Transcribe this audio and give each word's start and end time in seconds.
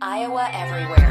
Iowa 0.00 0.50
Everywhere. 0.52 1.06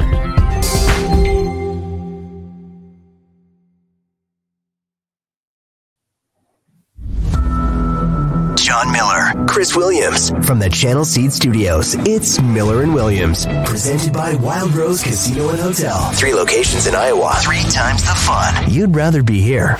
Jon 8.56 8.92
Miller, 8.92 9.46
Chris 9.48 9.74
Williams 9.74 10.30
from 10.46 10.60
the 10.60 10.70
Channel 10.70 11.04
Seed 11.04 11.32
Studios. 11.32 11.94
It's 12.06 12.40
Miller 12.40 12.82
and 12.82 12.94
Williams, 12.94 13.46
presented 13.64 14.12
by 14.12 14.36
Wild 14.36 14.72
Rose 14.72 15.02
Casino 15.02 15.48
and 15.50 15.58
Hotel. 15.58 16.12
Three 16.12 16.34
locations 16.34 16.86
in 16.86 16.94
Iowa, 16.94 17.34
three 17.40 17.64
times 17.70 18.02
the 18.04 18.14
fun. 18.14 18.70
You'd 18.70 18.94
rather 18.94 19.24
be 19.24 19.40
here. 19.40 19.78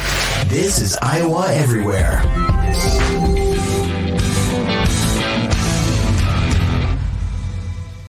This 0.48 0.80
is 0.80 0.96
Iowa 1.00 1.46
Everywhere. 1.52 2.23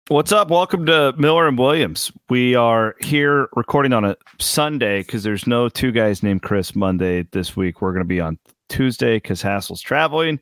What's 0.09 0.33
up? 0.33 0.51
Welcome 0.51 0.85
to 0.85 1.15
Miller 1.17 1.49
and 1.49 1.59
Williams. 1.59 2.13
We 2.29 2.55
are 2.55 2.95
here 3.01 3.49
recording 3.57 3.95
on 3.95 4.05
a 4.05 4.19
Sunday 4.39 4.99
because 4.99 5.23
there's 5.23 5.47
no 5.47 5.71
two 5.71 5.93
guys 5.93 6.23
named 6.23 6.43
Chris 6.43 6.77
Monday 6.77 7.23
this 7.33 7.57
week. 7.57 7.81
We're 7.81 7.93
going 7.93 8.05
to 8.05 8.09
be 8.09 8.21
on 8.21 8.39
Tuesday 8.69 9.17
because 9.17 9.41
Hassel's 9.41 9.81
traveling. 9.81 10.41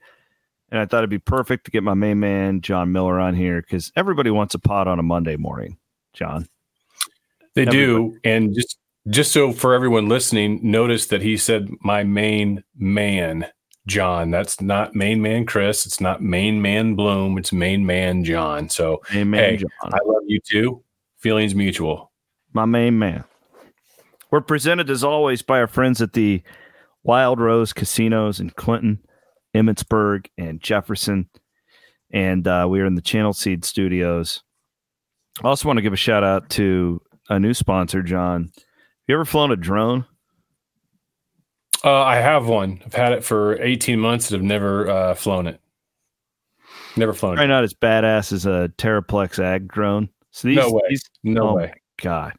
And 0.73 0.80
I 0.80 0.87
thought 0.87 0.98
it'd 0.98 1.10
be 1.10 1.20
perfect 1.20 1.64
to 1.66 1.70
get 1.70 1.84
my 1.84 1.95
main 1.95 2.18
man, 2.18 2.60
Jon 2.60 2.90
Miller, 2.90 3.20
on 3.20 3.37
here 3.37 3.62
because 3.62 3.92
everybody 3.95 4.30
wants 4.32 4.52
a 4.56 4.59
pod 4.59 4.88
on 4.88 4.98
a 4.98 5.02
Monday 5.04 5.37
morning, 5.37 5.79
Jon. 6.12 6.48
They 7.54 7.62
Everybody. 7.62 7.87
do. 7.87 8.18
And 8.24 8.52
just 8.56 8.79
just 9.10 9.30
so 9.30 9.52
for 9.52 9.74
everyone 9.74 10.09
listening, 10.09 10.59
notice 10.60 11.06
that 11.06 11.23
he 11.23 11.37
said 11.37 11.68
my 11.82 12.02
main 12.02 12.65
man, 12.76 13.46
Jon. 13.86 14.30
That's 14.30 14.60
not 14.60 14.95
main 14.95 15.20
man 15.22 15.45
Chris. 15.46 15.86
It's 15.86 16.00
not 16.00 16.23
main 16.23 16.62
man 16.62 16.95
Bloom. 16.95 17.36
It's 17.38 17.52
main 17.52 17.84
man 17.84 18.24
Jon. 18.24 18.68
So 18.68 19.02
Main 19.12 19.30
man, 19.30 19.40
hey, 19.40 19.56
Jon. 19.56 19.70
I 19.84 19.98
love 20.04 20.23
you 20.27 20.40
too. 20.40 20.82
Feelings 21.18 21.54
mutual. 21.54 22.12
my 22.52 22.64
main 22.64 22.98
man. 22.98 23.24
We're 24.30 24.40
presented 24.40 24.88
as 24.88 25.04
always 25.04 25.42
by 25.42 25.59
our 25.59 25.66
friends 25.66 26.01
at 26.01 26.15
the 26.15 26.42
Wild 27.02 27.38
Rose 27.40 27.73
Casinos 27.73 28.40
in 28.40 28.51
Clinton, 28.51 28.98
Emmetsburg, 29.54 30.26
and 30.38 30.60
Jefferson. 30.60 31.29
And 32.12 32.46
uh, 32.46 32.66
we 32.70 32.80
are 32.80 32.87
in 32.87 32.95
the 32.95 33.02
Channel 33.02 33.32
Seed 33.35 33.64
Studios. 33.64 34.42
I 35.42 35.48
also 35.48 35.66
want 35.68 35.79
to 35.79 35.82
give 35.82 35.92
a 35.92 35.96
shout 35.96 36.24
out 36.24 36.48
to 36.51 37.01
a 37.29 37.38
new 37.38 37.52
sponsor, 37.54 38.02
Jon. 38.02 38.51
Have 38.54 38.64
You 39.09 39.14
ever 39.16 39.24
flown 39.24 39.51
a 39.51 39.57
drone? 39.57 40.07
Uh, 41.85 42.02
I 42.02 42.16
have 42.16 42.47
one. 42.47 42.80
I've 42.87 42.95
had 42.95 43.13
it 43.13 43.25
for 43.25 43.61
18 43.61 43.99
months 43.99 44.30
and 44.30 44.41
have 44.41 44.47
never 44.47 44.88
uh, 44.88 45.15
flown 45.15 45.47
it. 45.47 45.61
Never 46.97 47.13
flown 47.13 47.33
it. 47.33 47.37
Probably 47.37 47.52
it. 47.52 47.57
not 47.57 47.65
as 47.65 47.75
badass 47.75 48.33
as 48.33 48.47
a 48.47 48.73
Terraplex 48.79 49.38
Ag 49.43 49.69
drone. 49.69 50.09
So 50.30 50.49
these, 50.49 50.57
No 50.59 50.71
way. 50.71 50.83
these 50.88 51.10
No 51.23 51.49
oh 51.51 51.55
way. 51.57 51.66
my 51.66 51.75
god, 52.03 52.35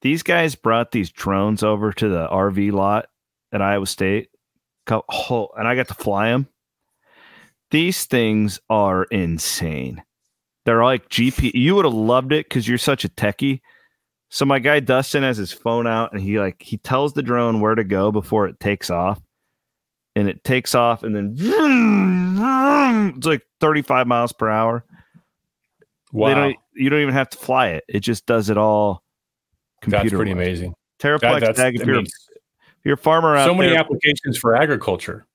these 0.00 0.22
guys 0.22 0.54
brought 0.54 0.92
these 0.92 1.10
drones 1.10 1.62
over 1.62 1.92
to 1.92 2.08
the 2.08 2.28
RV 2.28 2.72
lot 2.72 3.06
at 3.52 3.60
Iowa 3.60 3.86
State, 3.86 4.30
oh, 4.90 5.48
and 5.56 5.66
I 5.68 5.74
got 5.74 5.88
to 5.88 5.94
fly 5.94 6.30
them. 6.30 6.48
These 7.70 8.04
things 8.04 8.60
are 8.70 9.04
insane. 9.04 10.02
They're 10.64 10.84
like 10.84 11.08
GP. 11.08 11.52
You 11.54 11.74
would 11.74 11.84
have 11.84 11.94
loved 11.94 12.32
it 12.32 12.46
because 12.48 12.68
you're 12.68 12.78
such 12.78 13.04
a 13.04 13.08
techie. 13.08 13.60
So 14.34 14.46
my 14.46 14.60
guy 14.60 14.80
Dustin 14.80 15.22
has 15.24 15.36
his 15.36 15.52
phone 15.52 15.86
out, 15.86 16.12
and 16.14 16.20
he 16.22 16.38
like 16.40 16.62
he 16.62 16.78
tells 16.78 17.12
the 17.12 17.22
drone 17.22 17.60
where 17.60 17.74
to 17.74 17.84
go 17.84 18.10
before 18.10 18.46
it 18.48 18.58
takes 18.60 18.88
off, 18.88 19.20
and 20.16 20.26
it 20.26 20.42
takes 20.42 20.74
off, 20.74 21.02
and 21.02 21.14
then 21.14 21.36
it's 23.14 23.26
like 23.26 23.42
35 23.60 24.06
miles 24.06 24.32
per 24.32 24.48
hour. 24.48 24.84
They 26.14 26.18
Wow. 26.18 26.34
don't, 26.34 26.56
you 26.74 26.88
don't 26.88 27.02
even 27.02 27.12
have 27.12 27.28
to 27.30 27.36
fly 27.38 27.68
it. 27.68 27.84
It 27.88 28.00
just 28.00 28.24
does 28.24 28.48
it 28.48 28.56
all. 28.56 29.02
That's 29.82 29.92
Computer 29.92 30.16
pretty 30.16 30.30
amazing. 30.32 30.74
Terraplex 30.98 31.20
That- 31.20 31.40
that's, 31.40 31.58
Ag. 31.58 31.74
If 31.78 31.86
you're, 31.86 31.96
mean, 31.96 32.06
if 32.06 32.84
you're 32.84 32.94
a 32.94 32.96
farmer 32.96 33.36
out 33.36 33.44
there. 33.44 33.48
so 33.48 33.54
many 33.54 33.70
there, 33.70 33.78
applications 33.80 34.38
for 34.38 34.56
agriculture. 34.56 35.26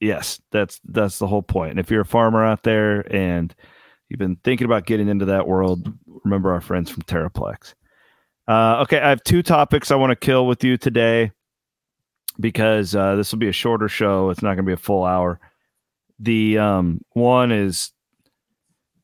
yes, 0.00 0.40
that's 0.52 0.80
that's 0.84 1.18
the 1.18 1.26
whole 1.26 1.42
point. 1.42 1.72
And 1.72 1.80
if 1.80 1.90
you're 1.90 2.02
a 2.02 2.06
farmer 2.06 2.44
out 2.44 2.62
there 2.62 3.00
and 3.12 3.52
you've 4.08 4.18
been 4.20 4.36
thinking 4.44 4.64
about 4.64 4.86
getting 4.86 5.08
into 5.08 5.24
that 5.24 5.48
world, 5.48 5.92
remember 6.24 6.52
our 6.52 6.60
friends 6.60 6.88
from 6.88 7.02
Terraplex. 7.02 7.74
Uh, 8.48 8.80
okay, 8.82 9.00
I 9.00 9.08
have 9.08 9.22
two 9.22 9.42
topics 9.42 9.90
I 9.90 9.96
want 9.96 10.10
to 10.10 10.16
kill 10.16 10.46
with 10.46 10.64
you 10.64 10.76
today 10.76 11.32
because 12.40 12.94
uh, 12.94 13.14
this 13.16 13.30
will 13.32 13.38
be 13.38 13.48
a 13.48 13.52
shorter 13.52 13.88
show. 13.88 14.30
It's 14.30 14.42
not 14.42 14.54
going 14.54 14.64
to 14.64 14.70
be 14.70 14.72
a 14.72 14.76
full 14.76 15.04
hour. 15.04 15.38
The 16.18 16.58
um, 16.58 17.00
one 17.12 17.52
is 17.52 17.92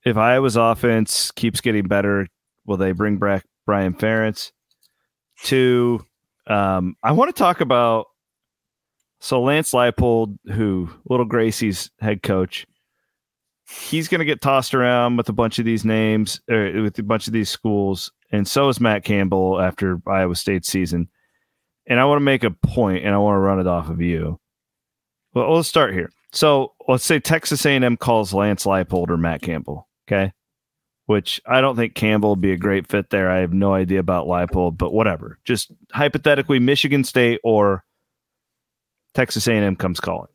if 0.04 0.16
Iowa's 0.16 0.56
offense 0.56 1.30
keeps 1.30 1.60
getting 1.60 1.86
better, 1.86 2.28
will 2.66 2.76
they 2.76 2.92
bring 2.92 3.18
back 3.18 3.44
Brian 3.66 3.94
Ferentz? 3.94 4.52
Two, 5.44 6.04
um, 6.46 6.96
I 7.02 7.12
want 7.12 7.34
to 7.34 7.38
talk 7.38 7.60
about 7.60 8.06
so 9.20 9.42
Lance 9.42 9.72
Leipold, 9.72 10.38
who 10.52 10.88
Little 11.08 11.26
Gracie's 11.26 11.90
head 12.00 12.22
coach, 12.22 12.66
he's 13.68 14.08
going 14.08 14.20
to 14.20 14.24
get 14.24 14.40
tossed 14.40 14.74
around 14.74 15.16
with 15.16 15.28
a 15.28 15.32
bunch 15.32 15.58
of 15.58 15.64
these 15.64 15.84
names, 15.84 16.40
or 16.50 16.82
with 16.82 16.98
a 16.98 17.02
bunch 17.02 17.26
of 17.26 17.32
these 17.32 17.50
schools, 17.50 18.10
and 18.30 18.46
so 18.46 18.68
is 18.68 18.80
Matt 18.80 19.04
Campbell 19.04 19.60
after 19.60 20.00
Iowa 20.06 20.34
State 20.34 20.64
season. 20.64 21.08
And 21.86 21.98
I 21.98 22.04
want 22.04 22.18
to 22.18 22.24
make 22.24 22.44
a 22.44 22.50
point, 22.50 23.04
and 23.04 23.14
I 23.14 23.18
want 23.18 23.36
to 23.36 23.40
run 23.40 23.60
it 23.60 23.66
off 23.66 23.88
of 23.88 24.00
you. 24.00 24.38
Well, 25.34 25.54
let's 25.54 25.68
start 25.68 25.94
here. 25.94 26.10
So 26.32 26.74
let's 26.86 27.04
say 27.04 27.20
Texas 27.20 27.64
A&M 27.64 27.96
calls 27.96 28.34
Lance 28.34 28.64
Leipold 28.64 29.08
or 29.08 29.16
Matt 29.16 29.40
Campbell, 29.40 29.88
okay? 30.06 30.32
Which 31.06 31.40
I 31.46 31.62
don't 31.62 31.76
think 31.76 31.94
Campbell 31.94 32.30
would 32.30 32.40
be 32.42 32.52
a 32.52 32.58
great 32.58 32.86
fit 32.88 33.08
there. 33.08 33.30
I 33.30 33.38
have 33.38 33.54
no 33.54 33.72
idea 33.72 34.00
about 34.00 34.26
Leipold, 34.26 34.76
but 34.76 34.92
whatever. 34.92 35.38
Just 35.44 35.72
hypothetically, 35.92 36.58
Michigan 36.58 37.04
State 37.04 37.40
or 37.42 37.82
Texas 39.14 39.48
A&M 39.48 39.76
comes 39.76 40.00
calling. 40.00 40.28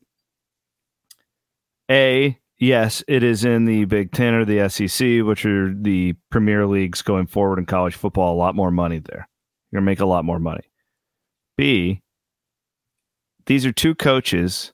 A, 1.91 2.39
yes, 2.57 3.03
it 3.07 3.23
is 3.23 3.45
in 3.45 3.65
the 3.65 3.85
Big 3.85 4.11
Ten 4.11 4.33
or 4.33 4.45
the 4.45 4.67
SEC, 4.69 5.23
which 5.23 5.45
are 5.45 5.73
the 5.73 6.15
premier 6.29 6.65
leagues 6.65 7.01
going 7.01 7.27
forward 7.27 7.59
in 7.59 7.65
college 7.65 7.95
football. 7.95 8.33
A 8.33 8.37
lot 8.37 8.55
more 8.55 8.71
money 8.71 8.99
there. 8.99 9.27
You're 9.71 9.79
gonna 9.79 9.85
make 9.85 9.99
a 9.99 10.05
lot 10.05 10.25
more 10.25 10.39
money. 10.39 10.63
B, 11.57 12.01
these 13.45 13.65
are 13.65 13.71
two 13.71 13.95
coaches 13.95 14.73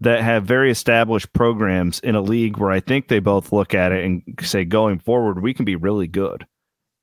that 0.00 0.22
have 0.22 0.44
very 0.44 0.70
established 0.70 1.32
programs 1.32 2.00
in 2.00 2.14
a 2.14 2.22
league 2.22 2.56
where 2.56 2.70
I 2.70 2.80
think 2.80 3.08
they 3.08 3.18
both 3.18 3.52
look 3.52 3.74
at 3.74 3.92
it 3.92 4.04
and 4.04 4.22
say, 4.40 4.64
going 4.64 4.98
forward, 4.98 5.42
we 5.42 5.52
can 5.52 5.64
be 5.64 5.76
really 5.76 6.06
good, 6.06 6.46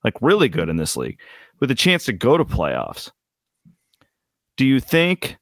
like 0.04 0.16
really 0.22 0.50
good 0.50 0.68
in 0.68 0.78
this 0.78 0.98
league, 0.98 1.20
with 1.60 1.70
a 1.72 1.76
chance 1.76 2.06
to 2.06 2.14
go 2.14 2.38
to 2.38 2.46
playoffs. 2.46 3.12
Do 4.58 4.66
you 4.66 4.80
think? 4.80 5.38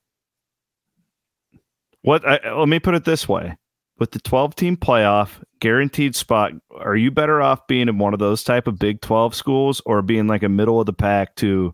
What? 2.01 2.27
I, 2.27 2.53
let 2.53 2.67
me 2.67 2.79
put 2.79 2.95
it 2.95 3.05
this 3.05 3.27
way: 3.27 3.55
with 3.97 4.11
the 4.11 4.19
twelve-team 4.19 4.77
playoff 4.77 5.41
guaranteed 5.59 6.15
spot, 6.15 6.51
are 6.77 6.95
you 6.95 7.11
better 7.11 7.41
off 7.41 7.65
being 7.67 7.87
in 7.87 7.97
one 7.97 8.13
of 8.13 8.19
those 8.19 8.43
type 8.43 8.67
of 8.67 8.77
Big 8.77 9.01
Twelve 9.01 9.33
schools 9.33 9.81
or 9.85 10.01
being 10.01 10.27
like 10.27 10.43
a 10.43 10.49
middle 10.49 10.79
of 10.79 10.85
the 10.85 10.93
pack 10.93 11.35
to 11.35 11.73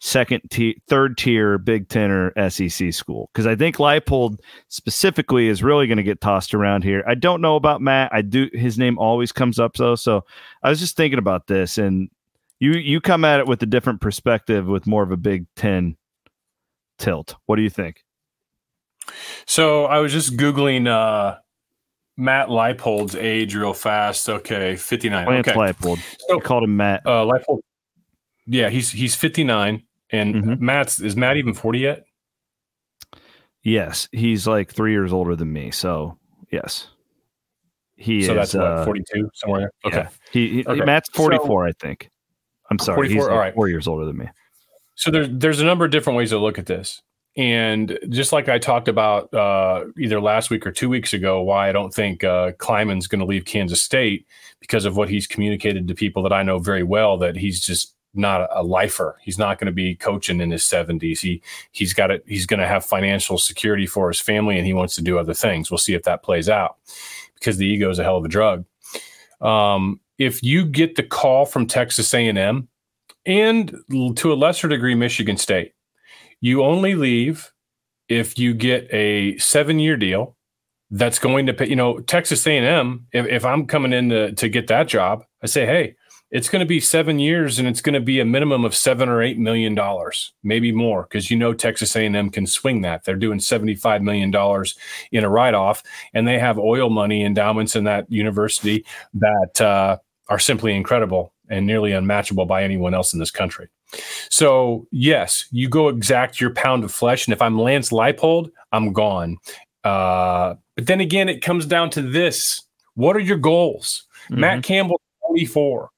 second 0.00 0.42
tier, 0.50 0.74
third 0.88 1.16
tier 1.16 1.58
Big 1.58 1.88
Ten 1.88 2.10
or 2.10 2.50
SEC 2.50 2.92
school? 2.92 3.30
Because 3.32 3.46
I 3.46 3.54
think 3.54 3.76
Leipold 3.76 4.38
specifically 4.68 5.48
is 5.48 5.62
really 5.62 5.86
going 5.86 5.98
to 5.98 6.02
get 6.02 6.20
tossed 6.20 6.54
around 6.54 6.82
here. 6.82 7.04
I 7.06 7.14
don't 7.14 7.40
know 7.40 7.56
about 7.56 7.80
Matt. 7.80 8.12
I 8.12 8.22
do. 8.22 8.48
His 8.52 8.78
name 8.78 8.98
always 8.98 9.32
comes 9.32 9.58
up 9.58 9.74
though. 9.74 9.94
So 9.94 10.24
I 10.62 10.70
was 10.70 10.80
just 10.80 10.96
thinking 10.96 11.18
about 11.18 11.46
this, 11.46 11.78
and 11.78 12.10
you 12.58 12.72
you 12.72 13.00
come 13.00 13.24
at 13.24 13.40
it 13.40 13.46
with 13.46 13.62
a 13.62 13.66
different 13.66 14.00
perspective, 14.00 14.66
with 14.66 14.86
more 14.86 15.02
of 15.02 15.12
a 15.12 15.16
Big 15.16 15.46
Ten 15.56 15.96
tilt. 16.98 17.36
What 17.46 17.56
do 17.56 17.62
you 17.62 17.70
think? 17.70 18.02
So 19.46 19.86
I 19.86 19.98
was 19.98 20.12
just 20.12 20.36
googling 20.36 20.88
uh, 20.88 21.38
Matt 22.16 22.48
Leipold's 22.48 23.14
age 23.16 23.54
real 23.54 23.72
fast. 23.74 24.28
Okay, 24.28 24.76
fifty 24.76 25.08
nine. 25.08 25.26
Okay, 25.28 25.52
Leipold. 25.52 25.98
So- 26.28 26.38
I 26.38 26.40
called 26.40 26.64
him 26.64 26.76
Matt. 26.76 27.02
uh, 27.06 27.24
Leipold. 27.24 27.60
Yeah, 28.46 28.68
he's 28.70 28.90
he's 28.90 29.14
fifty 29.14 29.44
nine, 29.44 29.84
and 30.10 30.34
Mhm. 30.34 30.60
Matt's 30.60 31.00
is 31.00 31.16
Matt 31.16 31.36
even 31.36 31.54
forty 31.54 31.78
yet? 31.80 32.04
Yes, 33.62 34.08
he's 34.12 34.46
like 34.46 34.72
three 34.72 34.92
years 34.92 35.12
older 35.12 35.36
than 35.36 35.52
me. 35.52 35.70
So 35.70 36.18
yes, 36.50 36.88
he 37.96 38.22
so 38.22 38.32
is. 38.32 38.36
that's 38.36 38.54
uh, 38.54 38.84
forty 38.84 39.02
two 39.12 39.30
somewhere 39.34 39.60
there. 39.60 39.70
Okay. 39.86 39.96
yeah. 39.98 40.08
He, 40.32 40.48
he 40.48 40.66
Okay. 40.66 40.84
Matt's 40.84 41.08
forty 41.14 41.38
four, 41.38 41.66
I 41.66 41.72
think. 41.72 42.08
I'm 42.70 42.78
sorry, 42.78 43.08
he's 43.08 43.16
44, 43.16 43.24
like 43.24 43.32
all 43.32 43.38
right. 43.38 43.54
four 43.54 43.68
years 43.68 43.86
older 43.86 44.04
than 44.06 44.16
me. 44.16 44.26
So 44.96 45.10
there's 45.10 45.28
there's 45.30 45.60
a 45.60 45.64
number 45.64 45.84
of 45.84 45.90
different 45.90 46.16
ways 46.16 46.30
to 46.30 46.38
look 46.38 46.58
at 46.58 46.66
this. 46.66 47.00
And 47.36 47.98
just 48.10 48.32
like 48.32 48.48
I 48.48 48.58
talked 48.58 48.88
about 48.88 49.32
uh, 49.32 49.84
either 49.98 50.20
last 50.20 50.50
week 50.50 50.66
or 50.66 50.72
two 50.72 50.90
weeks 50.90 51.14
ago, 51.14 51.40
why 51.40 51.68
I 51.68 51.72
don't 51.72 51.92
think 51.92 52.24
uh, 52.24 52.52
Klieman's 52.52 53.06
going 53.06 53.20
to 53.20 53.26
leave 53.26 53.46
Kansas 53.46 53.80
State 53.80 54.26
because 54.60 54.84
of 54.84 54.96
what 54.96 55.08
he's 55.08 55.26
communicated 55.26 55.88
to 55.88 55.94
people 55.94 56.22
that 56.24 56.32
I 56.32 56.42
know 56.42 56.58
very 56.58 56.82
well 56.82 57.16
that 57.18 57.36
he's 57.36 57.64
just 57.64 57.94
not 58.14 58.48
a, 58.52 58.62
lifer. 58.62 59.18
He's 59.22 59.38
not 59.38 59.58
going 59.58 59.66
to 59.66 59.72
be 59.72 59.94
coaching 59.94 60.42
in 60.42 60.50
his 60.50 60.64
70s. 60.64 61.20
He 61.20 61.42
he's 61.72 61.94
got 61.94 62.10
it. 62.10 62.22
He's 62.26 62.44
going 62.44 62.60
to 62.60 62.66
have 62.66 62.84
financial 62.84 63.38
security 63.38 63.86
for 63.86 64.08
his 64.08 64.20
family, 64.20 64.58
and 64.58 64.66
he 64.66 64.74
wants 64.74 64.94
to 64.96 65.02
do 65.02 65.18
other 65.18 65.32
things. 65.32 65.70
We'll 65.70 65.78
see 65.78 65.94
if 65.94 66.02
that 66.02 66.22
plays 66.22 66.50
out 66.50 66.76
because 67.34 67.56
the 67.56 67.66
ego 67.66 67.88
is 67.90 67.98
a 67.98 68.04
hell 68.04 68.18
of 68.18 68.24
a 68.26 68.28
drug. 68.28 68.66
Um, 69.40 70.00
if 70.18 70.42
you 70.42 70.66
get 70.66 70.96
the 70.96 71.02
call 71.02 71.46
from 71.46 71.66
Texas 71.66 72.12
A&M 72.12 72.68
and 73.24 73.74
to 74.16 74.32
a 74.32 74.34
lesser 74.34 74.68
degree 74.68 74.94
Michigan 74.94 75.36
State, 75.36 75.72
you 76.42 76.62
only 76.62 76.94
leave 76.94 77.50
if 78.08 78.38
you 78.38 78.52
get 78.52 78.92
a 78.92 79.38
seven-year 79.38 79.96
deal 79.96 80.36
that's 80.90 81.18
going 81.18 81.46
to 81.46 81.54
pay. 81.54 81.68
You 81.68 81.76
know, 81.76 82.00
Texas 82.00 82.46
A&M. 82.46 83.06
If, 83.12 83.26
if 83.26 83.44
I'm 83.46 83.66
coming 83.66 83.94
in 83.94 84.10
to, 84.10 84.32
to 84.32 84.48
get 84.50 84.66
that 84.66 84.88
job, 84.88 85.24
I 85.42 85.46
say, 85.46 85.64
hey, 85.64 85.96
it's 86.32 86.48
going 86.48 86.60
to 86.60 86.66
be 86.66 86.80
seven 86.80 87.18
years 87.18 87.58
and 87.58 87.68
it's 87.68 87.82
going 87.82 87.92
to 87.94 88.00
be 88.00 88.18
a 88.18 88.24
minimum 88.24 88.64
of 88.64 88.74
seven 88.74 89.08
or 89.08 89.22
eight 89.22 89.38
million 89.38 89.74
dollars 89.74 90.32
maybe 90.42 90.72
more 90.72 91.02
because 91.02 91.30
you 91.30 91.36
know 91.36 91.52
texas 91.52 91.94
a&m 91.94 92.30
can 92.30 92.46
swing 92.46 92.80
that 92.80 93.04
they're 93.04 93.16
doing 93.16 93.38
75 93.38 94.00
million 94.00 94.30
dollars 94.30 94.74
in 95.12 95.24
a 95.24 95.28
write-off 95.28 95.82
and 96.14 96.26
they 96.26 96.38
have 96.38 96.58
oil 96.58 96.88
money 96.88 97.22
endowments 97.22 97.76
in 97.76 97.84
that 97.84 98.10
university 98.10 98.84
that 99.12 99.60
uh, 99.60 99.98
are 100.28 100.38
simply 100.38 100.74
incredible 100.74 101.34
and 101.52 101.66
nearly 101.66 101.92
unmatchable 101.92 102.46
by 102.46 102.64
anyone 102.64 102.94
else 102.94 103.12
in 103.12 103.20
this 103.20 103.30
country 103.30 103.68
so 104.30 104.86
yes 104.90 105.46
you 105.52 105.68
go 105.68 105.88
exact 105.88 106.40
your 106.40 106.52
pound 106.54 106.82
of 106.82 106.92
flesh 106.92 107.26
and 107.26 107.32
if 107.32 107.40
i'm 107.40 107.58
lance 107.58 107.90
leipold 107.90 108.50
i'm 108.72 108.92
gone 108.92 109.36
uh, 109.84 110.54
but 110.76 110.86
then 110.86 111.00
again 111.00 111.28
it 111.28 111.42
comes 111.42 111.66
down 111.66 111.90
to 111.90 112.02
this 112.02 112.62
what 112.94 113.16
are 113.16 113.20
your 113.20 113.38
goals 113.38 114.04
mm-hmm. 114.24 114.40
matt 114.40 114.62
campbell 114.62 115.00
24 115.28 115.90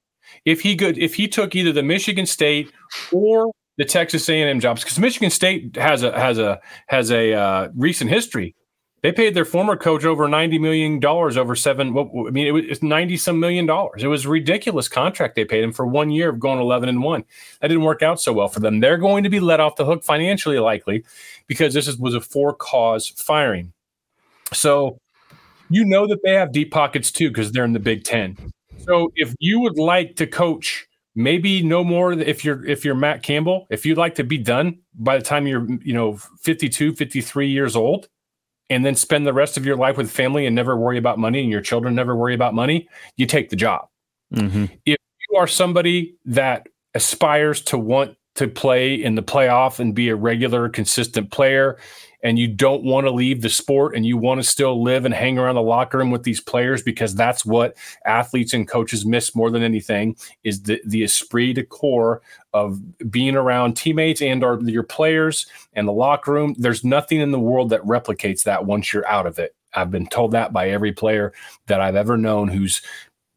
if 0.45 0.61
he 0.61 0.77
could 0.77 0.99
if 0.99 1.15
he 1.15 1.29
took 1.29 1.55
either 1.55 1.73
the 1.73 1.83
Michigan 1.83 2.27
State 2.27 2.71
or 3.12 3.50
the 3.77 3.85
Texas 3.85 4.29
A&M 4.29 4.61
jobs 4.61 4.83
because 4.83 4.99
Michigan 4.99 5.31
State 5.31 5.77
has 5.77 6.03
a 6.03 6.19
has 6.19 6.39
a 6.39 6.61
has 6.87 7.11
a 7.11 7.33
uh, 7.33 7.69
recent 7.75 8.11
history. 8.11 8.55
They 9.05 9.12
paid 9.12 9.35
their 9.35 9.45
former 9.45 9.77
coach 9.77 10.06
over 10.06 10.27
ninety 10.29 10.59
million 10.59 10.99
dollars 10.99 11.37
over 11.37 11.55
seven. 11.55 11.93
Well, 11.93 12.11
I 12.27 12.31
mean, 12.31 12.47
it 12.47 12.53
was 12.53 12.83
ninety 12.83 13.19
some 13.19 13.39
million 13.39 13.67
dollars. 13.67 14.03
It 14.03 14.06
was 14.06 14.25
a 14.25 14.31
ridiculous 14.31 14.89
contract 14.89 15.35
they 15.35 15.45
paid 15.45 15.62
him 15.62 15.75
for 15.75 15.87
one 15.87 16.11
year 16.11 16.31
of 16.31 16.41
going 16.41 16.59
eleven 16.59 16.89
and 16.89 17.03
one. 17.03 17.23
That 17.61 17.69
didn't 17.69 17.83
work 17.85 18.03
out 18.03 18.19
so 18.19 18.33
well 18.33 18.49
for 18.49 18.61
them. 18.61 18.81
They're 18.81 18.97
going 18.97 19.23
to 19.25 19.29
be 19.29 19.41
let 19.41 19.61
off 19.61 19.77
the 19.77 19.85
hook 19.85 20.05
financially, 20.05 20.59
likely, 20.59 21.05
because 21.47 21.75
this 21.75 21.87
is, 21.87 21.99
was 21.99 22.15
a 22.15 22.21
for 22.23 22.55
cause 22.55 23.09
firing. 23.09 23.75
So, 24.55 24.97
you 25.69 25.85
know 25.85 26.07
that 26.07 26.21
they 26.25 26.33
have 26.33 26.50
deep 26.50 26.71
pockets 26.71 27.12
too 27.12 27.29
because 27.29 27.53
they're 27.53 27.67
in 27.67 27.75
the 27.75 27.81
Big 27.81 28.05
Ten. 28.05 28.39
So 28.79 29.12
if 29.17 29.35
you 29.39 29.61
would 29.61 29.77
like 29.77 30.17
to 30.17 30.27
coach, 30.27 30.87
maybe 31.15 31.62
no 31.62 31.85
more 31.85 32.15
if 32.15 32.43
you're 32.43 32.65
if 32.65 32.87
you're 32.87 32.95
Matt 32.95 33.23
Campbell, 33.23 33.67
if 33.69 33.85
you'd 33.85 33.99
like 33.99 34.15
to 34.15 34.25
be 34.25 34.39
done 34.39 34.79
by 34.95 35.19
the 35.19 35.23
time 35.23 35.47
you're, 35.47 35.69
you 35.83 35.93
know, 35.93 36.17
52, 36.41 36.95
53 36.95 37.49
years 37.49 37.77
old 37.77 38.09
and 38.70 38.84
then 38.84 38.94
spend 38.94 39.26
the 39.26 39.32
rest 39.32 39.56
of 39.56 39.66
your 39.66 39.76
life 39.76 39.96
with 39.96 40.11
family 40.11 40.46
and 40.46 40.55
never 40.55 40.76
worry 40.76 40.99
about 40.99 41.19
money 41.19 41.40
and 41.40 41.50
your 41.50 41.61
children 41.61 41.94
never 41.94 42.16
worry 42.16 42.34
about 42.34 42.55
money, 42.55 42.88
you 43.16 43.26
take 43.26 43.50
the 43.50 43.56
job. 43.56 43.88
Mm-hmm. 44.34 44.66
If 44.87 44.99
you 45.31 45.37
are 45.37 45.46
somebody 45.46 46.16
that 46.25 46.66
aspires 46.94 47.61
to 47.62 47.78
want 47.78 48.16
to 48.37 48.49
play 48.49 48.94
in 48.94 49.14
the 49.14 49.22
playoff 49.22 49.78
and 49.78 49.94
be 49.94 50.08
a 50.08 50.16
regular 50.16 50.69
consistent 50.69 51.31
player 51.31 51.78
and 52.25 52.38
you 52.38 52.49
don't 52.49 52.82
want 52.82 53.06
to 53.06 53.11
leave 53.11 53.43
the 53.43 53.50
sport 53.50 53.94
and 53.94 54.05
you 54.05 54.17
want 54.17 54.43
to 54.43 54.49
still 54.49 54.82
live 54.82 55.05
and 55.05 55.15
hang 55.15 55.38
around 55.38 55.55
the 55.55 55.62
locker 55.62 55.99
room 55.99 56.11
with 56.11 56.25
these 56.25 56.41
players 56.41 56.82
because 56.82 57.15
that's 57.15 57.44
what 57.44 57.76
athletes 58.06 58.55
and 58.55 58.67
coaches 58.67 59.06
miss 59.06 59.37
more 59.37 59.50
than 59.50 59.62
anything 59.62 60.17
is 60.43 60.62
the, 60.62 60.81
the 60.87 61.05
esprit 61.05 61.53
de 61.53 61.62
corps 61.62 62.23
of 62.55 62.81
being 63.11 63.37
around 63.37 63.75
teammates 63.75 64.23
and 64.23 64.43
or 64.43 64.59
your 64.62 64.82
players 64.82 65.47
and 65.75 65.87
the 65.87 65.93
locker 65.93 66.32
room. 66.32 66.55
There's 66.59 66.82
nothing 66.82 67.21
in 67.21 67.31
the 67.31 67.38
world 67.38 67.69
that 67.71 67.82
replicates 67.82 68.43
that 68.44 68.65
once 68.65 68.93
you're 68.93 69.06
out 69.06 69.26
of 69.26 69.38
it. 69.38 69.55
I've 69.75 69.91
been 69.91 70.06
told 70.06 70.32
that 70.32 70.53
by 70.53 70.71
every 70.71 70.93
player 70.93 71.32
that 71.67 71.81
i've 71.81 71.97
ever 71.97 72.17
known 72.17 72.49
who's 72.49 72.81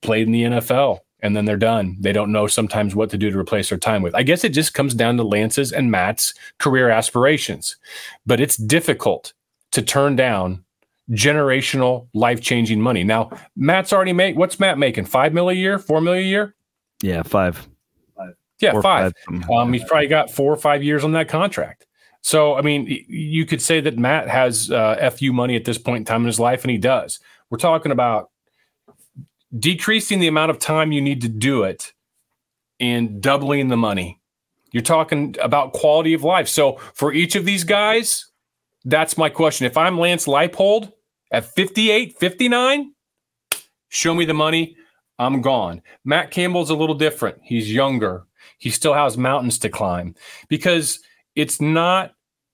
played 0.01 0.27
in 0.27 0.31
the 0.31 0.43
nfl 0.43 0.99
and 1.27 1.35
then 1.35 1.45
they're 1.45 1.57
done. 1.57 1.97
They 1.99 2.13
don't 2.13 2.31
know 2.31 2.47
sometimes 2.47 2.95
what 2.95 3.11
to 3.11 3.17
do 3.17 3.29
to 3.29 3.37
replace 3.37 3.69
their 3.69 3.77
time 3.77 4.01
with. 4.01 4.15
I 4.15 4.23
guess 4.23 4.43
it 4.43 4.49
just 4.49 4.73
comes 4.73 4.95
down 4.95 5.17
to 5.17 5.23
Lance's 5.23 5.71
and 5.71 5.91
Matt's 5.91 6.33
career 6.57 6.89
aspirations, 6.89 7.75
but 8.25 8.39
it's 8.39 8.57
difficult 8.57 9.33
to 9.73 9.81
turn 9.81 10.15
down 10.15 10.63
generational 11.11 12.07
life 12.13 12.41
changing 12.41 12.81
money. 12.81 13.03
Now, 13.03 13.29
Matt's 13.55 13.93
already 13.93 14.13
made 14.13 14.37
what's 14.37 14.59
Matt 14.59 14.77
making? 14.77 15.05
Five 15.05 15.33
mil 15.33 15.49
a 15.49 15.53
year, 15.53 15.77
four 15.77 16.01
mil 16.01 16.13
a 16.13 16.21
year? 16.21 16.55
Yeah, 17.03 17.21
five. 17.23 17.67
five. 18.15 18.33
Yeah, 18.59 18.71
four, 18.71 18.81
five. 18.81 19.13
five. 19.29 19.49
Um, 19.51 19.73
he's 19.73 19.83
probably 19.83 20.07
got 20.07 20.31
four 20.31 20.51
or 20.51 20.57
five 20.57 20.81
years 20.81 21.03
on 21.03 21.11
that 21.11 21.27
contract. 21.27 21.85
So, 22.21 22.55
I 22.55 22.61
mean, 22.61 22.87
you 23.07 23.45
could 23.45 23.61
say 23.61 23.79
that 23.81 23.97
Matt 23.97 24.27
has 24.27 24.71
uh, 24.71 25.11
FU 25.11 25.31
money 25.31 25.55
at 25.55 25.65
this 25.65 25.77
point 25.77 25.99
in 25.99 26.05
time 26.05 26.21
in 26.21 26.27
his 26.27 26.39
life, 26.39 26.63
and 26.63 26.71
he 26.71 26.77
does. 26.77 27.19
We're 27.49 27.57
talking 27.57 27.91
about 27.91 28.31
decreasing 29.57 30.19
the 30.19 30.27
amount 30.27 30.51
of 30.51 30.59
time 30.59 30.91
you 30.91 31.01
need 31.01 31.21
to 31.21 31.29
do 31.29 31.63
it 31.63 31.93
and 32.79 33.21
doubling 33.21 33.67
the 33.67 33.77
money. 33.77 34.19
You're 34.71 34.83
talking 34.83 35.35
about 35.41 35.73
quality 35.73 36.13
of 36.13 36.23
life. 36.23 36.47
So 36.47 36.77
for 36.93 37.13
each 37.13 37.35
of 37.35 37.45
these 37.45 37.63
guys, 37.63 38.25
that's 38.85 39.17
my 39.17 39.29
question. 39.29 39.65
If 39.65 39.77
I'm 39.77 39.99
Lance 39.99 40.25
Leipold 40.25 40.91
at 41.31 41.45
58, 41.45 42.17
59, 42.17 42.93
show 43.89 44.13
me 44.13 44.25
the 44.25 44.33
money. 44.33 44.75
I'm 45.19 45.41
gone. 45.41 45.81
Matt 46.05 46.31
Campbell's 46.31 46.69
a 46.69 46.75
little 46.75 46.95
different. 46.95 47.39
He's 47.41 47.73
younger. 47.73 48.25
He 48.59 48.69
still 48.69 48.93
has 48.93 49.17
mountains 49.17 49.57
to 49.59 49.69
climb 49.69 50.15
because 50.47 50.99
it's 51.35 51.59
not 51.59 52.13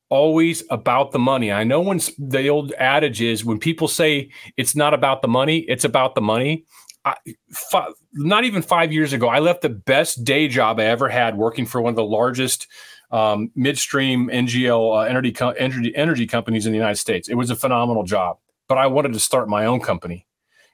always 0.09 0.63
about 0.69 1.11
the 1.11 1.19
money. 1.19 1.51
I 1.51 1.63
know 1.63 1.81
when 1.81 1.99
the 2.19 2.47
old 2.47 2.71
adage 2.73 3.21
is 3.21 3.43
when 3.43 3.59
people 3.59 3.87
say 3.87 4.29
it's 4.57 4.75
not 4.75 4.93
about 4.93 5.21
the 5.21 5.27
money, 5.27 5.59
it's 5.61 5.85
about 5.85 6.13
the 6.15 6.21
money. 6.21 6.65
Five, 7.51 7.93
not 8.13 8.45
even 8.45 8.61
five 8.61 8.93
years 8.93 9.11
ago, 9.11 9.27
I 9.27 9.39
left 9.39 9.61
the 9.61 9.69
best 9.69 10.23
day 10.23 10.47
job 10.47 10.79
I 10.79 10.85
ever 10.85 11.09
had 11.09 11.37
working 11.37 11.65
for 11.65 11.81
one 11.81 11.91
of 11.91 11.95
the 11.97 12.03
largest 12.03 12.67
um, 13.11 13.51
midstream 13.55 14.29
NGL 14.29 14.97
uh, 14.97 15.01
energy, 15.01 15.31
co- 15.31 15.49
energy 15.49 15.95
energy 15.95 16.25
companies 16.25 16.65
in 16.65 16.71
the 16.71 16.77
United 16.77 16.97
States. 16.97 17.27
It 17.27 17.35
was 17.35 17.49
a 17.49 17.55
phenomenal 17.55 18.03
job, 18.03 18.37
but 18.67 18.77
I 18.77 18.87
wanted 18.87 19.13
to 19.13 19.19
start 19.19 19.49
my 19.49 19.65
own 19.65 19.81
company, 19.81 20.25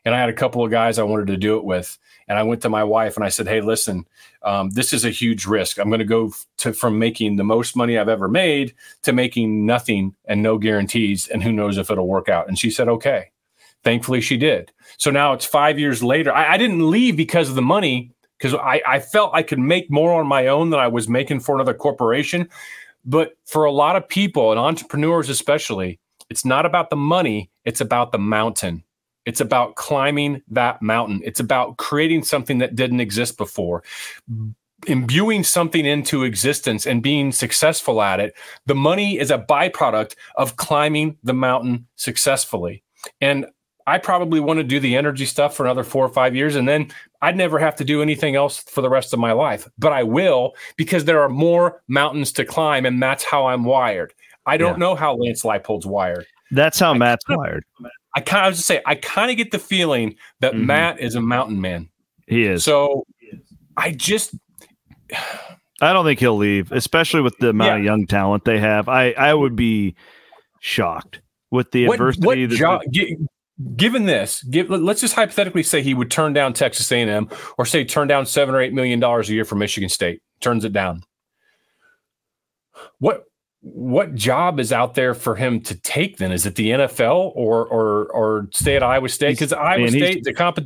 and 0.05 0.13
I 0.13 0.19
had 0.19 0.29
a 0.29 0.33
couple 0.33 0.63
of 0.63 0.69
guys 0.71 0.99
I 0.99 1.03
wanted 1.03 1.27
to 1.27 1.37
do 1.37 1.57
it 1.57 1.65
with. 1.65 1.97
And 2.27 2.37
I 2.37 2.43
went 2.43 2.61
to 2.61 2.69
my 2.69 2.83
wife 2.83 3.15
and 3.15 3.25
I 3.25 3.29
said, 3.29 3.47
"Hey, 3.47 3.59
listen, 3.59 4.05
um, 4.43 4.69
this 4.69 4.93
is 4.93 5.03
a 5.03 5.09
huge 5.09 5.47
risk. 5.47 5.79
I'm 5.79 5.89
going 5.89 5.97
to 5.99 6.05
go 6.05 6.31
to 6.57 6.73
from 6.73 6.99
making 6.99 7.37
the 7.37 7.43
most 7.43 7.75
money 7.75 7.97
I've 7.97 8.07
ever 8.07 8.27
made 8.27 8.75
to 9.01 9.13
making 9.13 9.65
nothing 9.65 10.15
and 10.25 10.43
no 10.43 10.59
guarantees, 10.59 11.27
and 11.27 11.41
who 11.41 11.51
knows 11.51 11.77
if 11.77 11.89
it'll 11.89 12.07
work 12.07 12.29
out." 12.29 12.47
And 12.47 12.57
she 12.57 12.69
said, 12.69 12.87
"Okay." 12.87 13.31
Thankfully, 13.83 14.21
she 14.21 14.37
did. 14.37 14.71
So 14.97 15.11
now 15.11 15.33
it's 15.33 15.45
five 15.45 15.79
years 15.79 16.03
later. 16.03 16.33
I, 16.33 16.53
I 16.53 16.57
didn't 16.57 16.89
leave 16.89 17.15
because 17.15 17.49
of 17.49 17.55
the 17.55 17.61
money, 17.61 18.11
because 18.37 18.53
I, 18.55 18.81
I 18.87 18.99
felt 18.99 19.33
I 19.33 19.43
could 19.43 19.59
make 19.59 19.89
more 19.89 20.19
on 20.19 20.27
my 20.27 20.47
own 20.47 20.69
than 20.69 20.79
I 20.79 20.87
was 20.87 21.07
making 21.07 21.39
for 21.39 21.55
another 21.55 21.73
corporation. 21.73 22.49
But 23.05 23.37
for 23.45 23.63
a 23.63 23.71
lot 23.71 23.95
of 23.95 24.07
people 24.07 24.51
and 24.51 24.59
entrepreneurs, 24.59 25.29
especially, 25.29 25.99
it's 26.29 26.45
not 26.45 26.65
about 26.65 26.89
the 26.89 26.95
money, 26.95 27.49
it's 27.65 27.81
about 27.81 28.11
the 28.11 28.19
mountain. 28.19 28.83
It's 29.25 29.41
about 29.41 29.75
climbing 29.75 30.41
that 30.49 30.81
mountain. 30.81 31.21
It's 31.23 31.39
about 31.39 31.77
creating 31.77 32.23
something 32.23 32.57
that 32.59 32.75
didn't 32.75 32.99
exist 32.99 33.37
before, 33.37 33.83
imbuing 34.87 35.43
something 35.43 35.85
into 35.85 36.23
existence 36.23 36.87
and 36.87 37.03
being 37.03 37.31
successful 37.31 38.01
at 38.01 38.19
it. 38.19 38.33
The 38.65 38.75
money 38.75 39.19
is 39.19 39.29
a 39.29 39.37
byproduct 39.37 40.15
of 40.35 40.55
climbing 40.55 41.17
the 41.23 41.33
mountain 41.33 41.87
successfully. 41.95 42.83
And 43.21 43.45
I 43.89 43.97
probably 43.97 44.39
want 44.39 44.57
to 44.59 44.63
do 44.63 44.79
the 44.79 44.95
energy 44.95 45.25
stuff 45.25 45.55
for 45.55 45.65
another 45.65 45.83
four 45.83 46.05
or 46.05 46.09
five 46.09 46.35
years, 46.35 46.55
and 46.55 46.67
then 46.67 46.91
I'd 47.21 47.35
never 47.35 47.57
have 47.57 47.75
to 47.77 47.83
do 47.83 48.01
anything 48.01 48.35
else 48.35 48.59
for 48.59 48.81
the 48.81 48.89
rest 48.89 49.13
of 49.13 49.19
my 49.19 49.31
life. 49.31 49.67
But 49.79 49.93
I 49.93 50.03
will 50.03 50.53
because 50.77 51.05
there 51.05 51.21
are 51.21 51.29
more 51.29 51.81
mountains 51.87 52.31
to 52.33 52.45
climb, 52.45 52.85
and 52.85 53.01
that's 53.01 53.23
how 53.23 53.47
I'm 53.47 53.63
wired. 53.63 54.13
I 54.45 54.57
don't 54.57 54.73
yeah. 54.73 54.85
know 54.85 54.95
how 54.95 55.15
Lance 55.15 55.43
Leipold's 55.43 55.87
wired. 55.87 56.27
That's 56.51 56.79
how 56.79 56.93
I 56.93 56.97
Matt's 56.97 57.25
kinda, 57.25 57.39
wired. 57.39 57.65
I 58.15 58.21
kind 58.21 58.45
of 58.45 58.51
was 58.51 58.57
just 58.57 58.67
say 58.67 58.81
I 58.85 58.95
kind 58.95 59.31
of 59.31 59.37
get 59.37 59.51
the 59.51 59.59
feeling 59.59 60.15
that 60.39 60.53
mm-hmm. 60.53 60.67
Matt 60.67 60.99
is 60.99 61.15
a 61.15 61.21
mountain 61.21 61.59
man. 61.59 61.89
He 62.27 62.43
is. 62.43 62.63
So 62.63 63.05
I 63.75 63.91
just 63.91 64.35
I 65.81 65.93
don't 65.93 66.05
think 66.05 66.19
he'll 66.19 66.37
leave, 66.37 66.71
especially 66.71 67.21
with 67.21 67.37
the 67.39 67.49
amount 67.49 67.69
yeah. 67.69 67.77
of 67.77 67.83
young 67.83 68.07
talent 68.07 68.45
they 68.45 68.59
have. 68.59 68.87
I 68.87 69.11
I 69.11 69.33
would 69.33 69.55
be 69.55 69.95
shocked 70.59 71.21
with 71.49 71.71
the 71.71 71.87
what, 71.87 71.95
adversity. 71.95 72.27
What 72.27 72.49
jo- 72.49 72.81
given 73.75 74.05
this, 74.05 74.43
give, 74.43 74.69
let's 74.69 75.01
just 75.01 75.15
hypothetically 75.15 75.63
say 75.63 75.81
he 75.81 75.93
would 75.93 76.11
turn 76.11 76.33
down 76.33 76.53
Texas 76.53 76.91
A&M, 76.91 77.29
or 77.57 77.65
say 77.65 77.83
turn 77.83 78.07
down 78.07 78.25
seven 78.25 78.55
or 78.55 78.61
eight 78.61 78.73
million 78.73 78.99
dollars 78.99 79.29
a 79.29 79.33
year 79.33 79.45
for 79.45 79.55
Michigan 79.55 79.89
State, 79.89 80.21
turns 80.39 80.65
it 80.65 80.73
down. 80.73 81.03
What 82.99 83.25
what 83.61 84.15
job 84.15 84.59
is 84.59 84.71
out 84.71 84.93
there 84.93 85.13
for 85.13 85.35
him 85.35 85.59
to 85.61 85.75
take? 85.75 86.17
Then 86.17 86.31
is 86.31 86.45
it 86.45 86.55
the 86.55 86.69
NFL 86.69 87.33
or 87.35 87.65
or 87.67 88.05
or 88.13 88.47
stay 88.51 88.75
at 88.75 88.83
Iowa 88.83 89.09
State? 89.09 89.33
Because 89.33 89.51
Iowa 89.51 89.81
man, 89.81 89.89
State, 89.89 90.23
the 90.23 90.33
comp, 90.33 90.59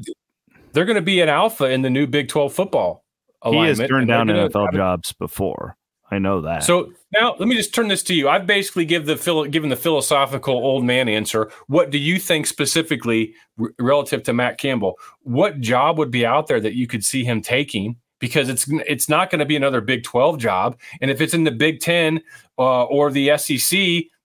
they're 0.73 0.85
going 0.85 0.95
to 0.95 1.01
be 1.01 1.21
an 1.21 1.29
alpha 1.29 1.65
in 1.65 1.81
the 1.81 1.89
new 1.89 2.05
Big 2.05 2.27
Twelve 2.27 2.53
football. 2.53 3.03
He 3.45 3.57
has 3.57 3.79
turned 3.79 4.07
down 4.07 4.27
NFL 4.27 4.73
jobs 4.73 5.11
before. 5.13 5.75
I 6.09 6.19
know 6.19 6.41
that. 6.41 6.63
So 6.63 6.93
now 7.13 7.35
let 7.37 7.47
me 7.47 7.55
just 7.55 7.73
turn 7.73 7.87
this 7.87 8.03
to 8.03 8.13
you. 8.13 8.27
I've 8.27 8.47
basically 8.47 8.85
give 8.85 9.05
the 9.05 9.47
given 9.49 9.69
the 9.69 9.75
philosophical 9.75 10.55
old 10.55 10.83
man 10.83 11.07
answer. 11.07 11.49
What 11.67 11.89
do 11.89 11.97
you 11.97 12.19
think 12.19 12.47
specifically 12.47 13.35
r- 13.59 13.73
relative 13.79 14.23
to 14.23 14.33
Matt 14.33 14.57
Campbell? 14.57 14.97
What 15.21 15.59
job 15.59 15.97
would 15.97 16.11
be 16.11 16.25
out 16.25 16.47
there 16.47 16.59
that 16.59 16.75
you 16.75 16.87
could 16.87 17.05
see 17.05 17.23
him 17.23 17.41
taking? 17.41 17.97
Because 18.19 18.49
it's 18.49 18.67
it's 18.87 19.09
not 19.09 19.29
going 19.29 19.39
to 19.39 19.45
be 19.45 19.55
another 19.55 19.81
Big 19.81 20.03
Twelve 20.03 20.37
job, 20.39 20.77
and 21.01 21.11
if 21.11 21.21
it's 21.21 21.33
in 21.33 21.43
the 21.43 21.51
Big 21.51 21.79
Ten 21.79 22.21
uh, 22.57 22.83
or 22.85 23.11
the 23.11 23.37
SEC, 23.37 23.79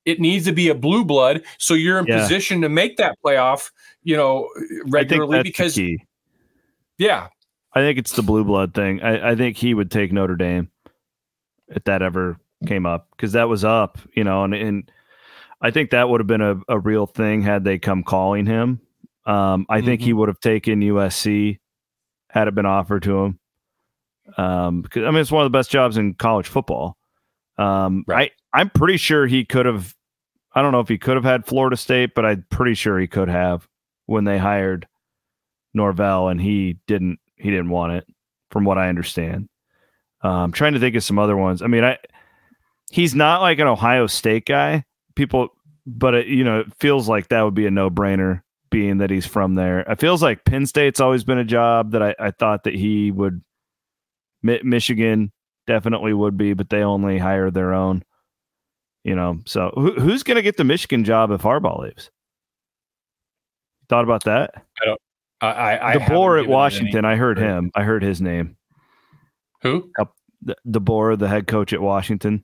it 0.05 0.21
needs 0.21 0.45
to 0.47 0.53
be 0.53 0.69
a 0.69 0.75
blue 0.75 1.05
blood. 1.05 1.43
So 1.59 1.75
you're 1.75 1.99
in 1.99 2.07
yeah. 2.07 2.21
position 2.21 2.61
to 2.63 2.69
make 2.69 2.97
that 2.97 3.19
playoff, 3.25 3.71
you 4.03 4.17
know, 4.17 4.49
regularly. 4.87 5.43
because 5.43 5.79
yeah, 6.97 7.29
I 7.73 7.81
think 7.81 7.99
it's 7.99 8.13
the 8.13 8.23
blue 8.23 8.45
blood 8.45 8.73
thing. 8.73 9.03
I, 9.03 9.33
I 9.33 9.35
think 9.37 9.57
he 9.57 9.75
would 9.75 9.91
take 9.91 10.13
Notre 10.13 10.37
Dame 10.37 10.71
if 11.69 11.85
that 11.85 12.03
ever 12.03 12.39
came 12.67 12.87
up 12.87 13.09
because 13.11 13.33
that 13.33 13.49
was 13.49 13.65
up, 13.65 13.99
you 14.15 14.25
know, 14.25 14.45
and, 14.45 14.55
and 14.55 14.91
I 15.61 15.71
think 15.71 15.91
that 15.91 16.09
would 16.09 16.21
have 16.21 16.27
been 16.27 16.41
a, 16.41 16.61
a 16.69 16.79
real 16.79 17.07
thing 17.07 17.43
had 17.43 17.65
they 17.65 17.79
come 17.79 18.03
calling 18.03 18.47
him. 18.47 18.81
Um, 19.27 19.67
I 19.69 19.79
mm-hmm. 19.79 19.87
think 19.87 20.01
he 20.01 20.11
mm-hmm. 20.11 20.19
would 20.21 20.29
have 20.29 20.41
taken 20.41 20.81
USC 20.81 21.59
had 22.31 22.49
it 22.49 22.55
been 22.55 22.67
offered 22.67 23.03
to 23.05 23.19
him. 23.19 23.39
Um, 24.37 24.83
because 24.83 25.05
I 25.05 25.11
mean, 25.11 25.21
it's 25.21 25.33
one 25.33 25.45
of 25.45 25.51
the 25.51 25.57
best 25.57 25.71
jobs 25.71 25.97
in 25.97 26.15
college 26.15 26.49
football. 26.49 26.97
Um, 27.57 28.05
right. 28.07 28.33
I, 28.53 28.61
I'm 28.61 28.71
pretty 28.71 28.97
sure 28.97 29.27
he 29.27 29.45
could 29.45 29.67
have, 29.67 29.95
I 30.55 30.63
don't 30.63 30.73
know 30.73 30.81
if 30.81 30.89
he 30.89 30.99
could 30.99 31.17
have 31.17 31.25
had 31.25 31.47
Florida 31.47 31.77
State, 31.77 32.15
but 32.15 32.25
I'm 32.25 32.45
pretty 32.51 32.75
sure 32.75 32.99
he 32.99 33.07
could 33.07 33.29
have 33.29 33.67
when 34.07 34.25
they 34.25 34.39
hired 34.39 34.87
Norvell 35.75 36.29
and 36.29 36.41
he 36.41 36.79
didn't, 36.87 37.19
he 37.37 37.51
didn't 37.51 37.71
want 37.71 37.95
it 37.95 38.07
from 38.51 38.65
what 38.65 38.79
I 38.79 38.89
understand. 38.89 39.49
I'm 40.23 40.31
um, 40.31 40.53
trying 40.53 40.73
to 40.75 40.81
think 40.81 40.97
of 40.97 41.05
some 41.05 41.19
other 41.19 41.37
ones. 41.37 41.63
I 41.63 41.67
mean, 41.69 41.85
I 41.85 41.99
he's 42.91 43.15
not 43.15 43.41
like 43.41 43.59
an 43.59 43.67
Ohio 43.67 44.07
State 44.07 44.47
guy. 44.47 44.85
People, 45.15 45.49
but 45.87 46.15
it, 46.15 46.27
you 46.27 46.45
know, 46.45 46.61
it 46.61 46.73
feels 46.79 47.09
like 47.09 47.29
that 47.29 47.43
would 47.43 47.55
be 47.55 47.67
a 47.67 47.71
no 47.71 47.91
brainer, 47.91 48.43
being 48.71 48.99
that 48.99 49.11
he's 49.11 49.27
from 49.27 49.55
there. 49.55 49.81
It 49.81 50.01
feels 50.01 50.23
like 50.23 50.45
Penn 50.45 50.67
State's 50.67 51.01
always 51.01 51.25
been 51.25 51.39
a 51.39 51.45
job 51.45 51.93
that 51.93 52.03
I, 52.03 52.15
I 52.19 52.31
thought 52.31 52.65
that 52.65 52.75
he 52.75 53.11
would. 53.11 53.43
Mi- 54.43 54.61
Michigan 54.63 55.33
definitely 55.67 56.13
would 56.13 56.37
be, 56.37 56.55
but 56.55 56.71
they 56.71 56.83
only 56.83 57.19
hire 57.19 57.51
their 57.51 57.75
own. 57.75 58.05
You 59.05 59.17
know, 59.17 59.41
so 59.47 59.73
who, 59.75 59.95
who's 59.95 60.23
going 60.23 60.37
to 60.37 60.43
get 60.43 60.57
the 60.57 60.65
Michigan 60.65 61.05
job 61.05 61.31
if 61.31 61.43
Harbaugh 61.43 61.81
leaves? 61.81 62.11
Thought 63.89 64.05
about 64.05 64.25
that? 64.25 64.51
I 64.83 64.85
don't. 64.85 65.01
I, 65.41 65.93
I 65.93 65.97
DeBoer 65.97 66.43
at 66.43 66.49
Washington. 66.49 67.05
I 67.05 67.17
heard 67.17 67.39
him. 67.39 67.71
I 67.75 67.85
heard 67.85 68.03
his 68.03 68.21
name. 68.21 68.57
Who? 69.63 69.91
The, 70.43 70.57
DeBoer, 70.69 71.19
the 71.19 71.29
head 71.29 71.47
coach 71.47 71.73
at 71.73 71.81
Washington. 71.81 72.43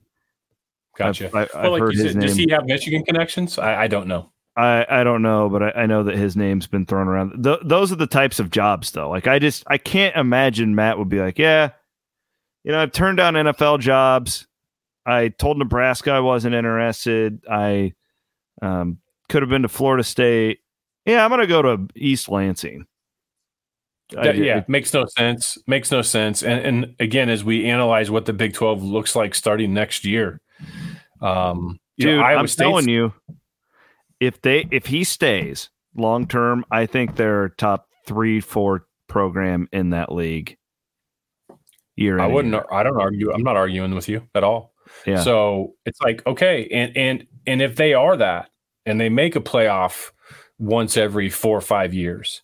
Gotcha. 0.97 1.27
I've, 1.33 1.49
I, 1.53 1.61
well, 1.63 1.79
like 1.79 1.93
you 1.93 2.09
said, 2.09 2.19
does 2.19 2.35
he 2.35 2.49
have 2.51 2.65
Michigan 2.65 3.03
connections? 3.03 3.57
I, 3.57 3.83
I 3.83 3.87
don't 3.87 4.07
know. 4.07 4.31
I, 4.57 4.85
I 4.89 5.03
don't 5.03 5.21
know, 5.21 5.49
but 5.49 5.61
I, 5.61 5.71
I 5.81 5.85
know 5.85 6.03
that 6.03 6.15
his 6.15 6.37
name's 6.37 6.67
been 6.67 6.85
thrown 6.85 7.09
around. 7.09 7.43
Th- 7.43 7.59
those 7.63 7.91
are 7.91 7.97
the 7.97 8.07
types 8.07 8.39
of 8.39 8.51
jobs, 8.51 8.91
though. 8.91 9.09
Like 9.09 9.27
I 9.27 9.39
just 9.39 9.63
I 9.67 9.77
can't 9.77 10.15
imagine 10.15 10.75
Matt 10.75 10.97
would 10.97 11.09
be 11.09 11.19
like, 11.19 11.37
yeah, 11.37 11.71
you 12.63 12.71
know, 12.71 12.81
I've 12.81 12.93
turned 12.93 13.17
down 13.17 13.33
NFL 13.33 13.79
jobs. 13.81 14.47
I 15.05 15.27
told 15.27 15.57
Nebraska 15.57 16.11
I 16.11 16.21
wasn't 16.21 16.55
interested. 16.55 17.41
I 17.49 17.93
um, 18.61 18.99
could 19.29 19.43
have 19.43 19.49
been 19.49 19.63
to 19.63 19.67
Florida 19.67 20.03
State. 20.03 20.59
Yeah, 21.05 21.23
I'm 21.23 21.29
gonna 21.29 21.47
go 21.47 21.61
to 21.61 21.87
East 21.95 22.29
Lansing. 22.29 22.87
Yeah, 24.13 24.59
it 24.59 24.69
makes 24.69 24.93
no 24.93 25.05
sense. 25.05 25.57
Makes 25.67 25.91
no 25.91 26.01
sense. 26.01 26.43
And 26.43 26.65
and 26.65 26.95
again, 26.99 27.29
as 27.29 27.43
we 27.43 27.65
analyze 27.65 28.09
what 28.09 28.25
the 28.25 28.33
Big 28.33 28.53
Twelve 28.53 28.81
looks 28.81 29.15
like 29.15 29.35
starting 29.35 29.73
next 29.73 30.05
year, 30.05 30.39
um, 31.21 31.79
dude, 31.97 32.17
know, 32.17 32.23
I'm 32.23 32.47
State's, 32.47 32.55
telling 32.55 32.89
you, 32.89 33.13
if 34.19 34.41
they 34.41 34.67
if 34.71 34.85
he 34.85 35.03
stays 35.03 35.69
long 35.95 36.27
term, 36.27 36.65
I 36.71 36.85
think 36.85 37.15
they're 37.15 37.49
top 37.49 37.87
three, 38.05 38.39
four 38.39 38.85
program 39.07 39.67
in 39.71 39.91
that 39.91 40.11
league. 40.11 40.57
Year 41.95 42.19
I 42.19 42.27
wouldn't. 42.27 42.53
Year. 42.53 42.65
I 42.71 42.83
don't 42.83 42.99
argue. 42.99 43.31
I'm 43.31 43.43
not 43.43 43.55
arguing 43.55 43.95
with 43.95 44.09
you 44.09 44.27
at 44.35 44.43
all. 44.43 44.73
Yeah. 45.05 45.21
So 45.21 45.75
it's 45.85 46.01
like 46.01 46.25
okay, 46.27 46.67
and 46.71 46.95
and 46.97 47.27
and 47.47 47.61
if 47.61 47.75
they 47.75 47.93
are 47.93 48.17
that, 48.17 48.49
and 48.85 48.99
they 48.99 49.09
make 49.09 49.35
a 49.35 49.41
playoff 49.41 50.11
once 50.59 50.97
every 50.97 51.29
four 51.29 51.57
or 51.57 51.61
five 51.61 51.93
years, 51.93 52.41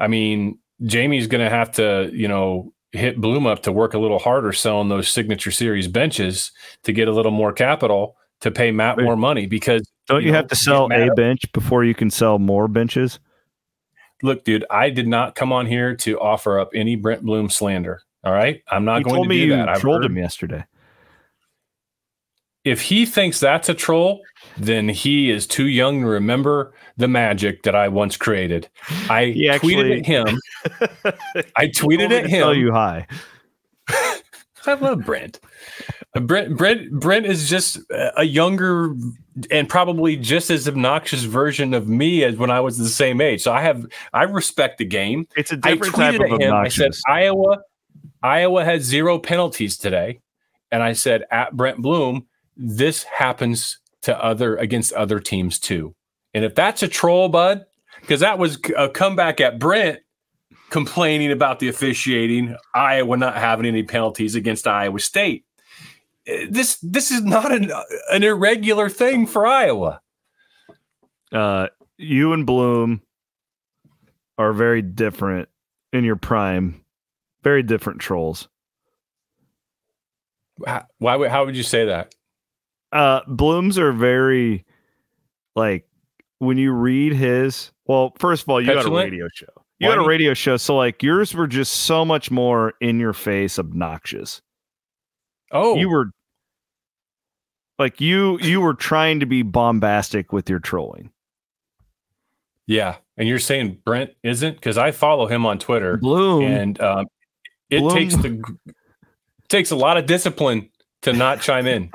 I 0.00 0.08
mean, 0.08 0.58
Jamie's 0.82 1.26
going 1.26 1.44
to 1.44 1.50
have 1.50 1.72
to, 1.72 2.10
you 2.12 2.28
know, 2.28 2.72
hit 2.92 3.20
Bloom 3.20 3.46
up 3.46 3.62
to 3.62 3.72
work 3.72 3.94
a 3.94 3.98
little 3.98 4.18
harder 4.18 4.52
selling 4.52 4.88
those 4.88 5.08
signature 5.08 5.50
series 5.50 5.88
benches 5.88 6.52
to 6.84 6.92
get 6.92 7.08
a 7.08 7.12
little 7.12 7.32
more 7.32 7.52
capital 7.52 8.16
to 8.40 8.50
pay 8.50 8.70
Matt 8.70 8.98
more 8.98 9.16
money 9.16 9.46
because 9.46 9.88
don't 10.06 10.20
you, 10.20 10.26
you 10.26 10.32
know, 10.32 10.38
have 10.38 10.48
to 10.48 10.56
sell 10.56 10.90
a 10.92 11.14
bench 11.14 11.42
before 11.52 11.84
you 11.84 11.94
can 11.94 12.10
sell 12.10 12.38
more 12.38 12.68
benches? 12.68 13.18
Look, 14.22 14.44
dude, 14.44 14.64
I 14.70 14.90
did 14.90 15.06
not 15.06 15.34
come 15.34 15.52
on 15.52 15.66
here 15.66 15.94
to 15.96 16.18
offer 16.20 16.58
up 16.58 16.70
any 16.74 16.96
Brent 16.96 17.22
Bloom 17.22 17.50
slander. 17.50 18.02
All 18.24 18.32
right, 18.32 18.62
I'm 18.68 18.84
not 18.84 19.04
going 19.04 19.28
to 19.28 19.28
do 19.28 19.50
that. 19.50 19.68
I 19.68 19.78
trolled 19.78 20.02
heard, 20.02 20.10
him 20.10 20.18
yesterday. 20.18 20.64
If 22.68 22.82
he 22.82 23.06
thinks 23.06 23.40
that's 23.40 23.70
a 23.70 23.74
troll, 23.74 24.20
then 24.58 24.90
he 24.90 25.30
is 25.30 25.46
too 25.46 25.68
young 25.68 26.02
to 26.02 26.06
remember 26.06 26.74
the 26.98 27.08
magic 27.08 27.62
that 27.62 27.74
I 27.74 27.88
once 27.88 28.16
created. 28.18 28.68
I 29.08 29.32
tweeted 29.62 30.00
at 30.00 30.06
him. 30.06 30.38
I 31.56 31.68
tweeted 31.68 32.10
at 32.10 32.26
him. 32.26 32.40
Tell 32.40 32.54
you 32.54 32.70
hi. 32.72 33.06
I 34.66 34.74
love 34.74 35.04
Brent. 35.06 35.40
Uh, 36.14 36.20
Brent 36.20 36.56
Brent 36.58 36.90
Brent 36.92 37.24
is 37.24 37.48
just 37.48 37.78
a 37.90 38.24
younger 38.24 38.94
and 39.50 39.66
probably 39.66 40.16
just 40.16 40.50
as 40.50 40.68
obnoxious 40.68 41.22
version 41.22 41.72
of 41.72 41.88
me 41.88 42.22
as 42.22 42.36
when 42.36 42.50
I 42.50 42.60
was 42.60 42.76
the 42.76 42.88
same 42.88 43.22
age. 43.22 43.40
So 43.40 43.52
I 43.52 43.62
have 43.62 43.86
I 44.12 44.24
respect 44.24 44.76
the 44.76 44.84
game. 44.84 45.26
It's 45.36 45.52
a 45.52 45.56
different 45.56 45.98
I 45.98 46.12
tweeted 46.12 46.18
type 46.18 46.32
of 46.32 46.40
him. 46.40 46.52
Obnoxious. 46.52 47.02
I 47.06 47.12
said 47.12 47.12
Iowa 47.12 47.62
Iowa 48.22 48.64
had 48.64 48.82
zero 48.82 49.18
penalties 49.18 49.78
today, 49.78 50.20
and 50.70 50.82
I 50.82 50.92
said 50.92 51.24
at 51.30 51.56
Brent 51.56 51.80
Bloom, 51.80 52.26
this 52.58 53.04
happens 53.04 53.78
to 54.02 54.22
other 54.22 54.56
against 54.56 54.92
other 54.92 55.20
teams 55.20 55.58
too. 55.58 55.94
And 56.34 56.44
if 56.44 56.54
that's 56.54 56.82
a 56.82 56.88
troll, 56.88 57.28
bud, 57.28 57.64
because 58.00 58.20
that 58.20 58.38
was 58.38 58.58
a 58.76 58.88
comeback 58.88 59.40
at 59.40 59.58
Brent 59.58 60.00
complaining 60.70 61.32
about 61.32 61.60
the 61.60 61.68
officiating, 61.68 62.56
Iowa 62.74 63.16
not 63.16 63.36
having 63.36 63.66
any 63.66 63.82
penalties 63.82 64.34
against 64.34 64.66
Iowa 64.66 65.00
State. 65.00 65.44
Eh, 66.26 66.46
this 66.50 66.78
this 66.82 67.10
is 67.10 67.22
not 67.22 67.52
an, 67.52 67.70
an 68.10 68.22
irregular 68.22 68.88
thing 68.88 69.26
for 69.26 69.46
Iowa. 69.46 70.00
Uh, 71.32 71.68
you 71.96 72.32
and 72.32 72.46
Bloom 72.46 73.02
are 74.36 74.52
very 74.52 74.82
different 74.82 75.48
in 75.92 76.04
your 76.04 76.16
prime. 76.16 76.84
Very 77.42 77.62
different 77.62 78.00
trolls. 78.00 78.48
Why? 80.56 81.28
How 81.28 81.44
would 81.44 81.56
you 81.56 81.62
say 81.62 81.86
that? 81.86 82.14
Uh, 82.92 83.20
Blooms 83.26 83.78
are 83.78 83.92
very 83.92 84.64
like 85.54 85.86
when 86.38 86.58
you 86.58 86.72
read 86.72 87.12
his. 87.12 87.72
Well, 87.86 88.12
first 88.18 88.42
of 88.42 88.48
all, 88.48 88.60
you 88.60 88.68
Petulant? 88.68 88.86
got 88.92 88.98
a 88.98 89.04
radio 89.04 89.28
show. 89.32 89.46
You 89.78 89.88
Why 89.88 89.94
got 89.96 90.04
a 90.04 90.08
radio 90.08 90.34
show, 90.34 90.56
so 90.56 90.76
like 90.76 91.02
yours 91.02 91.34
were 91.34 91.46
just 91.46 91.72
so 91.72 92.04
much 92.04 92.30
more 92.30 92.74
in 92.80 92.98
your 92.98 93.12
face, 93.12 93.58
obnoxious. 93.58 94.42
Oh, 95.52 95.76
you 95.76 95.88
were 95.88 96.10
like 97.78 98.00
you 98.00 98.38
you 98.40 98.60
were 98.60 98.74
trying 98.74 99.20
to 99.20 99.26
be 99.26 99.42
bombastic 99.42 100.32
with 100.32 100.50
your 100.50 100.58
trolling. 100.58 101.10
Yeah, 102.66 102.96
and 103.16 103.28
you're 103.28 103.38
saying 103.38 103.78
Brent 103.84 104.10
isn't 104.22 104.54
because 104.54 104.76
I 104.76 104.90
follow 104.90 105.26
him 105.26 105.46
on 105.46 105.58
Twitter. 105.58 105.96
Bloom 105.96 106.42
and 106.44 106.80
um, 106.80 107.06
it 107.70 107.78
Bloom. 107.80 107.94
takes 107.94 108.16
the 108.16 108.42
takes 109.48 109.70
a 109.70 109.76
lot 109.76 109.96
of 109.96 110.06
discipline 110.06 110.68
to 111.02 111.12
not 111.12 111.40
chime 111.40 111.66
in. 111.66 111.90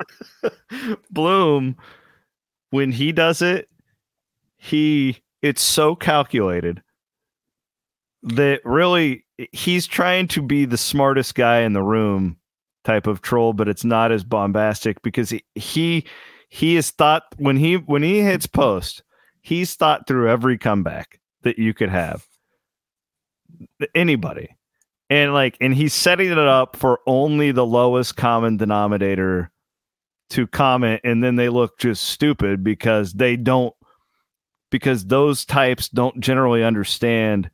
Bloom, 1.10 1.76
when 2.70 2.92
he 2.92 3.12
does 3.12 3.42
it, 3.42 3.68
he 4.56 5.18
it's 5.42 5.62
so 5.62 5.94
calculated 5.94 6.82
that 8.22 8.60
really 8.64 9.24
he's 9.52 9.86
trying 9.86 10.26
to 10.28 10.40
be 10.40 10.64
the 10.64 10.78
smartest 10.78 11.34
guy 11.34 11.60
in 11.60 11.74
the 11.74 11.82
room 11.82 12.38
type 12.84 13.06
of 13.06 13.22
troll, 13.22 13.52
but 13.52 13.68
it's 13.68 13.84
not 13.84 14.10
as 14.12 14.24
bombastic 14.24 15.02
because 15.02 15.30
he 15.30 15.44
he, 15.54 16.04
he 16.48 16.76
is 16.76 16.90
thought 16.90 17.24
when 17.36 17.56
he 17.56 17.76
when 17.76 18.02
he 18.02 18.20
hits 18.20 18.46
post, 18.46 19.02
he's 19.42 19.74
thought 19.74 20.06
through 20.06 20.30
every 20.30 20.56
comeback 20.56 21.20
that 21.42 21.58
you 21.58 21.74
could 21.74 21.90
have. 21.90 22.26
Anybody 23.94 24.56
and 25.14 25.32
like 25.32 25.56
and 25.60 25.74
he's 25.74 25.94
setting 25.94 26.30
it 26.30 26.38
up 26.38 26.76
for 26.76 27.00
only 27.06 27.52
the 27.52 27.64
lowest 27.64 28.16
common 28.16 28.56
denominator 28.56 29.50
to 30.30 30.46
comment 30.46 31.00
and 31.04 31.22
then 31.22 31.36
they 31.36 31.48
look 31.48 31.78
just 31.78 32.04
stupid 32.04 32.64
because 32.64 33.12
they 33.12 33.36
don't 33.36 33.74
because 34.70 35.06
those 35.06 35.44
types 35.44 35.88
don't 35.88 36.18
generally 36.20 36.64
understand 36.64 37.48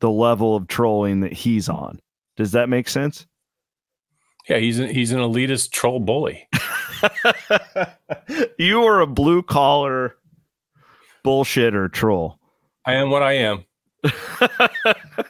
the 0.00 0.10
level 0.10 0.54
of 0.54 0.68
trolling 0.68 1.20
that 1.20 1.32
he's 1.32 1.68
on 1.68 1.98
does 2.36 2.52
that 2.52 2.68
make 2.68 2.88
sense 2.88 3.26
Yeah, 4.48 4.58
he's 4.58 4.78
an, 4.78 4.90
he's 4.90 5.12
an 5.12 5.20
elitist 5.20 5.70
troll 5.70 6.00
bully. 6.00 6.46
you 8.58 8.82
are 8.84 9.00
a 9.00 9.06
blue 9.06 9.42
collar 9.42 10.16
bullshitter 11.24 11.90
troll. 11.90 12.38
I 12.84 12.94
am 12.94 13.10
what 13.10 13.22
I 13.22 13.32
am. 13.34 13.64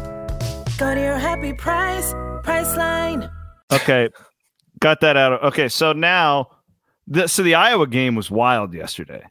Go 0.81 0.95
to 0.95 0.99
your 0.99 1.17
happy 1.17 1.53
price, 1.53 2.11
Priceline. 2.43 3.31
Okay 3.71 4.09
got 4.81 4.99
that 4.99 5.15
out. 5.15 5.33
Of, 5.33 5.53
okay, 5.53 5.69
so 5.69 5.93
now, 5.93 6.49
the, 7.07 7.27
so 7.27 7.43
the 7.43 7.55
Iowa 7.55 7.87
game 7.87 8.15
was 8.15 8.29
wild 8.29 8.73
yesterday. 8.73 9.23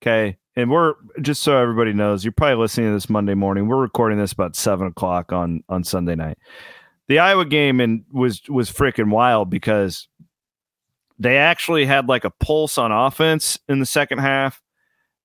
Okay, 0.00 0.38
and 0.54 0.70
we're 0.70 0.94
just 1.20 1.42
so 1.42 1.58
everybody 1.58 1.92
knows, 1.92 2.24
you're 2.24 2.32
probably 2.32 2.56
listening 2.56 2.88
to 2.88 2.94
this 2.94 3.10
Monday 3.10 3.34
morning. 3.34 3.66
We're 3.68 3.76
recording 3.76 4.18
this 4.18 4.32
about 4.32 4.56
seven 4.56 4.86
o'clock 4.86 5.32
on 5.32 5.62
on 5.68 5.84
Sunday 5.84 6.14
night. 6.14 6.38
The 7.08 7.18
Iowa 7.18 7.44
game 7.44 7.80
and 7.80 8.04
was 8.10 8.40
was 8.48 8.70
freaking 8.70 9.10
wild 9.10 9.50
because 9.50 10.08
they 11.18 11.36
actually 11.38 11.86
had 11.86 12.08
like 12.08 12.24
a 12.24 12.30
pulse 12.30 12.78
on 12.78 12.92
offense 12.92 13.58
in 13.68 13.80
the 13.80 13.86
second 13.86 14.18
half, 14.18 14.62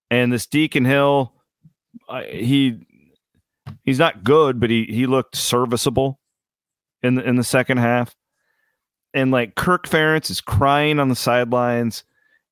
and 0.10 0.34
this 0.34 0.48
Deacon 0.48 0.86
Hill, 0.86 1.34
he 2.28 2.80
he's 3.84 4.00
not 4.00 4.24
good, 4.24 4.60
but 4.60 4.70
he 4.70 4.86
he 4.86 5.06
looked 5.06 5.36
serviceable 5.36 6.20
in 7.02 7.16
the 7.16 7.24
in 7.24 7.36
the 7.36 7.44
second 7.44 7.78
half 7.78 8.16
and 9.14 9.32
like 9.32 9.56
Kirk 9.56 9.88
Ferentz 9.88 10.30
is 10.30 10.42
crying 10.42 11.00
on 11.00 11.10
the 11.10 11.16
sidelines, 11.16 12.04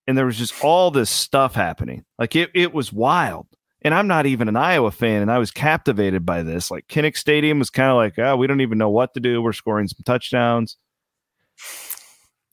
and 0.07 0.17
there 0.17 0.25
was 0.25 0.37
just 0.37 0.63
all 0.63 0.91
this 0.91 1.09
stuff 1.09 1.55
happening. 1.55 2.05
Like 2.17 2.35
it, 2.35 2.49
it 2.53 2.73
was 2.73 2.91
wild. 2.91 3.47
And 3.81 3.93
I'm 3.93 4.07
not 4.07 4.25
even 4.25 4.49
an 4.49 4.57
Iowa 4.57 4.91
fan, 4.91 5.21
and 5.21 5.31
I 5.31 5.37
was 5.37 5.51
captivated 5.51 6.25
by 6.25 6.43
this. 6.43 6.69
Like 6.69 6.87
Kinnick 6.87 7.15
Stadium 7.15 7.59
was 7.59 7.69
kind 7.69 7.89
of 7.89 7.95
like, 7.95 8.19
oh, 8.19 8.35
we 8.35 8.45
don't 8.45 8.59
even 8.59 8.77
know 8.77 8.89
what 8.89 9.13
to 9.13 9.21
do. 9.21 9.41
We're 9.41 9.53
scoring 9.53 9.87
some 9.87 10.03
touchdowns. 10.05 10.75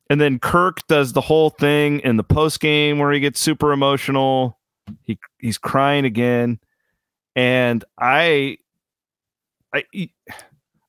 And 0.09 0.21
then 0.21 0.39
Kirk 0.39 0.87
does 0.87 1.15
the 1.15 1.21
whole 1.21 1.51
thing 1.51 1.99
in 2.01 2.17
the 2.17 2.23
post 2.23 2.61
game 2.61 3.01
where 3.01 3.11
he 3.11 3.19
gets 3.19 3.41
super 3.41 3.73
emotional. 3.73 4.61
He 5.03 5.19
he's 5.41 5.59
crying 5.59 6.05
again, 6.05 6.61
and 7.37 7.85
I, 7.99 8.59
I, 9.73 9.85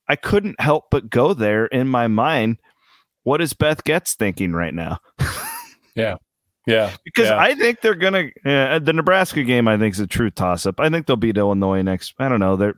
I 0.10 0.16
couldn't 0.16 0.60
help 0.60 0.86
but 0.90 1.12
go 1.12 1.36
there 1.36 1.68
in 1.68 1.88
my 1.88 2.08
mind 2.08 2.58
what 3.28 3.42
is 3.42 3.52
Beth 3.52 3.84
Goetz 3.84 4.16
thinking 4.16 4.54
right 4.54 4.74
now? 4.74 5.00
yeah. 5.96 6.16
Yeah. 6.66 6.96
Because 7.04 7.28
yeah. 7.28 7.38
I 7.38 7.56
think 7.56 7.82
they're 7.82 7.94
going 7.94 8.32
to, 8.46 8.80
the 8.82 8.94
Nebraska 8.94 9.44
game, 9.44 9.68
I 9.68 9.78
think 9.78 9.96
is 9.96 10.00
a 10.00 10.08
true 10.08 10.30
toss 10.32 10.66
up. 10.66 10.80
I 10.80 10.90
think 10.90 11.08
they'll 11.08 11.18
beat 11.18 11.38
Illinois 11.38 11.82
next. 11.82 12.14
I 12.20 12.30
don't 12.30 12.40
know. 12.40 12.56
They're, 12.56 12.76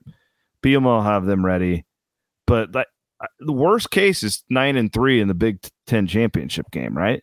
BM 0.63 0.85
will 0.85 1.03
have 1.03 1.27
them 1.27 1.45
ready. 1.45 1.85
But 2.47 2.73
like, 2.73 2.87
the 3.39 3.53
worst 3.53 3.91
case 3.91 4.23
is 4.23 4.43
nine 4.49 4.75
and 4.75 4.91
three 4.91 5.21
in 5.21 5.27
the 5.27 5.35
Big 5.35 5.59
Ten 5.85 6.07
championship 6.07 6.71
game, 6.71 6.97
right? 6.97 7.21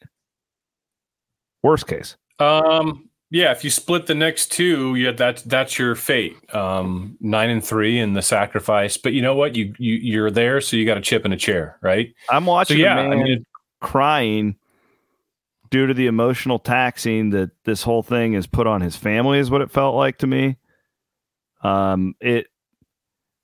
Worst 1.65 1.89
case. 1.89 2.17
Um, 2.39 3.11
yeah, 3.31 3.51
if 3.51 3.65
you 3.65 3.71
split 3.71 4.07
the 4.07 4.15
next 4.15 4.53
two, 4.53 4.95
yeah, 4.95 5.11
that's 5.11 5.43
that's 5.43 5.79
your 5.79 5.95
fate. 5.97 6.37
Um, 6.55 7.17
nine 7.21 7.51
and 7.51 7.65
three 7.65 7.99
and 7.99 8.17
the 8.17 8.23
sacrifice. 8.23 8.97
But 8.97 9.15
you 9.15 9.23
know 9.23 9.35
what? 9.35 9.57
You 9.57 9.75
you 9.79 9.95
you're 9.95 10.31
there, 10.31 10.61
so 10.61 10.77
you 10.77 10.87
got 10.87 10.97
a 10.97 11.01
chip 11.01 11.25
in 11.25 11.33
a 11.33 11.37
chair, 11.37 11.77
right? 11.83 12.15
I'm 12.31 12.47
watching. 12.47 12.77
So, 12.77 12.83
yeah, 12.83 12.97
I 12.97 13.17
mean, 13.17 13.45
crying 13.81 14.57
due 15.71 15.89
to 15.89 15.95
the 15.95 16.07
emotional 16.07 16.61
taxing 16.61 17.31
that 17.31 17.51
this 17.65 17.83
whole 17.83 18.03
thing 18.03 18.35
has 18.35 18.47
put 18.47 18.69
on 18.69 18.81
his 18.81 18.95
family, 18.95 19.41
is 19.41 19.51
what 19.51 19.61
it 19.61 19.73
felt 19.73 19.97
like 19.97 20.19
to 20.19 20.27
me. 20.29 20.57
Um, 21.65 22.15
it, 22.21 22.47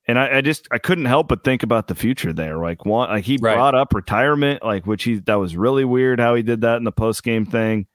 and 0.06 0.16
I, 0.16 0.38
I 0.38 0.40
just 0.42 0.68
I 0.70 0.78
couldn't 0.78 1.06
help 1.06 1.26
but 1.26 1.42
think 1.42 1.64
about 1.64 1.88
the 1.88 1.96
future 1.96 2.32
there. 2.32 2.56
Like 2.56 2.84
one, 2.84 3.08
like 3.08 3.24
he 3.24 3.36
right. 3.40 3.54
brought 3.54 3.74
up 3.74 3.92
retirement, 3.92 4.62
like 4.62 4.86
which 4.86 5.02
he 5.02 5.18
that 5.20 5.34
was 5.34 5.56
really 5.56 5.84
weird 5.84 6.20
how 6.20 6.36
he 6.36 6.42
did 6.44 6.60
that 6.60 6.76
in 6.76 6.84
the 6.84 6.92
post 6.92 7.24
game 7.24 7.44
thing. 7.44 7.88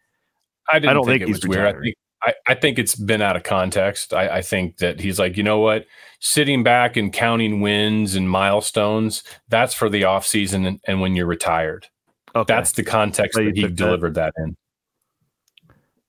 I, 0.71 0.77
I 0.77 0.79
don't 0.79 1.05
think, 1.05 1.21
think 1.21 1.29
it 1.29 1.29
was 1.29 1.47
weird. 1.47 1.75
I 1.75 1.79
think 1.79 1.95
I, 2.23 2.33
I, 2.47 2.53
think 2.55 2.79
it's 2.79 2.95
been 2.95 3.21
out 3.21 3.35
of 3.35 3.43
context. 3.43 4.13
I, 4.13 4.37
I, 4.37 4.41
think 4.41 4.77
that 4.77 4.99
he's 4.99 5.19
like, 5.19 5.37
you 5.37 5.43
know 5.43 5.59
what, 5.59 5.85
sitting 6.19 6.63
back 6.63 6.97
and 6.97 7.13
counting 7.13 7.61
wins 7.61 8.15
and 8.15 8.29
milestones, 8.29 9.23
that's 9.49 9.73
for 9.73 9.87
the 9.87 10.03
off 10.03 10.25
season 10.25 10.65
and, 10.65 10.79
and 10.85 10.99
when 10.99 11.15
you're 11.15 11.27
retired. 11.27 11.87
Okay. 12.35 12.53
That's 12.53 12.71
the 12.71 12.83
context 12.83 13.37
so 13.37 13.45
that 13.45 13.55
he 13.55 13.67
delivered 13.67 14.15
that. 14.15 14.33
that 14.35 14.43
in. 14.43 14.57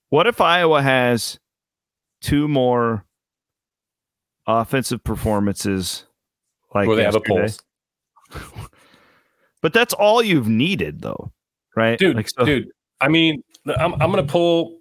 What 0.09 0.25
if 0.25 0.41
Iowa 0.41 0.81
has 0.81 1.39
two 2.21 2.47
more 2.47 3.05
offensive 4.47 5.03
performances 5.03 6.05
like 6.73 6.87
Where 6.87 6.97
they 6.97 7.03
yesterday? 7.03 7.35
have 7.35 7.55
a 8.31 8.39
pulse? 8.39 8.69
but 9.61 9.73
that's 9.73 9.93
all 9.93 10.23
you've 10.23 10.47
needed 10.47 11.01
though, 11.01 11.31
right? 11.75 11.99
Dude, 11.99 12.15
like, 12.15 12.29
so- 12.29 12.45
dude, 12.45 12.69
I 12.99 13.07
mean, 13.07 13.43
I'm, 13.71 13.93
I'm 13.93 14.11
going 14.11 14.25
to 14.25 14.31
pull, 14.31 14.79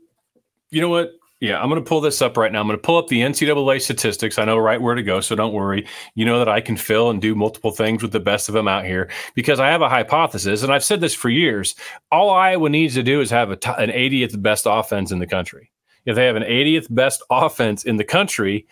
you 0.70 0.80
know 0.80 0.88
what? 0.88 1.12
Yeah, 1.40 1.60
I'm 1.60 1.68
going 1.68 1.82
to 1.82 1.88
pull 1.88 2.00
this 2.00 2.20
up 2.20 2.36
right 2.36 2.50
now. 2.50 2.60
I'm 2.60 2.66
going 2.66 2.78
to 2.78 2.82
pull 2.82 2.98
up 2.98 3.06
the 3.06 3.20
NCAA 3.20 3.80
statistics. 3.80 4.38
I 4.38 4.44
know 4.44 4.58
right 4.58 4.82
where 4.82 4.96
to 4.96 5.04
go, 5.04 5.20
so 5.20 5.36
don't 5.36 5.52
worry. 5.52 5.86
You 6.16 6.24
know 6.24 6.40
that 6.40 6.48
I 6.48 6.60
can 6.60 6.76
fill 6.76 7.10
and 7.10 7.22
do 7.22 7.36
multiple 7.36 7.70
things 7.70 8.02
with 8.02 8.10
the 8.10 8.18
best 8.18 8.48
of 8.48 8.54
them 8.54 8.66
out 8.66 8.84
here 8.84 9.08
because 9.36 9.60
I 9.60 9.68
have 9.68 9.80
a 9.80 9.88
hypothesis, 9.88 10.64
and 10.64 10.72
I've 10.72 10.82
said 10.82 11.00
this 11.00 11.14
for 11.14 11.28
years. 11.28 11.76
All 12.10 12.30
Iowa 12.30 12.68
needs 12.68 12.94
to 12.94 13.04
do 13.04 13.20
is 13.20 13.30
have 13.30 13.52
an 13.52 13.58
80th 13.58 14.42
best 14.42 14.66
offense 14.68 15.12
in 15.12 15.20
the 15.20 15.28
country. 15.28 15.70
If 16.06 16.16
they 16.16 16.26
have 16.26 16.36
an 16.36 16.42
80th 16.42 16.92
best 16.92 17.22
offense 17.30 17.84
in 17.84 17.98
the 17.98 18.04
country, 18.04 18.66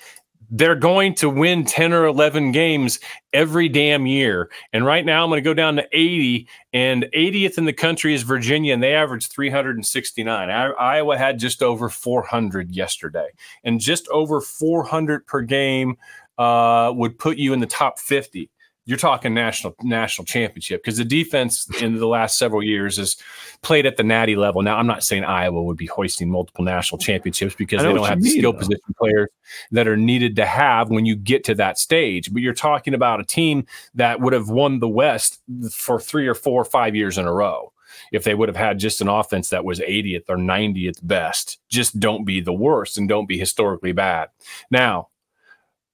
they're 0.50 0.74
going 0.74 1.14
to 1.16 1.28
win 1.28 1.64
10 1.64 1.92
or 1.92 2.06
11 2.06 2.52
games 2.52 2.98
every 3.32 3.68
damn 3.68 4.06
year. 4.06 4.50
And 4.72 4.84
right 4.84 5.04
now, 5.04 5.22
I'm 5.22 5.30
going 5.30 5.42
to 5.42 5.48
go 5.48 5.54
down 5.54 5.76
to 5.76 5.86
80, 5.92 6.48
and 6.72 7.06
80th 7.14 7.58
in 7.58 7.64
the 7.64 7.72
country 7.72 8.14
is 8.14 8.22
Virginia, 8.22 8.74
and 8.74 8.82
they 8.82 8.94
averaged 8.94 9.32
369. 9.32 10.50
I- 10.50 10.70
Iowa 10.70 11.16
had 11.16 11.38
just 11.38 11.62
over 11.62 11.88
400 11.88 12.70
yesterday, 12.70 13.28
and 13.64 13.80
just 13.80 14.08
over 14.08 14.40
400 14.40 15.26
per 15.26 15.42
game 15.42 15.96
uh, 16.38 16.92
would 16.94 17.18
put 17.18 17.38
you 17.38 17.52
in 17.52 17.60
the 17.60 17.66
top 17.66 17.98
50 17.98 18.50
you're 18.86 18.96
talking 18.96 19.34
national 19.34 19.74
national 19.82 20.24
championship 20.24 20.82
because 20.82 20.96
the 20.96 21.04
defense 21.04 21.68
in 21.82 21.98
the 21.98 22.06
last 22.06 22.38
several 22.38 22.62
years 22.62 22.96
has 22.96 23.16
played 23.62 23.84
at 23.84 23.96
the 23.96 24.04
natty 24.04 24.36
level. 24.36 24.62
Now, 24.62 24.76
I'm 24.78 24.86
not 24.86 25.02
saying 25.02 25.24
Iowa 25.24 25.60
would 25.62 25.76
be 25.76 25.86
hoisting 25.86 26.30
multiple 26.30 26.64
national 26.64 26.98
championships 26.98 27.56
because 27.56 27.82
they 27.82 27.92
don't 27.92 28.06
have 28.06 28.22
the 28.22 28.30
skill 28.30 28.52
though. 28.52 28.60
position 28.60 28.94
players 28.96 29.28
that 29.72 29.88
are 29.88 29.96
needed 29.96 30.36
to 30.36 30.46
have 30.46 30.88
when 30.88 31.04
you 31.04 31.16
get 31.16 31.42
to 31.44 31.54
that 31.56 31.78
stage. 31.78 32.32
But 32.32 32.42
you're 32.42 32.54
talking 32.54 32.94
about 32.94 33.20
a 33.20 33.24
team 33.24 33.66
that 33.96 34.20
would 34.20 34.32
have 34.32 34.48
won 34.48 34.78
the 34.78 34.88
West 34.88 35.42
for 35.72 36.00
three 36.00 36.28
or 36.28 36.34
four 36.34 36.62
or 36.62 36.64
five 36.64 36.94
years 36.94 37.18
in 37.18 37.26
a 37.26 37.32
row 37.32 37.72
if 38.12 38.22
they 38.22 38.34
would 38.34 38.48
have 38.48 38.56
had 38.56 38.78
just 38.78 39.00
an 39.00 39.08
offense 39.08 39.50
that 39.50 39.64
was 39.64 39.80
80th 39.80 40.24
or 40.28 40.36
90th 40.36 40.98
best. 41.02 41.58
Just 41.68 41.98
don't 41.98 42.24
be 42.24 42.40
the 42.40 42.52
worst 42.52 42.98
and 42.98 43.08
don't 43.08 43.26
be 43.26 43.38
historically 43.38 43.92
bad. 43.92 44.28
Now, 44.70 45.08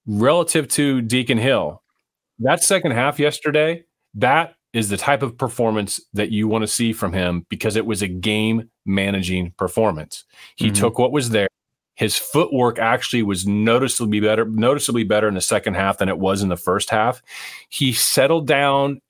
relative 0.06 0.68
to 0.68 1.00
Deacon 1.00 1.38
Hill, 1.38 1.81
that 2.44 2.62
second 2.62 2.92
half 2.92 3.18
yesterday, 3.18 3.84
that 4.14 4.54
is 4.72 4.88
the 4.88 4.96
type 4.96 5.22
of 5.22 5.36
performance 5.36 6.00
that 6.14 6.30
you 6.30 6.48
want 6.48 6.62
to 6.62 6.68
see 6.68 6.92
from 6.92 7.12
him 7.12 7.44
because 7.48 7.76
it 7.76 7.84
was 7.84 8.00
a 8.02 8.08
game 8.08 8.70
managing 8.86 9.52
performance. 9.58 10.24
He 10.56 10.66
mm-hmm. 10.66 10.74
took 10.74 10.98
what 10.98 11.12
was 11.12 11.30
there. 11.30 11.48
His 11.94 12.16
footwork 12.16 12.78
actually 12.78 13.22
was 13.22 13.46
noticeably 13.46 14.20
better, 14.20 14.46
noticeably 14.46 15.04
better 15.04 15.28
in 15.28 15.34
the 15.34 15.42
second 15.42 15.74
half 15.74 15.98
than 15.98 16.08
it 16.08 16.18
was 16.18 16.42
in 16.42 16.48
the 16.48 16.56
first 16.56 16.88
half. 16.88 17.22
He 17.68 17.92
settled 17.92 18.46
down 18.46 19.02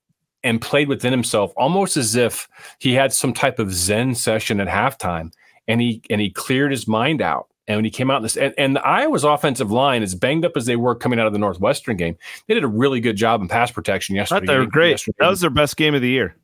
and 0.43 0.61
played 0.61 0.89
within 0.89 1.13
himself 1.13 1.53
almost 1.57 1.97
as 1.97 2.17
if 2.17 2.49
he 2.81 2.95
had 2.95 3.13
some 3.13 3.33
type 3.33 3.61
of 3.61 3.73
zen 3.73 4.17
session 4.17 4.61
at 4.61 4.67
halftime 4.67 5.33
and 5.69 5.81
he 5.81 6.03
and 6.11 6.21
he 6.21 6.31
cleared 6.31 6.73
his 6.73 6.89
mind 6.89 7.23
out 7.23 7.49
and 7.69 7.77
when 7.77 7.85
he 7.85 7.91
came 7.91 8.11
out 8.11 8.17
in 8.17 8.23
this, 8.25 8.37
and, 8.37 8.53
and 8.59 8.75
the 8.75 8.85
Iowa's 8.85 9.25
offensive 9.25 9.71
line, 9.71 10.03
as 10.03 10.15
banged 10.15 10.45
up 10.45 10.53
as 10.57 10.67
they 10.67 10.77
were 10.77 10.95
coming 10.95 11.21
out 11.21 11.27
of 11.27 11.33
the 11.33 11.39
Northwestern 11.39 11.97
game, 11.97 12.17
they 12.47 12.55
did 12.55 12.65
a 12.65 12.69
really 12.69 13.01
good 13.01 13.17
job 13.17 13.41
in 13.41 13.49
pass 13.49 13.71
protection 13.71 14.17
yesterday. 14.17 14.47
They 14.47 14.59
were 14.59 14.67
great. 14.67 14.91
Yesterday. 14.93 15.17
That 15.21 15.29
was 15.29 15.41
their 15.41 15.51
best 15.51 15.77
game 15.77 15.95
of 15.95 16.03
the 16.03 16.09
year. 16.09 16.37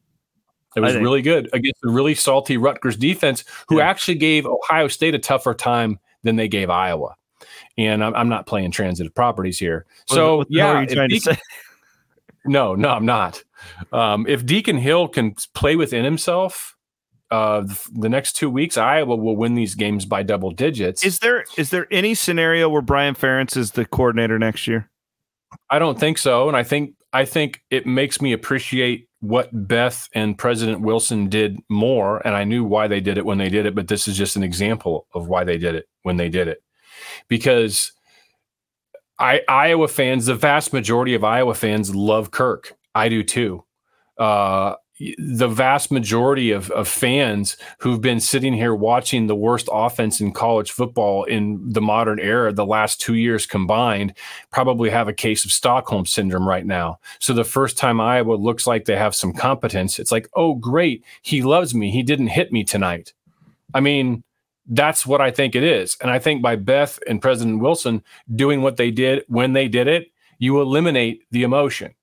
It 0.76 0.80
was 0.80 0.94
really 0.94 1.22
good 1.22 1.48
against 1.52 1.82
a 1.84 1.88
really 1.88 2.14
salty 2.14 2.56
Rutgers 2.56 2.96
defense, 2.96 3.42
who 3.68 3.78
yeah. 3.78 3.88
actually 3.88 4.16
gave 4.16 4.46
Ohio 4.46 4.86
State 4.86 5.14
a 5.14 5.18
tougher 5.18 5.54
time 5.54 5.98
than 6.22 6.36
they 6.36 6.46
gave 6.46 6.70
Iowa. 6.70 7.16
And 7.76 8.04
I'm, 8.04 8.14
I'm 8.14 8.28
not 8.28 8.46
playing 8.46 8.70
transitive 8.70 9.14
properties 9.14 9.58
here. 9.58 9.86
So, 10.06 10.38
what, 10.38 10.38
what 10.38 10.46
yeah, 10.50 10.84
no, 12.44 12.74
no, 12.76 12.90
I'm 12.90 13.06
not. 13.06 13.42
Um, 13.92 14.26
if 14.28 14.46
Deacon 14.46 14.76
Hill 14.76 15.08
can 15.08 15.34
play 15.54 15.74
within 15.74 16.04
himself, 16.04 16.76
uh, 17.30 17.66
the, 17.92 18.08
next 18.08 18.34
two 18.34 18.48
weeks, 18.48 18.76
Iowa 18.76 19.16
will 19.16 19.36
win 19.36 19.54
these 19.54 19.74
games 19.74 20.06
by 20.06 20.22
double 20.22 20.50
digits. 20.50 21.04
Is 21.04 21.18
there 21.18 21.44
is 21.56 21.70
there 21.70 21.86
any 21.90 22.14
scenario 22.14 22.68
where 22.68 22.82
Brian 22.82 23.14
Ferentz 23.14 23.56
is 23.56 23.72
the 23.72 23.84
coordinator 23.84 24.38
next 24.38 24.66
year? 24.66 24.90
I 25.70 25.78
don't 25.78 25.98
think 25.98 26.18
so, 26.18 26.48
and 26.48 26.56
I 26.56 26.62
think 26.62 26.94
I 27.12 27.24
think 27.24 27.62
it 27.70 27.86
makes 27.86 28.20
me 28.20 28.32
appreciate 28.32 29.08
what 29.20 29.50
Beth 29.52 30.08
and 30.14 30.38
President 30.38 30.80
Wilson 30.80 31.28
did 31.28 31.58
more, 31.68 32.26
and 32.26 32.34
I 32.34 32.44
knew 32.44 32.64
why 32.64 32.88
they 32.88 33.00
did 33.00 33.18
it 33.18 33.26
when 33.26 33.38
they 33.38 33.48
did 33.48 33.66
it, 33.66 33.74
but 33.74 33.88
this 33.88 34.08
is 34.08 34.16
just 34.16 34.36
an 34.36 34.42
example 34.42 35.06
of 35.14 35.28
why 35.28 35.44
they 35.44 35.58
did 35.58 35.74
it 35.74 35.86
when 36.02 36.16
they 36.16 36.28
did 36.28 36.48
it, 36.48 36.62
because 37.28 37.92
I 39.18 39.42
Iowa 39.48 39.88
fans, 39.88 40.26
the 40.26 40.34
vast 40.34 40.72
majority 40.72 41.14
of 41.14 41.24
Iowa 41.24 41.54
fans 41.54 41.94
love 41.94 42.30
Kirk. 42.30 42.74
I 42.94 43.08
do 43.08 43.22
too. 43.22 43.64
Uh, 44.16 44.74
the 44.98 45.48
vast 45.48 45.92
majority 45.92 46.50
of, 46.50 46.70
of 46.72 46.88
fans 46.88 47.56
who've 47.78 48.00
been 48.00 48.18
sitting 48.18 48.52
here 48.52 48.74
watching 48.74 49.26
the 49.26 49.36
worst 49.36 49.68
offense 49.70 50.20
in 50.20 50.32
college 50.32 50.72
football 50.72 51.24
in 51.24 51.60
the 51.70 51.80
modern 51.80 52.18
era, 52.18 52.52
the 52.52 52.66
last 52.66 53.00
two 53.00 53.14
years 53.14 53.46
combined, 53.46 54.12
probably 54.50 54.90
have 54.90 55.06
a 55.06 55.12
case 55.12 55.44
of 55.44 55.52
Stockholm 55.52 56.04
syndrome 56.04 56.48
right 56.48 56.66
now. 56.66 56.98
So 57.20 57.32
the 57.32 57.44
first 57.44 57.78
time 57.78 58.00
Iowa 58.00 58.34
looks 58.34 58.66
like 58.66 58.84
they 58.84 58.96
have 58.96 59.14
some 59.14 59.32
competence, 59.32 59.98
it's 59.98 60.12
like, 60.12 60.28
oh, 60.34 60.54
great. 60.54 61.04
He 61.22 61.42
loves 61.42 61.74
me. 61.74 61.90
He 61.90 62.02
didn't 62.02 62.28
hit 62.28 62.52
me 62.52 62.64
tonight. 62.64 63.12
I 63.74 63.80
mean, 63.80 64.24
that's 64.66 65.06
what 65.06 65.20
I 65.20 65.30
think 65.30 65.54
it 65.54 65.62
is. 65.62 65.96
And 66.02 66.10
I 66.10 66.18
think 66.18 66.42
by 66.42 66.56
Beth 66.56 66.98
and 67.06 67.22
President 67.22 67.60
Wilson 67.60 68.02
doing 68.34 68.62
what 68.62 68.76
they 68.76 68.90
did 68.90 69.24
when 69.28 69.52
they 69.52 69.68
did 69.68 69.86
it, 69.86 70.08
you 70.38 70.60
eliminate 70.60 71.22
the 71.30 71.42
emotion. 71.42 71.94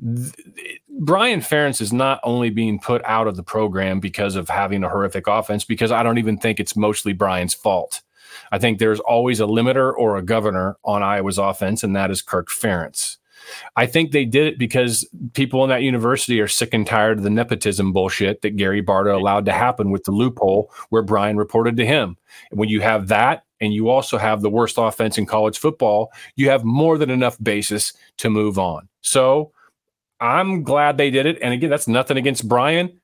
Brian 0.00 1.40
Ferentz 1.40 1.80
is 1.80 1.92
not 1.92 2.20
only 2.22 2.50
being 2.50 2.78
put 2.78 3.02
out 3.04 3.26
of 3.26 3.36
the 3.36 3.42
program 3.42 4.00
because 4.00 4.36
of 4.36 4.48
having 4.48 4.84
a 4.84 4.88
horrific 4.88 5.26
offense, 5.26 5.64
because 5.64 5.90
I 5.90 6.02
don't 6.02 6.18
even 6.18 6.38
think 6.38 6.60
it's 6.60 6.76
mostly 6.76 7.12
Brian's 7.12 7.54
fault. 7.54 8.02
I 8.52 8.58
think 8.58 8.78
there's 8.78 9.00
always 9.00 9.40
a 9.40 9.44
limiter 9.44 9.92
or 9.92 10.16
a 10.16 10.22
governor 10.22 10.76
on 10.84 11.02
Iowa's 11.02 11.38
offense, 11.38 11.82
and 11.82 11.96
that 11.96 12.10
is 12.10 12.22
Kirk 12.22 12.48
Ferentz. 12.48 13.16
I 13.76 13.86
think 13.86 14.10
they 14.10 14.24
did 14.24 14.46
it 14.46 14.58
because 14.58 15.08
people 15.32 15.64
in 15.64 15.70
that 15.70 15.82
university 15.82 16.40
are 16.40 16.48
sick 16.48 16.74
and 16.74 16.86
tired 16.86 17.18
of 17.18 17.24
the 17.24 17.30
nepotism 17.30 17.92
bullshit 17.92 18.42
that 18.42 18.56
Gary 18.56 18.82
Barta 18.82 19.14
allowed 19.14 19.46
to 19.46 19.52
happen 19.52 19.90
with 19.90 20.04
the 20.04 20.12
loophole 20.12 20.70
where 20.90 21.02
Brian 21.02 21.36
reported 21.36 21.76
to 21.78 21.86
him. 21.86 22.16
when 22.50 22.68
you 22.68 22.80
have 22.80 23.08
that, 23.08 23.44
and 23.60 23.74
you 23.74 23.88
also 23.88 24.18
have 24.18 24.40
the 24.40 24.50
worst 24.50 24.76
offense 24.78 25.18
in 25.18 25.26
college 25.26 25.58
football, 25.58 26.12
you 26.36 26.48
have 26.48 26.64
more 26.64 26.96
than 26.96 27.10
enough 27.10 27.36
basis 27.42 27.92
to 28.18 28.30
move 28.30 28.58
on. 28.58 28.88
So 29.00 29.52
I'm 30.20 30.62
glad 30.62 30.98
they 30.98 31.10
did 31.10 31.26
it. 31.26 31.38
And 31.42 31.52
again, 31.52 31.70
that's 31.70 31.88
nothing 31.88 32.16
against 32.16 32.48
Brian 32.48 33.00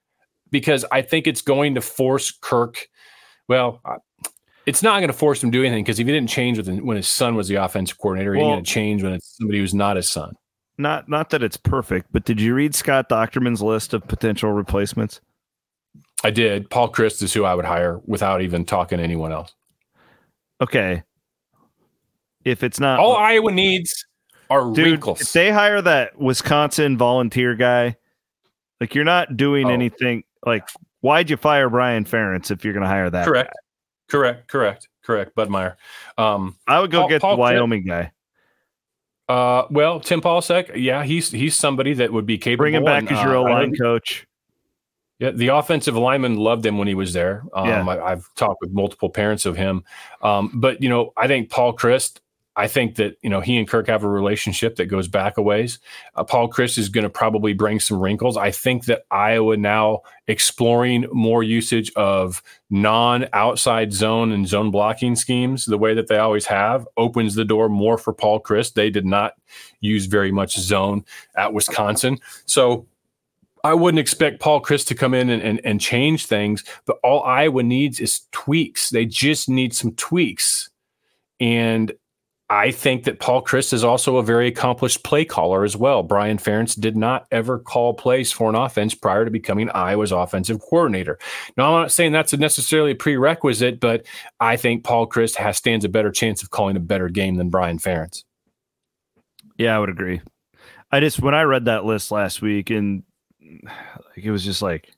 because 0.51 0.85
I 0.91 1.03
think 1.03 1.27
it's 1.27 1.43
going 1.43 1.75
to 1.75 1.81
force 1.81 2.31
Kirk. 2.31 2.89
Well, 3.49 3.81
it's 4.67 4.83
not 4.83 4.99
going 4.99 5.09
to 5.09 5.17
force 5.17 5.43
him 5.43 5.53
to 5.53 5.59
do 5.59 5.65
anything 5.65 5.85
because 5.85 6.01
if 6.01 6.07
he 6.07 6.13
didn't 6.13 6.31
change 6.31 6.59
when 6.67 6.97
his 6.97 7.09
son 7.09 7.35
was 7.35 7.49
the 7.49 7.57
offensive 7.57 7.99
coordinator, 7.99 8.33
well, 8.33 8.41
he's 8.41 8.53
going 8.55 8.65
to 8.65 8.71
change 8.71 9.03
when 9.03 9.13
it's 9.13 9.37
somebody 9.37 9.59
who's 9.59 9.75
not 9.75 9.97
his 9.97 10.09
son. 10.09 10.35
Not 10.77 11.09
not 11.09 11.31
that 11.31 11.43
it's 11.43 11.57
perfect, 11.57 12.09
but 12.11 12.25
did 12.25 12.41
you 12.41 12.55
read 12.55 12.75
Scott 12.75 13.09
Dochterman's 13.09 13.63
list 13.63 13.95
of 13.95 14.07
potential 14.09 14.51
replacements? 14.51 15.21
I 16.25 16.31
did. 16.31 16.69
Paul 16.71 16.91
Chryst 16.91 17.23
is 17.23 17.33
who 17.33 17.45
I 17.45 17.55
would 17.55 17.67
hire 17.67 18.01
without 18.07 18.43
even 18.43 18.65
talking 18.65 18.99
to 18.99 19.05
anyone 19.05 19.31
else. 19.31 19.55
Okay. 20.61 21.03
If 22.45 22.63
it's 22.63 22.81
not 22.81 22.99
all 22.99 23.17
Iowa 23.17 23.53
needs 23.53 24.05
are 24.51 24.73
dude, 24.73 24.87
wrinkles. 24.87 25.21
If 25.21 25.33
they 25.33 25.51
hire 25.51 25.83
that 25.83 26.19
Wisconsin 26.19 26.97
volunteer 26.97 27.55
guy, 27.55 27.97
like 28.81 28.95
you're 28.95 29.05
not 29.05 29.37
doing 29.37 29.67
oh. 29.67 29.71
anything 29.71 30.25
like 30.45 30.69
why'd 31.01 31.31
you 31.31 31.37
fire 31.37 31.69
Brian 31.69 32.05
Ferentz 32.05 32.51
if 32.51 32.65
you're 32.65 32.75
gonna 32.75 32.87
hire 32.87 33.11
that? 33.11 33.27
Correct. 33.27 33.51
Guy? 33.51 33.61
Correct, 34.11 34.49
correct, 34.49 34.89
correct. 35.03 35.35
Bud 35.35 35.51
Meyer. 35.51 35.77
Um, 36.19 36.57
I 36.67 36.81
would 36.81 36.91
go 36.91 37.01
Paul, 37.01 37.09
get 37.09 37.21
Paul 37.23 37.37
the 37.37 37.41
Wyoming 37.41 37.87
guy. 37.87 38.13
Uh, 39.29 39.65
well, 39.71 40.01
Tim 40.01 40.21
Polasek, 40.21 40.73
yeah, 40.77 41.03
he's 41.03 41.31
he's 41.31 41.57
somebody 41.57 41.95
that 41.95 42.13
would 42.13 42.27
be 42.27 42.37
capable. 42.37 42.65
Bring 42.65 42.75
him 42.75 42.85
back 42.85 43.11
as 43.11 43.23
your 43.23 43.39
uh, 43.39 43.43
line 43.43 43.75
coach. 43.75 44.27
Yeah, 45.19 45.31
the 45.31 45.49
offensive 45.49 45.97
lineman 45.97 46.37
loved 46.37 46.67
him 46.67 46.77
when 46.77 46.89
he 46.89 46.95
was 46.95 47.13
there. 47.13 47.45
Um, 47.55 47.69
yeah. 47.69 48.05
I, 48.05 48.11
have 48.11 48.27
talked 48.35 48.61
with 48.61 48.73
multiple 48.73 49.09
parents 49.09 49.47
of 49.47 49.57
him, 49.57 49.85
um, 50.23 50.51
but 50.55 50.83
you 50.83 50.89
know, 50.89 51.13
I 51.17 51.29
think 51.29 51.51
Paul 51.51 51.75
Chryst 51.75 52.21
I 52.57 52.69
think 52.69 52.97
that 52.97 53.17
you 53.23 53.31
know 53.31 53.41
he 53.41 53.57
and 53.57 53.67
Kirk 53.67 53.89
have 53.89 54.05
a 54.05 54.09
relationship 54.09 54.77
that 54.77 54.87
goes 54.87 55.09
back 55.09 55.39
a 55.39 55.43
ways. 55.43 55.79
Uh, 56.15 56.25
Paul 56.25 56.49
Chryst 56.49 56.79
is 56.79 56.89
going 56.89 57.03
to 57.03 57.11
probably 57.11 57.53
bring 57.53 57.81
some 57.81 58.01
wrinkles. 58.01 58.37
I 58.37 58.51
think 58.51 58.85
that 58.85 59.05
Iowa 59.11 59.57
now 59.57 60.03
exploring 60.29 61.07
more 61.13 61.43
usage 61.43 61.93
of 61.97 62.43
non-outside 62.71 63.93
zone 63.93 64.33
and 64.33 64.47
zone 64.47 64.71
blocking 64.71 65.17
schemes, 65.17 65.67
the 65.67 65.79
way 65.79 65.95
that 65.95 66.07
they 66.07 66.19
always 66.19 66.47
have, 66.47 66.87
opens 66.97 67.35
the 67.35 67.45
door 67.45 67.69
more 67.69 67.99
for 67.99 68.13
Paul 68.13 68.41
Chryst. 68.41 68.75
They 68.75 68.91
did 68.91 69.05
not 69.07 69.35
use 69.81 70.07
very 70.07 70.31
much 70.31 70.57
zone 70.57 71.05
at 71.37 71.53
Wisconsin, 71.53 72.19
so 72.47 72.87
I 73.65 73.73
wouldn't 73.73 73.99
expect 73.99 74.41
Paul 74.41 74.63
Chryst 74.63 74.87
to 74.89 74.95
come 74.95 75.15
in 75.15 75.31
and, 75.31 75.43
and, 75.43 75.61
and 75.65 75.81
change 75.81 76.27
things. 76.27 76.63
But 76.85 76.99
all 77.03 77.23
Iowa 77.23 77.63
needs 77.63 77.99
is 77.99 78.21
tweaks. 78.31 78.91
They 78.91 79.07
just 79.07 79.49
need 79.49 79.75
some 79.75 79.95
tweaks. 79.95 80.69
And 81.41 81.93
I 82.51 82.73
think 82.73 83.05
that 83.05 83.21
Paul 83.21 83.43
Chryst 83.43 83.73
is 83.73 83.85
also 83.85 84.19
a 84.19 84.23
very 84.23 84.49
accomplished 84.49 85.03
play 85.03 85.25
caller 85.25 85.65
as 85.65 85.77
well. 85.77 86.03
Brian 86.03 86.37
Ferentz 86.37 86.79
did 86.79 86.95
not 86.95 87.27
ever 87.31 87.59
call 87.59 87.95
plays 87.95 88.33
for 88.33 88.51
an 88.51 88.55
offense 88.55 88.95
prior 88.95 89.25
to 89.25 89.31
becoming 89.31 89.71
Iowa's 89.71 90.13
offensive 90.13 90.61
coordinator. 90.61 91.19
Now, 91.57 91.75
I'm 91.75 91.83
not 91.83 91.93
saying 91.93 92.13
that's 92.13 92.35
a 92.35 92.37
necessarily 92.37 92.91
a 92.91 92.97
prerequisite, 92.97 93.81
but 93.81 94.05
I 94.41 94.57
think 94.57 94.85
Paul 94.85 95.09
Chryst 95.09 95.37
has 95.37 95.57
stands 95.57 95.87
a 95.87 95.89
better 95.89 96.11
chance 96.11 96.43
of 96.43 96.51
calling 96.51 96.77
a 96.77 96.81
better 96.81 97.09
game 97.09 97.37
than 97.37 97.49
Brian 97.49 97.79
Ferentz. 97.79 98.25
Yeah, 99.57 99.75
I 99.75 99.79
would 99.79 99.91
agree. 99.91 100.21
I 100.93 101.01
just 101.01 101.21
when 101.21 101.35
I 101.35 101.43
read 101.43 101.65
that 101.65 101.87
list 101.87 102.11
last 102.11 102.43
week, 102.43 102.69
and 102.69 103.05
it 104.17 104.31
was 104.31 104.45
just 104.45 104.61
like, 104.61 104.93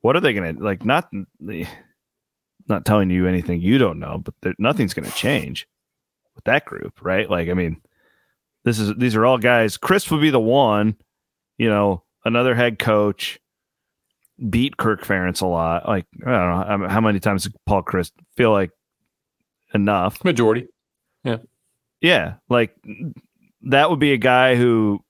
what 0.00 0.14
are 0.14 0.20
they 0.20 0.32
going 0.32 0.56
to 0.56 0.62
like? 0.62 0.84
Not 0.84 1.10
not 2.68 2.84
telling 2.84 3.10
you 3.10 3.26
anything 3.26 3.60
you 3.60 3.78
don't 3.78 3.98
know, 3.98 4.22
but 4.22 4.54
nothing's 4.60 4.94
going 4.94 5.10
to 5.10 5.16
change 5.16 5.66
with 6.34 6.44
that 6.44 6.64
group, 6.64 7.00
right? 7.02 7.28
Like, 7.28 7.48
I 7.48 7.54
mean, 7.54 7.80
this 8.64 8.78
is 8.78 8.94
these 8.96 9.16
are 9.16 9.26
all 9.26 9.38
guys. 9.38 9.76
Chris 9.76 10.10
would 10.10 10.20
be 10.20 10.30
the 10.30 10.40
one, 10.40 10.96
you 11.58 11.68
know, 11.68 12.02
another 12.24 12.54
head 12.54 12.78
coach 12.78 13.38
beat 14.48 14.76
Kirk 14.76 15.04
Ferentz 15.04 15.42
a 15.42 15.46
lot. 15.46 15.86
Like, 15.86 16.06
I 16.26 16.30
don't 16.30 16.80
know 16.80 16.88
how 16.88 17.00
many 17.00 17.20
times 17.20 17.48
Paul 17.66 17.82
Chryst 17.82 18.12
feel 18.36 18.52
like 18.52 18.70
enough 19.74 20.24
majority. 20.24 20.68
Yeah, 21.24 21.38
yeah, 22.00 22.34
like 22.48 22.74
that 23.62 23.90
would 23.90 23.98
be 23.98 24.12
a 24.12 24.18
guy 24.18 24.56
who, 24.56 25.02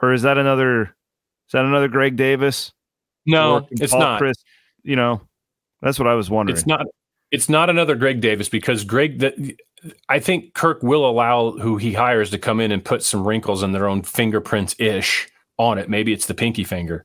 or 0.00 0.12
is 0.12 0.22
that 0.22 0.38
another? 0.38 0.82
Is 0.82 1.52
that 1.52 1.64
another 1.64 1.88
Greg 1.88 2.16
Davis? 2.16 2.72
No, 3.26 3.66
it's 3.70 3.92
Paul 3.92 4.00
not. 4.00 4.18
Chris, 4.18 4.36
you 4.82 4.96
know, 4.96 5.20
that's 5.80 5.98
what 5.98 6.08
I 6.08 6.14
was 6.14 6.30
wondering. 6.30 6.56
It's 6.56 6.66
not. 6.66 6.86
It's 7.30 7.48
not 7.48 7.70
another 7.70 7.94
Greg 7.94 8.20
Davis 8.20 8.48
because 8.48 8.84
Greg 8.84 9.20
that 9.20 9.34
I 10.08 10.20
think 10.20 10.54
Kirk 10.54 10.82
will 10.82 11.08
allow 11.08 11.52
who 11.52 11.76
he 11.76 11.92
hires 11.92 12.30
to 12.30 12.38
come 12.38 12.60
in 12.60 12.72
and 12.72 12.84
put 12.84 13.02
some 13.02 13.26
wrinkles 13.26 13.62
and 13.62 13.74
their 13.74 13.88
own 13.88 14.02
fingerprints 14.02 14.76
ish 14.78 15.28
on 15.58 15.78
it. 15.78 15.88
Maybe 15.88 16.12
it's 16.12 16.26
the 16.26 16.34
pinky 16.34 16.64
finger. 16.64 17.04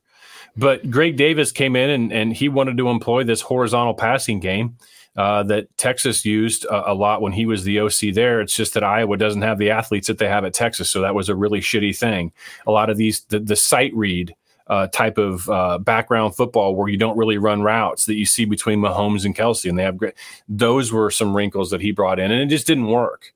But 0.56 0.90
Greg 0.90 1.16
Davis 1.16 1.52
came 1.52 1.76
in 1.76 1.90
and, 1.90 2.12
and 2.12 2.32
he 2.32 2.48
wanted 2.48 2.76
to 2.78 2.88
employ 2.88 3.24
this 3.24 3.42
horizontal 3.42 3.94
passing 3.94 4.40
game 4.40 4.76
uh, 5.16 5.42
that 5.44 5.76
Texas 5.76 6.24
used 6.24 6.64
a, 6.66 6.92
a, 6.92 6.94
lot 6.94 7.22
when 7.22 7.32
he 7.32 7.46
was 7.46 7.64
the 7.64 7.80
OC 7.80 8.14
there. 8.14 8.40
It's 8.40 8.54
just 8.54 8.74
that 8.74 8.84
Iowa 8.84 9.16
doesn't 9.16 9.42
have 9.42 9.58
the 9.58 9.70
athletes 9.70 10.06
that 10.06 10.18
they 10.18 10.28
have 10.28 10.44
at 10.44 10.54
Texas. 10.54 10.90
So 10.90 11.00
that 11.00 11.14
was 11.14 11.28
a 11.28 11.34
really 11.34 11.60
shitty 11.60 11.96
thing. 11.96 12.32
A 12.66 12.70
lot 12.70 12.90
of 12.90 12.96
these, 12.96 13.22
the, 13.22 13.40
the 13.40 13.56
sight 13.56 13.92
read 13.94 14.34
uh, 14.68 14.86
type 14.88 15.18
of 15.18 15.48
uh, 15.48 15.78
background 15.78 16.36
football 16.36 16.74
where 16.74 16.88
you 16.88 16.96
don't 16.96 17.16
really 17.16 17.38
run 17.38 17.62
routes 17.62 18.06
that 18.06 18.16
you 18.16 18.26
see 18.26 18.44
between 18.44 18.80
Mahomes 18.80 19.24
and 19.24 19.34
Kelsey, 19.34 19.68
and 19.68 19.78
they 19.78 19.82
have 19.82 19.96
great. 19.96 20.14
Those 20.48 20.92
were 20.92 21.10
some 21.10 21.34
wrinkles 21.34 21.70
that 21.70 21.80
he 21.80 21.90
brought 21.90 22.18
in, 22.18 22.30
and 22.30 22.40
it 22.40 22.46
just 22.46 22.66
didn't 22.66 22.88
work. 22.88 23.32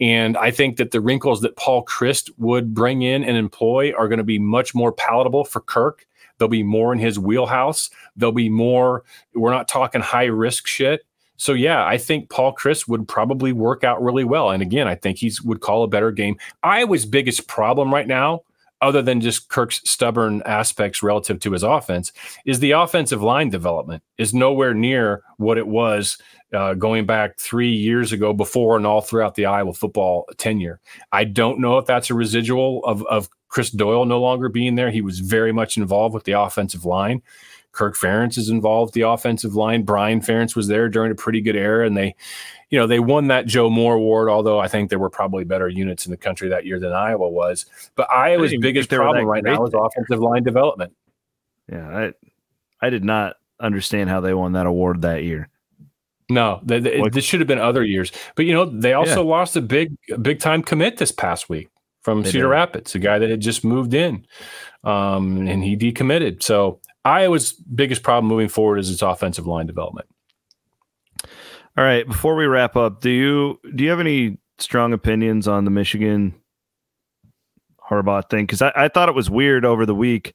And 0.00 0.36
I 0.36 0.50
think 0.50 0.76
that 0.76 0.92
the 0.92 1.00
wrinkles 1.00 1.42
that 1.42 1.56
Paul 1.56 1.84
Chryst 1.84 2.30
would 2.38 2.72
bring 2.72 3.02
in 3.02 3.22
and 3.22 3.36
employ 3.36 3.92
are 3.92 4.08
going 4.08 4.18
to 4.18 4.24
be 4.24 4.38
much 4.38 4.74
more 4.74 4.92
palatable 4.92 5.44
for 5.44 5.60
Kirk. 5.60 6.06
They'll 6.38 6.48
be 6.48 6.62
more 6.62 6.92
in 6.92 6.98
his 6.98 7.18
wheelhouse. 7.18 7.90
They'll 8.16 8.32
be 8.32 8.48
more. 8.48 9.04
We're 9.34 9.50
not 9.50 9.68
talking 9.68 10.00
high 10.00 10.24
risk 10.24 10.66
shit. 10.66 11.04
So 11.36 11.52
yeah, 11.52 11.84
I 11.86 11.98
think 11.98 12.30
Paul 12.30 12.54
Chryst 12.54 12.88
would 12.88 13.08
probably 13.08 13.52
work 13.52 13.84
out 13.84 14.02
really 14.02 14.24
well. 14.24 14.50
And 14.50 14.62
again, 14.62 14.86
I 14.88 14.94
think 14.94 15.18
he's 15.18 15.42
would 15.42 15.60
call 15.60 15.84
a 15.84 15.88
better 15.88 16.12
game. 16.12 16.38
Iowa's 16.62 17.04
biggest 17.04 17.46
problem 17.46 17.92
right 17.92 18.06
now 18.06 18.42
other 18.80 19.02
than 19.02 19.20
just 19.20 19.48
Kirk's 19.48 19.80
stubborn 19.88 20.42
aspects 20.46 21.02
relative 21.02 21.40
to 21.40 21.52
his 21.52 21.62
offense, 21.62 22.12
is 22.44 22.60
the 22.60 22.72
offensive 22.72 23.22
line 23.22 23.50
development 23.50 24.02
is 24.18 24.32
nowhere 24.34 24.74
near 24.74 25.22
what 25.36 25.58
it 25.58 25.66
was 25.66 26.18
uh, 26.52 26.74
going 26.74 27.06
back 27.06 27.38
three 27.38 27.72
years 27.72 28.12
ago 28.12 28.32
before 28.32 28.76
and 28.76 28.86
all 28.86 29.00
throughout 29.00 29.34
the 29.34 29.46
Iowa 29.46 29.72
football 29.72 30.26
tenure. 30.36 30.80
I 31.12 31.24
don't 31.24 31.60
know 31.60 31.78
if 31.78 31.86
that's 31.86 32.10
a 32.10 32.14
residual 32.14 32.84
of, 32.84 33.06
of 33.06 33.28
Chris 33.48 33.70
Doyle 33.70 34.04
no 34.04 34.20
longer 34.20 34.48
being 34.48 34.74
there. 34.76 34.90
He 34.90 35.02
was 35.02 35.20
very 35.20 35.52
much 35.52 35.76
involved 35.76 36.14
with 36.14 36.24
the 36.24 36.40
offensive 36.40 36.84
line. 36.84 37.22
Kirk 37.72 37.96
Ferentz 37.96 38.36
is 38.36 38.48
involved 38.48 38.94
the 38.94 39.02
offensive 39.02 39.54
line. 39.54 39.82
Brian 39.82 40.20
Ferentz 40.20 40.56
was 40.56 40.68
there 40.68 40.88
during 40.88 41.12
a 41.12 41.14
pretty 41.14 41.40
good 41.40 41.56
era, 41.56 41.86
and 41.86 41.96
they, 41.96 42.14
you 42.68 42.78
know, 42.78 42.86
they 42.86 43.00
won 43.00 43.28
that 43.28 43.46
Joe 43.46 43.70
Moore 43.70 43.94
Award. 43.94 44.28
Although 44.28 44.58
I 44.58 44.68
think 44.68 44.90
there 44.90 44.98
were 44.98 45.10
probably 45.10 45.44
better 45.44 45.68
units 45.68 46.06
in 46.06 46.10
the 46.10 46.16
country 46.16 46.48
that 46.48 46.66
year 46.66 46.80
than 46.80 46.92
Iowa 46.92 47.28
was. 47.28 47.66
But 47.94 48.10
Iowa's 48.10 48.54
biggest 48.60 48.90
problem 48.90 49.24
right 49.26 49.44
now 49.44 49.64
is 49.64 49.74
offensive 49.74 50.20
line 50.20 50.42
development. 50.42 50.92
Yeah, 51.70 52.12
I, 52.80 52.86
I 52.86 52.90
did 52.90 53.04
not 53.04 53.36
understand 53.60 54.10
how 54.10 54.20
they 54.20 54.34
won 54.34 54.52
that 54.52 54.66
award 54.66 55.02
that 55.02 55.22
year. 55.22 55.48
No, 56.28 56.60
they, 56.62 56.78
they, 56.78 57.02
this 57.10 57.24
should 57.24 57.40
have 57.40 57.48
been 57.48 57.58
other 57.58 57.84
years. 57.84 58.12
But 58.36 58.46
you 58.46 58.54
know, 58.54 58.64
they 58.64 58.92
also 58.92 59.22
yeah. 59.22 59.30
lost 59.30 59.56
a 59.56 59.60
big, 59.60 59.96
big 60.22 60.38
time 60.40 60.62
commit 60.62 60.96
this 60.96 61.12
past 61.12 61.48
week 61.48 61.68
from 62.02 62.22
they 62.22 62.30
Cedar 62.30 62.44
did. 62.44 62.50
Rapids, 62.50 62.94
a 62.94 62.98
guy 62.98 63.18
that 63.18 63.30
had 63.30 63.40
just 63.40 63.64
moved 63.64 63.94
in, 63.94 64.26
um, 64.84 65.46
and 65.48 65.62
he 65.64 65.76
decommitted. 65.76 66.42
So 66.42 66.80
Iowa's 67.04 67.52
biggest 67.52 68.02
problem 68.02 68.28
moving 68.28 68.48
forward 68.48 68.78
is 68.78 68.90
its 68.90 69.02
offensive 69.02 69.46
line 69.46 69.66
development. 69.66 70.08
All 71.76 71.84
right, 71.84 72.06
before 72.06 72.34
we 72.34 72.46
wrap 72.46 72.76
up, 72.76 73.00
do 73.00 73.10
you 73.10 73.58
do 73.74 73.84
you 73.84 73.90
have 73.90 74.00
any 74.00 74.38
strong 74.58 74.92
opinions 74.92 75.48
on 75.48 75.64
the 75.64 75.70
Michigan 75.70 76.34
Harbaugh 77.88 78.28
thing? 78.28 78.44
Because 78.44 78.60
I, 78.60 78.72
I 78.74 78.88
thought 78.88 79.08
it 79.08 79.14
was 79.14 79.30
weird 79.30 79.64
over 79.64 79.86
the 79.86 79.94
week 79.94 80.34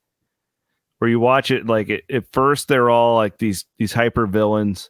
where 1.00 1.10
you 1.10 1.20
watch 1.20 1.52
it 1.52 1.66
like 1.68 1.90
it, 1.90 2.04
at 2.10 2.26
first 2.32 2.68
they're 2.68 2.90
all 2.90 3.16
like 3.16 3.38
these 3.38 3.66
these 3.78 3.94
hyper 3.94 4.26
villains 4.26 4.90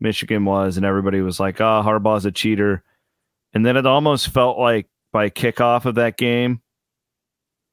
Michigan 0.00 0.44
was, 0.44 0.76
and 0.76 0.84
everybody 0.84 1.20
was 1.20 1.38
like, 1.38 1.60
"Ah, 1.60 1.80
oh, 1.80 1.86
Harbaugh's 1.86 2.24
a 2.24 2.32
cheater," 2.32 2.82
and 3.54 3.64
then 3.64 3.76
it 3.76 3.86
almost 3.86 4.28
felt 4.28 4.58
like 4.58 4.88
by 5.12 5.30
kickoff 5.30 5.84
of 5.84 5.94
that 5.94 6.16
game 6.16 6.62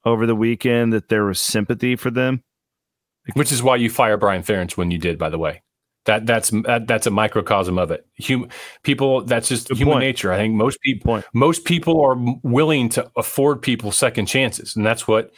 over 0.06 0.26
the 0.26 0.36
weekend 0.36 0.94
that 0.94 1.10
there 1.10 1.26
was 1.26 1.42
sympathy 1.42 1.96
for 1.96 2.12
them, 2.12 2.44
which 3.34 3.52
is 3.52 3.64
why 3.64 3.76
you 3.76 3.90
fire 3.90 4.18
Brian 4.18 4.44
Ferentz 4.44 4.78
when 4.78 4.92
you 4.92 4.98
did. 4.98 5.18
By 5.18 5.30
the 5.30 5.40
way, 5.40 5.62
that 6.06 6.26
that's 6.26 6.50
that, 6.50 6.88
that's 6.88 7.08
a 7.08 7.12
microcosm 7.12 7.78
of 7.78 7.92
it. 7.92 8.06
Human 8.16 8.50
people, 8.84 9.22
that's 9.22 9.50
just 9.50 9.70
Good 9.70 9.78
human 9.78 9.96
point. 9.96 10.04
nature. 10.06 10.32
I 10.32 10.38
think 10.38 10.56
most 10.56 10.80
people 10.82 11.24
most 11.34 11.66
people 11.66 12.02
are 12.02 12.18
willing 12.44 12.90
to 12.90 13.10
afford 13.16 13.62
people 13.62 13.92
second 13.92 14.26
chances, 14.26 14.76
and 14.76 14.86
that's 14.86 15.08
what 15.08 15.32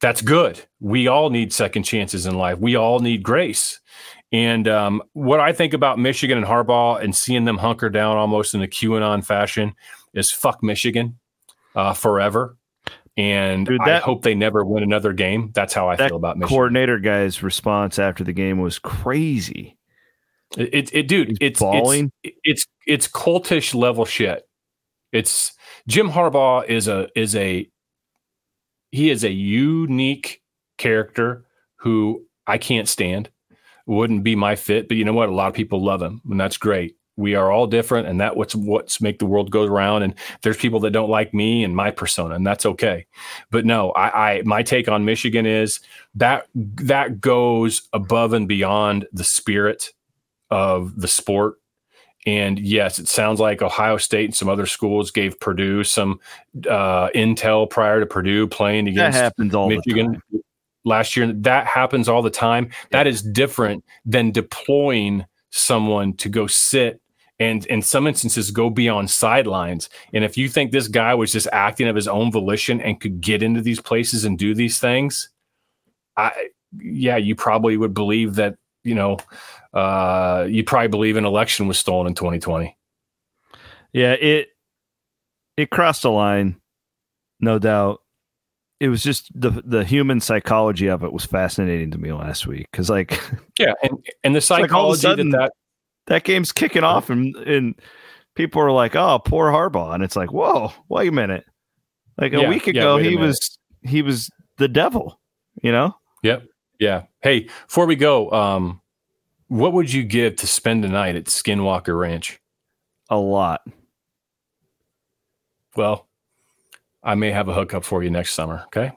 that's 0.00 0.20
good. 0.20 0.60
We 0.80 1.06
all 1.06 1.30
need 1.30 1.52
second 1.52 1.84
chances 1.84 2.26
in 2.26 2.36
life. 2.36 2.58
We 2.58 2.76
all 2.76 2.98
need 2.98 3.22
grace. 3.22 3.80
And 4.32 4.66
um, 4.66 5.02
what 5.12 5.40
I 5.40 5.52
think 5.52 5.74
about 5.74 5.98
Michigan 5.98 6.38
and 6.38 6.46
Harbaugh 6.46 7.02
and 7.02 7.14
seeing 7.14 7.44
them 7.44 7.58
hunker 7.58 7.90
down 7.90 8.16
almost 8.16 8.54
in 8.54 8.62
a 8.62 8.66
QAnon 8.66 9.24
fashion 9.24 9.74
is 10.14 10.30
fuck 10.30 10.62
Michigan 10.62 11.18
uh, 11.76 11.92
forever. 11.92 12.56
And 13.16 13.66
Dude, 13.66 13.80
that, 13.80 13.88
I 13.88 13.98
hope 13.98 14.22
they 14.22 14.34
never 14.34 14.64
win 14.64 14.82
another 14.82 15.12
game. 15.12 15.50
That's 15.54 15.74
how 15.74 15.88
I 15.88 15.96
feel 15.96 16.16
about 16.16 16.38
Michigan. 16.38 16.56
Coordinator 16.56 16.98
guy's 16.98 17.42
response 17.42 17.98
after 17.98 18.24
the 18.24 18.32
game 18.32 18.58
was 18.58 18.78
crazy. 18.78 19.76
It, 20.56 20.74
it, 20.74 20.94
it 20.94 21.08
dude, 21.08 21.36
it's, 21.40 21.60
it's 21.62 22.12
it's 22.44 22.66
it's 22.86 23.08
cultish 23.08 23.74
level 23.74 24.04
shit. 24.04 24.46
It's 25.12 25.52
Jim 25.88 26.10
Harbaugh 26.10 26.66
is 26.66 26.88
a 26.88 27.08
is 27.14 27.36
a 27.36 27.68
he 28.90 29.10
is 29.10 29.24
a 29.24 29.32
unique 29.32 30.42
character 30.78 31.44
who 31.76 32.26
I 32.46 32.58
can't 32.58 32.88
stand 32.88 33.30
wouldn't 33.86 34.22
be 34.24 34.36
my 34.36 34.56
fit. 34.56 34.88
But 34.88 34.96
you 34.96 35.04
know 35.04 35.12
what? 35.12 35.28
A 35.28 35.34
lot 35.34 35.48
of 35.48 35.54
people 35.54 35.82
love 35.82 36.02
him, 36.02 36.20
and 36.28 36.40
that's 36.40 36.56
great. 36.56 36.96
We 37.16 37.34
are 37.34 37.52
all 37.52 37.66
different, 37.66 38.08
and 38.08 38.20
that 38.20 38.36
what's 38.36 38.54
what's 38.54 39.00
make 39.00 39.18
the 39.18 39.26
world 39.26 39.50
go 39.50 39.64
around. 39.64 40.02
And 40.02 40.14
there's 40.42 40.56
people 40.56 40.80
that 40.80 40.92
don't 40.92 41.10
like 41.10 41.34
me 41.34 41.62
and 41.62 41.76
my 41.76 41.90
persona, 41.90 42.34
and 42.34 42.46
that's 42.46 42.64
okay. 42.64 43.06
But 43.50 43.66
no, 43.66 43.90
I, 43.90 44.30
I 44.30 44.42
my 44.44 44.62
take 44.62 44.88
on 44.88 45.04
Michigan 45.04 45.44
is 45.44 45.80
that 46.14 46.46
that 46.54 47.20
goes 47.20 47.82
above 47.92 48.32
and 48.32 48.48
beyond 48.48 49.06
the 49.12 49.24
spirit 49.24 49.90
of 50.50 50.98
the 51.00 51.08
sport. 51.08 51.56
And 52.24 52.58
yes, 52.58 52.98
it 52.98 53.08
sounds 53.08 53.40
like 53.40 53.62
Ohio 53.62 53.96
State 53.96 54.26
and 54.26 54.34
some 54.34 54.48
other 54.48 54.66
schools 54.66 55.10
gave 55.10 55.38
Purdue 55.40 55.82
some 55.82 56.20
uh, 56.68 57.08
intel 57.14 57.68
prior 57.68 58.00
to 58.00 58.06
Purdue 58.06 58.46
playing 58.46 58.88
against 58.88 59.18
that 59.18 59.24
happens 59.24 59.54
all 59.54 59.68
Michigan 59.68 60.22
last 60.84 61.16
year. 61.16 61.32
That 61.32 61.66
happens 61.66 62.08
all 62.08 62.22
the 62.22 62.30
time. 62.30 62.70
That 62.90 63.06
is 63.06 63.22
different 63.22 63.84
than 64.04 64.30
deploying 64.30 65.26
someone 65.50 66.14
to 66.14 66.28
go 66.28 66.46
sit 66.46 67.01
and 67.38 67.66
in 67.66 67.82
some 67.82 68.06
instances 68.06 68.50
go 68.50 68.70
beyond 68.70 69.10
sidelines. 69.10 69.88
And 70.12 70.24
if 70.24 70.36
you 70.36 70.48
think 70.48 70.70
this 70.70 70.88
guy 70.88 71.14
was 71.14 71.32
just 71.32 71.48
acting 71.52 71.88
of 71.88 71.96
his 71.96 72.08
own 72.08 72.30
volition 72.30 72.80
and 72.80 73.00
could 73.00 73.20
get 73.20 73.42
into 73.42 73.60
these 73.60 73.80
places 73.80 74.24
and 74.24 74.38
do 74.38 74.54
these 74.54 74.78
things, 74.78 75.30
I 76.16 76.50
yeah, 76.78 77.16
you 77.16 77.34
probably 77.34 77.76
would 77.76 77.94
believe 77.94 78.36
that, 78.36 78.56
you 78.84 78.94
know, 78.94 79.18
uh, 79.74 80.46
you 80.48 80.64
probably 80.64 80.88
believe 80.88 81.16
an 81.16 81.24
election 81.24 81.68
was 81.68 81.78
stolen 81.78 82.06
in 82.06 82.14
2020. 82.14 82.76
Yeah, 83.92 84.12
it 84.12 84.48
it 85.56 85.70
crossed 85.70 86.04
a 86.04 86.10
line, 86.10 86.60
no 87.40 87.58
doubt 87.58 88.02
it 88.82 88.88
was 88.88 89.00
just 89.00 89.30
the 89.40 89.62
the 89.64 89.84
human 89.84 90.20
psychology 90.20 90.88
of 90.88 91.04
it 91.04 91.12
was 91.12 91.24
fascinating 91.24 91.92
to 91.92 91.98
me 91.98 92.12
last 92.12 92.48
week 92.48 92.66
because 92.72 92.90
like 92.90 93.12
yeah 93.56 93.74
and 93.80 94.04
and 94.24 94.34
the 94.34 94.40
psychology 94.40 95.06
like 95.06 95.18
that, 95.18 95.30
that 95.30 95.52
that 96.06 96.24
game's 96.24 96.52
kicking 96.52 96.84
off 96.84 97.10
and 97.10 97.34
and 97.36 97.74
people 98.34 98.60
are 98.60 98.72
like 98.72 98.96
oh 98.96 99.18
poor 99.24 99.50
Harbaugh 99.50 99.94
and 99.94 100.02
it's 100.02 100.16
like 100.16 100.32
whoa 100.32 100.72
wait 100.88 101.08
a 101.08 101.12
minute 101.12 101.44
like 102.18 102.32
a 102.32 102.40
yeah, 102.40 102.48
week 102.48 102.66
ago 102.66 102.96
yeah, 102.96 103.10
he 103.10 103.16
was 103.16 103.58
he 103.82 104.02
was 104.02 104.30
the 104.58 104.68
devil 104.68 105.20
you 105.62 105.72
know 105.72 105.94
yep 106.22 106.44
yeah 106.78 107.02
hey 107.20 107.48
before 107.66 107.86
we 107.86 107.96
go 107.96 108.30
um 108.32 108.80
what 109.48 109.72
would 109.72 109.92
you 109.92 110.02
give 110.02 110.36
to 110.36 110.46
spend 110.46 110.82
the 110.82 110.88
night 110.88 111.14
at 111.14 111.24
Skinwalker 111.24 111.98
Ranch 111.98 112.40
a 113.10 113.16
lot 113.16 113.60
well 115.76 116.08
I 117.02 117.14
may 117.14 117.32
have 117.32 117.48
a 117.48 117.54
hookup 117.54 117.84
for 117.84 118.02
you 118.02 118.10
next 118.10 118.34
summer. 118.34 118.62
Okay. 118.66 118.92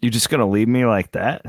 You 0.00 0.10
just 0.10 0.30
gonna 0.30 0.48
leave 0.48 0.68
me 0.68 0.86
like 0.86 1.12
that? 1.12 1.44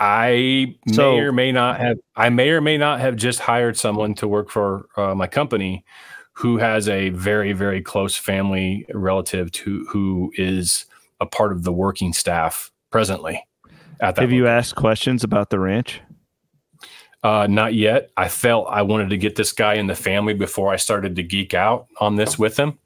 I 0.00 0.76
so, 0.92 1.12
may 1.12 1.20
or 1.20 1.32
may 1.32 1.52
not 1.52 1.80
have. 1.80 1.98
I 2.14 2.28
may 2.28 2.50
or 2.50 2.60
may 2.60 2.78
not 2.78 3.00
have 3.00 3.16
just 3.16 3.40
hired 3.40 3.76
someone 3.76 4.14
to 4.14 4.28
work 4.28 4.50
for 4.50 4.86
uh, 4.96 5.14
my 5.14 5.26
company, 5.26 5.84
who 6.32 6.58
has 6.58 6.88
a 6.88 7.10
very 7.10 7.52
very 7.52 7.82
close 7.82 8.16
family 8.16 8.86
relative 8.94 9.50
to 9.52 9.86
who 9.90 10.32
is 10.36 10.86
a 11.20 11.26
part 11.26 11.52
of 11.52 11.64
the 11.64 11.72
working 11.72 12.12
staff 12.12 12.70
presently. 12.90 13.44
At 14.00 14.14
that, 14.14 14.22
have 14.22 14.32
you 14.32 14.46
asked 14.46 14.76
questions 14.76 15.24
about 15.24 15.50
the 15.50 15.58
ranch? 15.58 16.00
Uh, 17.24 17.48
not 17.50 17.74
yet. 17.74 18.10
I 18.16 18.28
felt 18.28 18.68
I 18.70 18.82
wanted 18.82 19.10
to 19.10 19.18
get 19.18 19.34
this 19.34 19.52
guy 19.52 19.74
in 19.74 19.88
the 19.88 19.96
family 19.96 20.34
before 20.34 20.72
I 20.72 20.76
started 20.76 21.16
to 21.16 21.24
geek 21.24 21.52
out 21.52 21.88
on 22.00 22.14
this 22.14 22.38
with 22.38 22.56
him. 22.56 22.78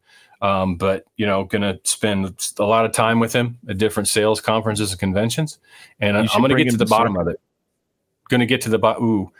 Um, 0.43 0.75
but 0.75 1.05
you 1.17 1.25
know, 1.25 1.45
going 1.45 1.63
to 1.63 1.79
spend 1.85 2.53
a 2.59 2.65
lot 2.65 2.85
of 2.85 2.91
time 2.93 3.21
with 3.21 3.33
him 3.33 3.59
at 3.69 3.79
different 3.79 4.09
sales 4.09 4.41
conferences 4.41 4.91
and 4.91 4.99
conventions, 4.99 5.61
and 6.01 6.17
I'm 6.17 6.27
going 6.27 6.51
to 6.51 6.65
get 6.65 6.73
to 6.73 6.77
the 6.77 6.85
bottom 6.85 7.17
of 7.17 7.29
it. 7.29 7.41
Going 8.29 8.41
to 8.41 8.47
get 8.47 8.61
to 8.63 8.69
the 8.69 8.79
bottom. 8.79 9.05
Ooh, 9.05 9.33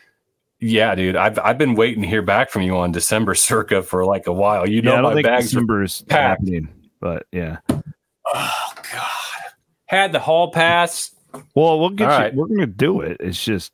yeah, 0.61 0.95
dude. 0.95 1.17
I've 1.17 1.41
I've 1.41 1.59
been 1.59 1.75
waiting 1.75 2.03
to 2.03 2.09
hear 2.09 2.23
back 2.23 2.51
from 2.51 2.63
you 2.63 2.77
on 2.77 2.93
December 2.93 3.35
circa 3.35 3.83
for 3.83 4.05
like 4.05 4.29
a 4.29 4.33
while. 4.33 4.69
You 4.69 4.81
know, 4.81 4.95
yeah, 4.95 5.01
my 5.01 5.23
bags 5.23 5.47
December's 5.47 6.05
happening, 6.09 6.69
but 7.01 7.27
yeah. 7.33 7.57
Oh 7.69 8.73
God, 8.93 9.53
had 9.87 10.13
the 10.13 10.21
hall 10.21 10.53
pass. 10.53 11.11
Well, 11.57 11.81
we'll 11.81 11.91
get 11.91 12.09
All 12.09 12.17
you. 12.17 12.25
Right. 12.25 12.35
We're 12.35 12.47
going 12.47 12.61
to 12.61 12.67
do 12.67 13.01
it. 13.01 13.17
It's 13.19 13.43
just 13.43 13.73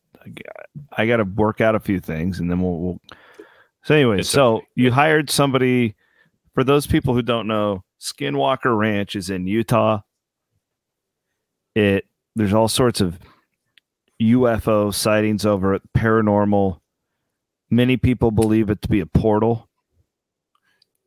I 0.97 1.05
got 1.05 1.19
to 1.19 1.25
work 1.25 1.61
out 1.61 1.75
a 1.75 1.81
few 1.81 2.01
things, 2.01 2.41
and 2.41 2.51
then 2.51 2.63
we'll. 2.63 2.79
we'll... 2.79 3.01
So 3.85 3.95
anyway, 3.95 4.21
it's 4.21 4.31
so 4.31 4.57
okay. 4.57 4.67
you 4.77 4.91
hired 4.91 5.29
somebody 5.29 5.95
for 6.59 6.65
those 6.65 6.89
people 6.89 7.15
who 7.15 7.23
don't 7.23 7.47
know, 7.47 7.85
Skinwalker 8.01 8.77
Ranch 8.77 9.15
is 9.15 9.31
in 9.31 9.47
Utah. 9.47 10.01
It 11.77 12.05
there's 12.35 12.53
all 12.53 12.67
sorts 12.67 13.01
of 13.01 13.17
UFO 14.21 14.93
sightings 14.93 15.47
over 15.47 15.75
it, 15.75 15.83
paranormal. 15.97 16.81
Many 17.71 17.97
people 17.97 18.33
believe 18.33 18.71
it 18.71 18.83
to 18.83 18.89
be 18.89 18.99
a 18.99 19.07
portal. 19.07 19.69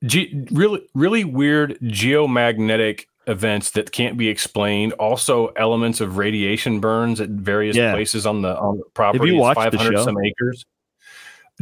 Ge- 0.05 0.47
really, 0.51 0.87
really 0.93 1.25
weird 1.25 1.77
geomagnetic 1.81 3.07
events 3.27 3.71
that 3.71 3.91
can't 3.91 4.17
be 4.17 4.29
explained. 4.29 4.93
Also, 4.93 5.47
elements 5.57 5.99
of 5.99 6.15
radiation 6.15 6.79
burns 6.79 7.19
at 7.19 7.27
various 7.27 7.75
yeah. 7.75 7.91
places 7.91 8.25
on 8.25 8.41
the 8.41 8.57
on 8.57 8.77
the 8.77 8.85
property. 8.93 9.19
Have 9.19 9.27
you 9.27 9.37
watched 9.37 9.57
500 9.57 10.01
some 10.01 10.15
acres. 10.17 10.65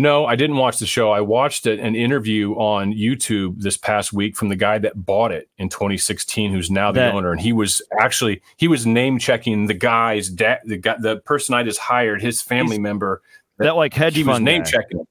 No, 0.01 0.25
I 0.25 0.37
didn't 0.37 0.55
watch 0.55 0.79
the 0.79 0.85
show. 0.85 1.11
I 1.11 1.19
watched 1.19 1.65
an 1.67 1.93
interview 1.93 2.53
on 2.53 2.93
YouTube 2.93 3.59
this 3.61 3.75
past 3.75 4.13
week 4.13 4.37
from 4.37 4.47
the 4.47 4.55
guy 4.55 4.77
that 4.79 5.05
bought 5.05 5.33
it 5.33 5.49
in 5.57 5.67
2016, 5.67 6.53
who's 6.53 6.71
now 6.71 6.89
the 6.93 7.01
That- 7.01 7.13
owner, 7.13 7.33
and 7.33 7.41
he 7.41 7.51
was 7.51 7.81
actually 7.99 8.41
he 8.55 8.69
was 8.69 8.85
name 8.85 9.19
checking 9.19 9.65
the 9.67 9.73
guy's 9.73 10.29
dad, 10.29 10.59
the 10.63 10.77
guy, 10.77 10.95
the 10.97 11.17
person 11.17 11.53
I 11.53 11.63
just 11.63 11.79
hired, 11.79 12.21
his 12.21 12.41
family 12.41 12.79
member. 12.79 13.21
That 13.57 13.75
like 13.75 13.93
hedge 13.93 14.15
He 14.15 14.23
was 14.23 14.35
fund 14.35 14.45
name 14.45 14.63
checking. 14.63 15.05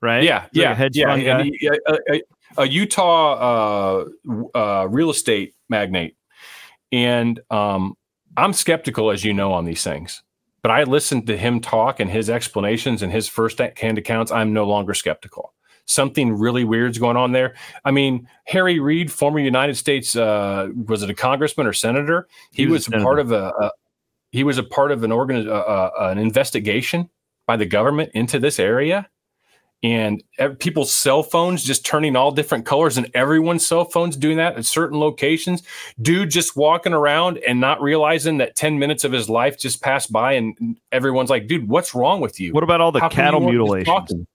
right? 0.00 0.24
Yeah, 0.24 0.40
like 0.42 0.50
yeah, 0.54 0.72
a 0.72 0.74
hedge 0.74 0.96
yeah. 0.96 1.06
fund 1.06 1.22
and 1.22 1.44
he- 1.44 1.68
a, 1.68 1.98
a- 2.14 2.22
a 2.58 2.66
Utah 2.68 4.04
uh, 4.34 4.58
uh, 4.58 4.86
real 4.90 5.10
estate 5.10 5.54
magnate, 5.68 6.16
and 6.90 7.38
um, 7.50 7.94
I'm 8.36 8.52
skeptical, 8.52 9.12
as 9.12 9.24
you 9.24 9.32
know, 9.34 9.52
on 9.52 9.64
these 9.66 9.84
things. 9.84 10.22
But 10.62 10.70
I 10.70 10.84
listened 10.84 11.26
to 11.26 11.36
him 11.36 11.60
talk 11.60 12.00
and 12.00 12.10
his 12.10 12.30
explanations 12.30 13.02
and 13.02 13.12
his 13.12 13.28
first-hand 13.28 13.98
accounts. 13.98 14.30
I'm 14.30 14.52
no 14.52 14.64
longer 14.64 14.94
skeptical. 14.94 15.54
Something 15.86 16.32
really 16.38 16.64
weird's 16.64 16.98
going 16.98 17.16
on 17.16 17.32
there. 17.32 17.56
I 17.84 17.90
mean, 17.90 18.28
Harry 18.44 18.78
Reid, 18.78 19.10
former 19.10 19.40
United 19.40 19.76
States, 19.76 20.14
uh, 20.14 20.68
was 20.86 21.02
it 21.02 21.10
a 21.10 21.14
congressman 21.14 21.66
or 21.66 21.72
senator? 21.72 22.28
He, 22.52 22.62
He 22.62 22.68
was 22.68 22.88
was, 22.88 23.02
part 23.02 23.18
of 23.18 23.32
a, 23.32 23.52
a 23.60 23.70
he 24.30 24.44
was 24.44 24.58
a 24.58 24.62
part 24.62 24.92
of 24.92 25.02
an 25.02 25.10
organ 25.10 25.48
uh, 25.48 25.52
uh, 25.52 25.90
an 25.98 26.18
investigation 26.18 27.10
by 27.46 27.56
the 27.56 27.66
government 27.66 28.12
into 28.14 28.38
this 28.38 28.60
area 28.60 29.08
and 29.82 30.22
people's 30.60 30.92
cell 30.92 31.22
phones 31.22 31.64
just 31.64 31.84
turning 31.84 32.14
all 32.14 32.30
different 32.30 32.64
colors 32.64 32.96
and 32.96 33.10
everyone's 33.14 33.66
cell 33.66 33.84
phones 33.84 34.16
doing 34.16 34.36
that 34.36 34.56
at 34.56 34.64
certain 34.64 34.98
locations. 34.98 35.62
Dude 36.00 36.30
just 36.30 36.56
walking 36.56 36.92
around 36.92 37.38
and 37.38 37.60
not 37.60 37.82
realizing 37.82 38.38
that 38.38 38.54
10 38.54 38.78
minutes 38.78 39.02
of 39.02 39.10
his 39.10 39.28
life 39.28 39.58
just 39.58 39.82
passed 39.82 40.12
by 40.12 40.34
and 40.34 40.78
everyone's 40.92 41.30
like 41.30 41.48
dude 41.48 41.68
what's 41.68 41.94
wrong 41.94 42.20
with 42.20 42.38
you? 42.38 42.52
What 42.52 42.64
about 42.64 42.80
all 42.80 42.92
the 42.92 43.00
How 43.00 43.08
cattle 43.08 43.40
you 43.40 43.46
weren't 43.64 43.86
just 43.86 44.12
mutilations? 44.12 44.26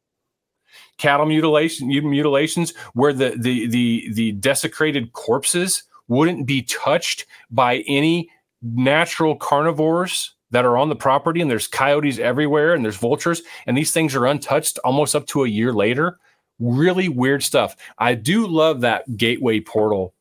cattle 0.97 1.25
mutilation 1.27 1.87
mutilations 1.87 2.75
where 2.93 3.13
the 3.13 3.35
the 3.37 3.67
the 3.67 4.09
the 4.13 4.31
desecrated 4.33 5.13
corpses 5.13 5.83
wouldn't 6.07 6.45
be 6.45 6.63
touched 6.63 7.25
by 7.51 7.83
any 7.87 8.29
natural 8.61 9.35
carnivores 9.35 10.33
that 10.51 10.65
are 10.65 10.77
on 10.77 10.89
the 10.89 10.95
property 10.95 11.41
and 11.41 11.51
there's 11.51 11.67
coyotes 11.67 12.19
everywhere 12.19 12.73
and 12.73 12.83
there's 12.83 12.97
vultures 12.97 13.41
and 13.65 13.77
these 13.77 13.91
things 13.91 14.15
are 14.15 14.25
untouched 14.25 14.79
almost 14.83 15.15
up 15.15 15.25
to 15.27 15.43
a 15.43 15.49
year 15.49 15.73
later 15.73 16.17
really 16.59 17.09
weird 17.09 17.43
stuff 17.43 17.75
i 17.97 18.13
do 18.13 18.47
love 18.47 18.81
that 18.81 19.17
gateway 19.17 19.59
portal 19.59 20.13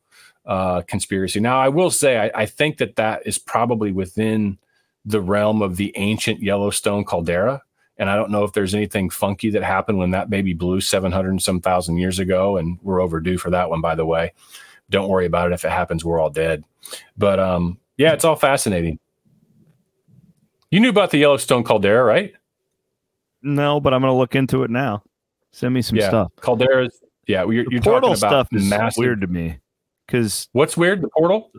uh, 0.45 0.81
conspiracy 0.83 1.39
now 1.39 1.59
i 1.59 1.67
will 1.67 1.91
say 1.91 2.17
I, 2.17 2.43
I 2.43 2.45
think 2.45 2.77
that 2.77 2.95
that 2.95 3.25
is 3.25 3.37
probably 3.37 3.91
within 3.91 4.57
the 5.05 5.21
realm 5.21 5.61
of 5.61 5.77
the 5.77 5.93
ancient 5.95 6.41
yellowstone 6.41 7.03
caldera 7.03 7.61
and 7.97 8.09
I 8.09 8.15
don't 8.15 8.31
know 8.31 8.43
if 8.43 8.53
there's 8.53 8.75
anything 8.75 9.09
funky 9.09 9.49
that 9.51 9.63
happened 9.63 9.97
when 9.97 10.11
that 10.11 10.29
baby 10.29 10.53
blew 10.53 10.81
700 10.81 11.29
and 11.29 11.41
some 11.41 11.61
thousand 11.61 11.97
years 11.97 12.19
ago. 12.19 12.57
And 12.57 12.77
we're 12.83 13.01
overdue 13.01 13.37
for 13.37 13.49
that 13.49 13.69
one, 13.69 13.81
by 13.81 13.95
the 13.95 14.05
way. 14.05 14.33
Don't 14.89 15.09
worry 15.09 15.25
about 15.25 15.51
it. 15.51 15.55
If 15.55 15.65
it 15.65 15.71
happens, 15.71 16.05
we're 16.05 16.19
all 16.19 16.29
dead. 16.29 16.63
But 17.17 17.39
um, 17.39 17.79
yeah, 17.97 18.13
it's 18.13 18.23
all 18.23 18.35
fascinating. 18.35 18.99
You 20.71 20.79
knew 20.79 20.89
about 20.89 21.11
the 21.11 21.17
Yellowstone 21.17 21.63
caldera, 21.63 22.03
right? 22.03 22.33
No, 23.41 23.79
but 23.79 23.93
I'm 23.93 24.01
going 24.01 24.11
to 24.11 24.17
look 24.17 24.35
into 24.35 24.63
it 24.63 24.69
now. 24.69 25.03
Send 25.51 25.73
me 25.73 25.81
some 25.81 25.97
yeah. 25.97 26.09
stuff. 26.09 26.31
Calderas. 26.41 26.89
Yeah, 27.27 27.45
you're, 27.49 27.65
The 27.65 27.71
you're 27.71 27.81
portal 27.81 28.15
talking 28.15 28.23
about 28.23 28.47
stuff 28.47 28.47
is 28.51 28.69
massive. 28.69 29.01
weird 29.01 29.21
to 29.21 29.27
me 29.27 29.59
because, 30.05 30.49
What's 30.53 30.77
weird? 30.77 31.01
The 31.01 31.09
portal? 31.09 31.51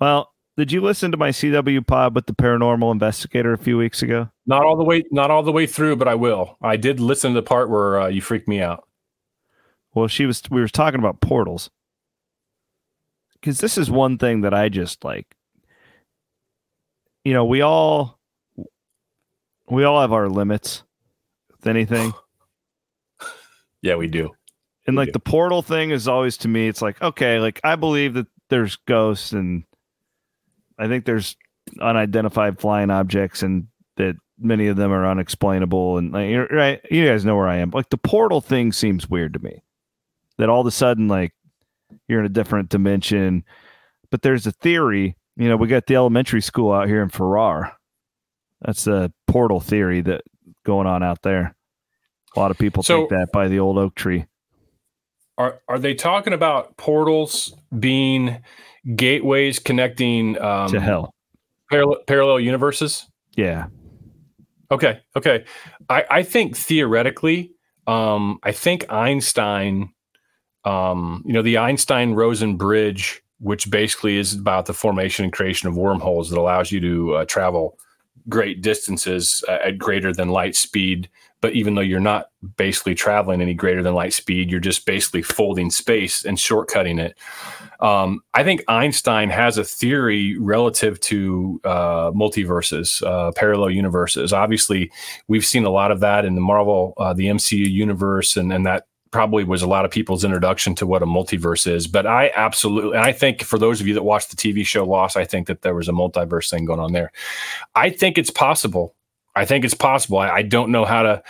well, 0.00 0.32
did 0.56 0.70
you 0.70 0.80
listen 0.80 1.10
to 1.12 1.16
my 1.16 1.30
CW 1.30 1.86
pod 1.86 2.14
with 2.14 2.26
the 2.26 2.34
paranormal 2.34 2.92
investigator 2.92 3.52
a 3.52 3.58
few 3.58 3.78
weeks 3.78 4.02
ago? 4.02 4.28
Not 4.46 4.64
all 4.64 4.76
the 4.76 4.84
way, 4.84 5.04
not 5.10 5.30
all 5.30 5.42
the 5.42 5.52
way 5.52 5.66
through, 5.66 5.96
but 5.96 6.08
I 6.08 6.14
will. 6.14 6.58
I 6.60 6.76
did 6.76 7.00
listen 7.00 7.32
to 7.32 7.40
the 7.40 7.42
part 7.42 7.70
where 7.70 8.00
uh, 8.00 8.08
you 8.08 8.20
freaked 8.20 8.48
me 8.48 8.60
out. 8.60 8.86
Well, 9.94 10.08
she 10.08 10.26
was. 10.26 10.42
We 10.50 10.60
were 10.60 10.68
talking 10.68 11.00
about 11.00 11.20
portals 11.20 11.70
because 13.34 13.58
this 13.58 13.78
is 13.78 13.90
one 13.90 14.18
thing 14.18 14.42
that 14.42 14.54
I 14.54 14.68
just 14.68 15.04
like. 15.04 15.36
You 17.24 17.32
know, 17.32 17.44
we 17.44 17.60
all 17.62 18.18
we 19.68 19.84
all 19.84 20.00
have 20.00 20.12
our 20.12 20.28
limits 20.28 20.82
with 21.50 21.66
anything, 21.66 22.12
Yeah, 23.82 23.96
we 23.96 24.06
do. 24.08 24.30
and 24.86 24.96
We 24.96 25.02
like 25.02 25.08
do. 25.08 25.12
the 25.12 25.20
portal 25.20 25.62
thing 25.62 25.90
is 25.90 26.08
always 26.08 26.36
to 26.38 26.48
me. 26.48 26.68
It's 26.68 26.82
like 26.82 27.00
okay, 27.00 27.38
like 27.38 27.60
I 27.64 27.76
believe 27.76 28.14
that 28.14 28.26
there's 28.48 28.76
ghosts, 28.86 29.32
and 29.32 29.64
I 30.78 30.88
think 30.88 31.04
there's 31.04 31.36
unidentified 31.80 32.58
flying 32.60 32.90
objects, 32.90 33.42
and 33.42 33.68
that 33.96 34.16
many 34.38 34.66
of 34.66 34.76
them 34.76 34.90
are 34.92 35.06
unexplainable. 35.06 35.98
And 35.98 36.12
like, 36.12 36.28
you're 36.30 36.46
right, 36.48 36.80
you 36.90 37.06
guys 37.06 37.24
know 37.24 37.36
where 37.36 37.48
I 37.48 37.56
am. 37.58 37.70
Like 37.70 37.90
the 37.90 37.98
portal 37.98 38.40
thing 38.40 38.72
seems 38.72 39.08
weird 39.08 39.32
to 39.34 39.38
me. 39.38 39.62
That 40.38 40.48
all 40.48 40.60
of 40.62 40.66
a 40.66 40.70
sudden, 40.72 41.06
like 41.08 41.32
you're 42.08 42.20
in 42.20 42.26
a 42.26 42.30
different 42.30 42.68
dimension. 42.68 43.44
But 44.10 44.22
there's 44.22 44.46
a 44.46 44.52
theory. 44.52 45.16
You 45.36 45.48
know, 45.48 45.56
we 45.56 45.66
got 45.68 45.86
the 45.86 45.96
elementary 45.96 46.42
school 46.42 46.72
out 46.72 46.88
here 46.88 47.02
in 47.02 47.08
Farrar. 47.08 47.72
That's 48.60 48.86
a 48.86 49.12
portal 49.26 49.60
theory 49.60 50.00
that 50.02 50.22
going 50.64 50.86
on 50.86 51.02
out 51.02 51.22
there. 51.22 51.54
A 52.36 52.40
lot 52.40 52.50
of 52.50 52.58
people 52.58 52.82
So- 52.82 52.98
think 52.98 53.10
that 53.10 53.32
by 53.32 53.48
the 53.48 53.58
old 53.58 53.78
oak 53.78 53.94
tree. 53.94 54.26
Are 55.38 55.60
are 55.66 55.78
they 55.78 55.94
talking 55.94 56.34
about 56.34 56.76
portals 56.76 57.56
being 57.78 58.42
gateways 58.94 59.58
connecting 59.58 60.38
um, 60.40 60.68
to 60.70 60.78
hell. 60.80 61.14
parallel, 61.70 62.00
parallel 62.06 62.40
universes? 62.40 63.08
Yeah. 63.34 63.66
Okay, 64.70 65.00
okay. 65.16 65.44
I, 65.88 66.04
I 66.10 66.22
think 66.22 66.54
theoretically, 66.56 67.52
um, 67.86 68.38
I 68.42 68.52
think 68.52 68.90
Einstein, 68.92 69.92
um, 70.64 71.22
you 71.26 71.32
know, 71.32 71.42
the 71.42 71.56
Einstein 71.58 72.12
Rosen 72.12 72.56
bridge, 72.56 73.21
which 73.42 73.68
basically 73.70 74.18
is 74.18 74.34
about 74.34 74.66
the 74.66 74.72
formation 74.72 75.24
and 75.24 75.32
creation 75.32 75.68
of 75.68 75.76
wormholes 75.76 76.30
that 76.30 76.38
allows 76.38 76.70
you 76.70 76.80
to 76.80 77.14
uh, 77.14 77.24
travel 77.24 77.76
great 78.28 78.62
distances 78.62 79.44
uh, 79.48 79.58
at 79.64 79.78
greater 79.78 80.12
than 80.12 80.28
light 80.28 80.54
speed. 80.54 81.10
But 81.40 81.54
even 81.54 81.74
though 81.74 81.80
you're 81.80 81.98
not 81.98 82.26
basically 82.56 82.94
traveling 82.94 83.42
any 83.42 83.52
greater 83.52 83.82
than 83.82 83.94
light 83.94 84.12
speed, 84.12 84.48
you're 84.48 84.60
just 84.60 84.86
basically 84.86 85.22
folding 85.22 85.72
space 85.72 86.24
and 86.24 86.38
shortcutting 86.38 87.00
it. 87.00 87.18
Um, 87.80 88.20
I 88.32 88.44
think 88.44 88.62
Einstein 88.68 89.28
has 89.30 89.58
a 89.58 89.64
theory 89.64 90.38
relative 90.38 91.00
to 91.00 91.60
uh, 91.64 92.12
multiverses, 92.12 93.04
uh, 93.04 93.32
parallel 93.32 93.70
universes. 93.70 94.32
Obviously, 94.32 94.92
we've 95.26 95.44
seen 95.44 95.64
a 95.64 95.70
lot 95.70 95.90
of 95.90 95.98
that 95.98 96.24
in 96.24 96.36
the 96.36 96.40
Marvel, 96.40 96.94
uh, 96.96 97.12
the 97.12 97.26
MCU 97.26 97.68
universe, 97.68 98.36
and, 98.36 98.52
and 98.52 98.64
that 98.66 98.86
probably 99.12 99.44
was 99.44 99.62
a 99.62 99.68
lot 99.68 99.84
of 99.84 99.90
people's 99.90 100.24
introduction 100.24 100.74
to 100.74 100.86
what 100.86 101.02
a 101.02 101.06
multiverse 101.06 101.70
is. 101.70 101.86
But 101.86 102.06
I 102.06 102.32
absolutely, 102.34 102.98
I 102.98 103.12
think 103.12 103.42
for 103.42 103.58
those 103.58 103.80
of 103.80 103.86
you 103.86 103.94
that 103.94 104.02
watched 104.02 104.30
the 104.30 104.36
TV 104.36 104.66
show 104.66 104.84
Lost, 104.84 105.16
I 105.16 105.24
think 105.24 105.46
that 105.46 105.62
there 105.62 105.74
was 105.74 105.88
a 105.88 105.92
multiverse 105.92 106.50
thing 106.50 106.64
going 106.64 106.80
on 106.80 106.92
there. 106.92 107.12
I 107.76 107.90
think 107.90 108.18
it's 108.18 108.30
possible. 108.30 108.94
I 109.36 109.44
think 109.44 109.64
it's 109.64 109.74
possible. 109.74 110.18
I, 110.18 110.30
I 110.30 110.42
don't 110.42 110.72
know 110.72 110.84
how 110.84 111.02
to. 111.02 111.22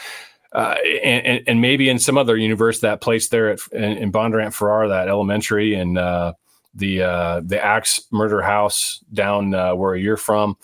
Uh, 0.52 0.76
and, 1.02 1.42
and- 1.46 1.60
maybe 1.62 1.88
in 1.88 1.98
some 1.98 2.18
other 2.18 2.36
universe, 2.36 2.80
that 2.80 3.00
place 3.00 3.28
there 3.28 3.50
at, 3.50 3.60
in, 3.72 3.84
in 3.84 4.12
Bondurant 4.12 4.52
Farrar, 4.52 4.88
that 4.88 5.08
elementary 5.08 5.74
and 5.74 5.96
uh, 5.96 6.34
the 6.74 7.02
uh, 7.02 7.40
the 7.42 7.62
axe 7.62 8.00
murder 8.12 8.42
house 8.42 9.02
down 9.14 9.54
uh, 9.54 9.74
where 9.74 9.96
you're 9.96 10.18
from, 10.18 10.58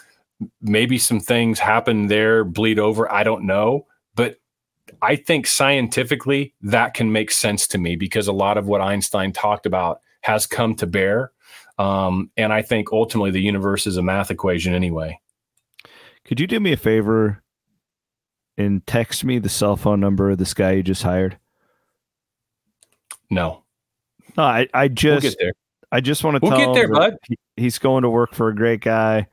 maybe 0.60 0.98
some 0.98 1.20
things 1.20 1.58
happen 1.58 2.08
there, 2.08 2.44
bleed 2.44 2.78
over. 2.78 3.10
I 3.10 3.24
don't 3.24 3.44
know, 3.44 3.86
I 5.02 5.16
think 5.16 5.46
scientifically 5.46 6.54
that 6.62 6.94
can 6.94 7.12
make 7.12 7.30
sense 7.30 7.66
to 7.68 7.78
me 7.78 7.96
because 7.96 8.26
a 8.28 8.32
lot 8.32 8.56
of 8.58 8.66
what 8.66 8.80
Einstein 8.80 9.32
talked 9.32 9.66
about 9.66 10.00
has 10.22 10.46
come 10.46 10.74
to 10.76 10.86
bear. 10.86 11.32
Um, 11.78 12.30
and 12.36 12.52
I 12.52 12.62
think 12.62 12.92
ultimately 12.92 13.30
the 13.30 13.40
universe 13.40 13.86
is 13.86 13.96
a 13.96 14.02
math 14.02 14.30
equation 14.30 14.74
anyway. 14.74 15.20
Could 16.24 16.40
you 16.40 16.46
do 16.46 16.58
me 16.60 16.72
a 16.72 16.76
favor 16.76 17.42
and 18.56 18.84
text 18.86 19.24
me 19.24 19.38
the 19.38 19.48
cell 19.48 19.76
phone 19.76 20.00
number 20.00 20.30
of 20.30 20.38
this 20.38 20.54
guy 20.54 20.72
you 20.72 20.82
just 20.82 21.02
hired? 21.04 21.38
No, 23.30 23.64
No, 24.36 24.42
I, 24.42 24.68
I 24.72 24.84
we'll 24.86 24.94
just 24.94 25.22
get 25.22 25.36
there. 25.38 25.52
I 25.92 26.00
just 26.00 26.24
want 26.24 26.36
to 26.36 26.40
We'll 26.42 26.50
tell 26.50 26.74
get 26.74 26.84
him 26.84 26.90
there, 26.92 26.98
bud. 27.00 27.16
he- 27.28 27.38
he's 27.56 27.78
going 27.78 28.02
to 28.02 28.10
work 28.10 28.34
for 28.34 28.48
a 28.48 28.54
great 28.54 28.80
guy. 28.80 29.26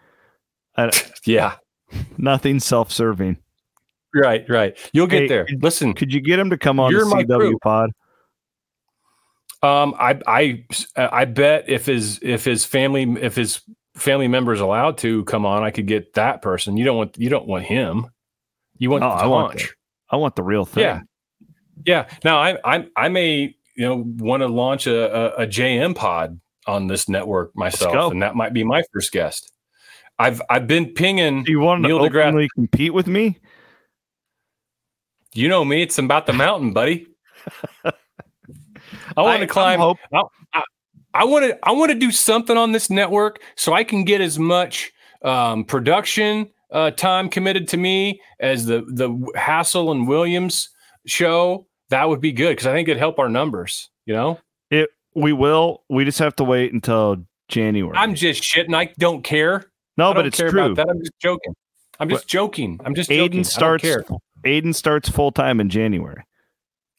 I, 0.78 0.92
Yeah, 1.26 1.56
nothing 2.18 2.60
self-serving. 2.60 3.38
Right, 4.16 4.44
right. 4.50 4.78
You'll 4.94 5.08
get 5.08 5.22
Hey, 5.24 5.28
there. 5.28 5.46
could- 5.46 5.62
Listen, 5.64 5.94
Could 5.94 6.12
you 6.14 6.22
get 6.22 6.40
him 6.40 6.50
to 6.50 6.58
come 6.58 6.80
on 6.80 6.92
You're 6.92 7.06
the 7.06 7.16
CW 7.16 7.60
pod? 7.62 7.92
Um, 9.64 9.96
I 9.98 10.20
I 10.28 10.66
I 10.96 11.26
bet 11.26 11.66
if 11.68 11.86
his 11.86 12.20
if 12.22 12.46
his 12.46 12.66
family 12.66 13.04
if 13.22 13.36
his 13.36 13.62
family 13.96 14.28
member 14.28 14.54
is 14.54 14.60
allowed 14.62 14.98
to 15.00 15.24
come 15.26 15.46
on, 15.46 15.64
I 15.64 15.72
could 15.72 15.88
get 15.88 16.14
that 16.14 16.42
person. 16.42 16.78
You 16.78 16.86
don't 16.86 16.98
want 16.98 17.18
you 17.18 17.30
don't 17.30 17.48
want 17.48 17.66
him. 17.66 18.08
You 18.78 18.90
want 18.92 19.04
Oh, 19.04 19.10
the 19.10 19.14
I 19.16 19.26
want 19.26 19.58
Tanch. 19.58 19.70
I 20.12 20.18
want 20.18 20.36
the 20.36 20.44
real 20.44 20.66
thing. 20.66 20.84
Yeah, 20.84 21.02
yeah. 21.86 22.08
Now 22.24 22.38
I 22.38 22.58
I 22.64 22.88
I 22.96 23.10
may 23.10 23.56
you 23.76 23.86
know 23.88 24.04
want 24.18 24.42
to 24.42 24.48
launch 24.48 24.86
a, 24.86 25.40
a, 25.40 25.44
a 25.44 25.48
JM 25.48 25.96
pod 25.96 26.40
on 26.68 26.88
this 26.88 27.10
network 27.10 27.56
myself, 27.56 28.12
and 28.12 28.22
that 28.22 28.36
might 28.36 28.54
be 28.54 28.64
my 28.64 28.84
first 28.94 29.12
guest. 29.12 29.52
I've 30.20 30.42
I've 30.50 30.68
been 30.68 30.94
pinging 30.94 31.44
Do 31.44 31.52
you 31.52 31.60
want 31.60 31.82
to 31.82 31.88
Neil 31.88 32.00
deGrasse. 32.00 32.28
openly 32.28 32.50
compete 32.54 32.94
with 32.94 33.08
me? 33.08 33.40
You 35.36 35.50
know 35.50 35.66
me; 35.66 35.82
it's 35.82 35.98
about 35.98 36.26
the 36.26 36.34
mountain, 36.34 36.72
buddy. 36.74 37.08
I 37.84 39.22
want 39.22 39.42
to 39.42 39.48
climb. 39.48 39.82
I'm 39.82 39.96
I, 40.54 40.64
I, 41.14 41.24
want 41.26 41.46
to. 41.46 41.60
I 41.64 41.72
want 41.72 41.92
to 41.92 41.98
do 41.98 42.12
something 42.12 42.58
on 42.58 42.72
this 42.72 42.90
network 42.90 43.42
so 43.56 43.74
I 43.74 43.84
can 43.84 44.04
get 44.04 44.22
as 44.22 44.40
much 44.40 44.92
um, 45.24 45.66
production 45.66 46.50
uh, 46.72 46.92
time 46.92 47.30
committed 47.30 47.68
to 47.70 47.78
me 47.78 48.22
as 48.40 48.66
the 48.66 48.86
the 48.88 49.10
Hassel 49.36 49.92
and 49.92 50.08
Williams 50.08 50.70
show. 51.06 51.68
That 51.90 52.10
would 52.10 52.22
be 52.22 52.32
good 52.32 52.52
because 52.52 52.68
I 52.68 52.74
think 52.74 52.88
it'd 52.88 52.98
help 52.98 53.20
our 53.20 53.30
numbers. 53.30 53.90
You 54.06 54.14
know, 54.14 54.40
It 54.72 54.90
we 55.16 55.34
will. 55.34 55.84
We 55.90 56.06
just 56.06 56.20
have 56.20 56.36
to 56.38 56.44
wait 56.44 56.74
until 56.74 57.18
January. 57.50 57.96
I'm 57.98 58.16
just 58.16 58.42
shitting. 58.42 58.74
I 58.74 58.94
don't 58.98 59.24
care. 59.24 59.66
no, 59.98 60.12
I 60.12 60.14
but 60.14 60.26
it's 60.28 60.38
true. 60.38 60.50
about 60.50 60.76
that. 60.78 60.88
I'm 60.90 61.00
just 61.00 61.20
joking. 61.20 61.56
I'm 62.00 62.10
just 62.10 62.28
joking. 62.28 62.80
I'm 62.84 62.96
just 62.96 63.10
joking. 63.10 63.44
Aiden 63.44 63.46
starts. 63.46 63.86
I 64.46 64.50
don't 64.50 64.62
care. 64.62 64.72
Aiden 64.72 64.76
starts 64.76 65.10
full 65.10 65.32
time 65.32 65.60
in 65.60 65.70
January. 65.70 66.24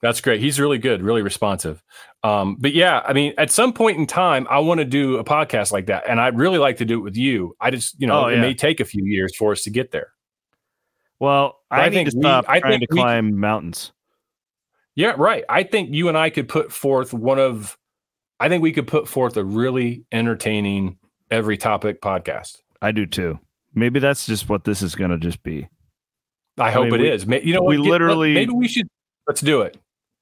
That's 0.02 0.20
great. 0.20 0.40
He's 0.40 0.60
really 0.60 0.78
good, 0.78 1.02
really 1.02 1.22
responsive. 1.22 1.82
Um, 2.22 2.56
but 2.60 2.74
yeah, 2.74 3.00
I 3.06 3.12
mean, 3.14 3.32
at 3.38 3.50
some 3.50 3.72
point 3.72 3.96
in 3.98 4.06
time, 4.06 4.46
I 4.50 4.58
want 4.58 4.78
to 4.78 4.84
do 4.84 5.16
a 5.16 5.24
podcast 5.24 5.72
like 5.72 5.86
that, 5.86 6.04
and 6.06 6.20
I'd 6.20 6.36
really 6.38 6.58
like 6.58 6.76
to 6.78 6.84
do 6.84 6.98
it 6.98 7.02
with 7.02 7.16
you. 7.16 7.56
I 7.60 7.70
just, 7.70 7.98
you 7.98 8.06
know, 8.06 8.24
Oh, 8.24 8.28
it 8.28 8.38
may 8.38 8.52
take 8.54 8.80
a 8.80 8.84
few 8.84 9.04
years 9.04 9.34
for 9.34 9.52
us 9.52 9.62
to 9.62 9.70
get 9.70 9.92
there. 9.92 10.12
Well, 11.18 11.58
I, 11.70 11.86
I 11.86 11.90
think 11.90 12.10
to 12.10 12.18
we- 12.18 12.26
I 12.28 12.42
trying 12.60 12.60
to 12.72 12.78
think 12.78 12.90
we- 12.92 12.98
climb 12.98 13.40
mountains. 13.40 13.92
Yeah, 14.94 15.14
right. 15.16 15.44
I 15.48 15.62
think 15.62 15.92
you 15.94 16.08
and 16.08 16.16
I 16.16 16.30
could 16.30 16.48
put 16.48 16.72
forth 16.72 17.12
one 17.14 17.38
of, 17.38 17.76
I 18.40 18.48
think 18.48 18.62
we 18.62 18.72
could 18.72 18.86
put 18.86 19.08
forth 19.08 19.36
a 19.36 19.44
really 19.44 20.04
entertaining 20.12 20.98
every 21.30 21.56
topic 21.56 22.00
podcast. 22.00 22.58
I 22.82 22.92
do 22.92 23.06
too. 23.06 23.38
Maybe 23.74 23.98
that's 23.98 24.26
just 24.26 24.48
what 24.48 24.64
this 24.64 24.80
is 24.82 24.94
going 24.94 25.10
to 25.10 25.18
just 25.18 25.42
be. 25.42 25.68
I 26.58 26.70
hope 26.70 26.84
mean, 26.86 26.94
it 26.94 27.00
we- 27.00 27.10
is. 27.10 27.44
You 27.46 27.54
know, 27.54 27.62
we? 27.62 27.76
Get- 27.76 27.84
literally- 27.90 28.34
maybe 28.34 28.52
we 28.52 28.68
should. 28.68 28.88
Let's 29.28 29.40
do 29.40 29.62
it. 29.62 29.76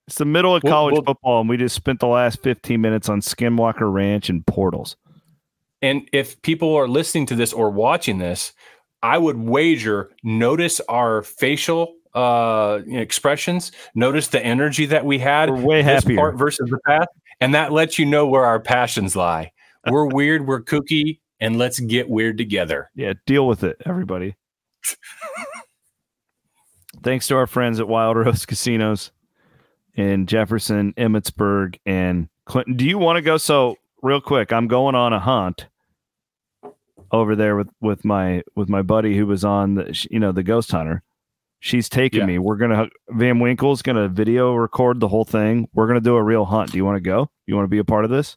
It's 0.06 0.18
the 0.18 0.24
middle 0.24 0.54
of 0.54 0.62
We'll- 0.62 0.72
college 0.72 0.92
we'll- 0.94 1.02
football, 1.02 1.40
and 1.40 1.48
we 1.48 1.56
just 1.56 1.74
spent 1.74 2.00
the 2.00 2.06
last 2.06 2.42
15 2.42 2.80
minutes 2.80 3.08
on 3.08 3.20
Skinwalker 3.20 3.90
Ranch 3.92 4.28
and 4.28 4.46
portals. 4.46 4.96
And 5.80 6.08
if 6.12 6.40
people 6.42 6.74
are 6.76 6.88
listening 6.88 7.26
to 7.26 7.34
this 7.34 7.52
or 7.52 7.70
watching 7.70 8.18
this, 8.18 8.52
I 9.02 9.18
would 9.18 9.36
wager 9.38 10.10
notice 10.22 10.80
our 10.88 11.22
facial 11.22 11.94
uh 12.14 12.80
expressions, 12.86 13.72
notice 13.96 14.28
the 14.28 14.44
energy 14.44 14.86
that 14.86 15.04
we 15.04 15.18
had 15.18 15.50
We're 15.50 15.60
way 15.60 15.82
happier. 15.82 16.16
part 16.16 16.38
versus 16.38 16.70
the 16.70 16.78
past, 16.86 17.08
and 17.40 17.52
that 17.54 17.72
lets 17.72 17.98
you 17.98 18.06
know 18.06 18.26
where 18.26 18.44
our 18.44 18.60
passions 18.60 19.16
lie. 19.16 19.50
We're 19.90 20.06
weird, 20.06 20.46
we're 20.46 20.62
kooky, 20.62 21.18
and 21.40 21.58
let's 21.58 21.80
get 21.80 22.08
weird 22.08 22.38
together. 22.38 22.88
Yeah, 22.94 23.14
deal 23.26 23.46
with 23.48 23.64
it, 23.64 23.76
everybody. 23.84 24.36
Thanks 27.04 27.28
to 27.28 27.36
our 27.36 27.46
friends 27.46 27.78
at 27.80 27.86
Wild 27.86 28.16
Rose 28.16 28.46
Casinos 28.46 29.12
in 29.94 30.26
Jefferson, 30.26 30.92
Emmetsburg, 30.94 31.76
and 31.86 32.28
Clinton. 32.46 32.76
Do 32.76 32.84
you 32.86 32.98
want 32.98 33.16
to 33.18 33.22
go? 33.22 33.36
So, 33.36 33.76
real 34.02 34.20
quick, 34.20 34.52
I'm 34.52 34.66
going 34.68 34.94
on 34.94 35.12
a 35.12 35.20
hunt 35.20 35.66
over 37.12 37.36
there 37.36 37.56
with 37.56 37.68
with 37.80 38.04
my 38.04 38.42
with 38.56 38.68
my 38.68 38.82
buddy 38.82 39.16
who 39.16 39.26
was 39.26 39.44
on 39.44 39.74
the 39.74 40.06
you 40.10 40.18
know 40.18 40.32
the 40.32 40.42
ghost 40.42 40.70
hunter. 40.72 41.02
She's 41.60 41.88
taking 41.88 42.20
Yeah. 42.20 42.26
me. 42.26 42.38
We're 42.38 42.56
gonna 42.56 42.88
Van 43.10 43.38
Winkle's 43.38 43.82
gonna 43.82 44.08
video 44.08 44.54
record 44.54 45.00
the 45.00 45.08
whole 45.08 45.24
thing. 45.24 45.68
We're 45.74 45.86
gonna 45.86 46.00
do 46.00 46.16
a 46.16 46.22
real 46.22 46.46
hunt. 46.46 46.72
Do 46.72 46.78
you 46.78 46.84
want 46.84 46.96
to 46.96 47.00
go? 47.02 47.30
You 47.46 47.54
want 47.54 47.64
to 47.64 47.70
be 47.70 47.78
a 47.78 47.84
part 47.84 48.04
of 48.04 48.10
this? 48.10 48.36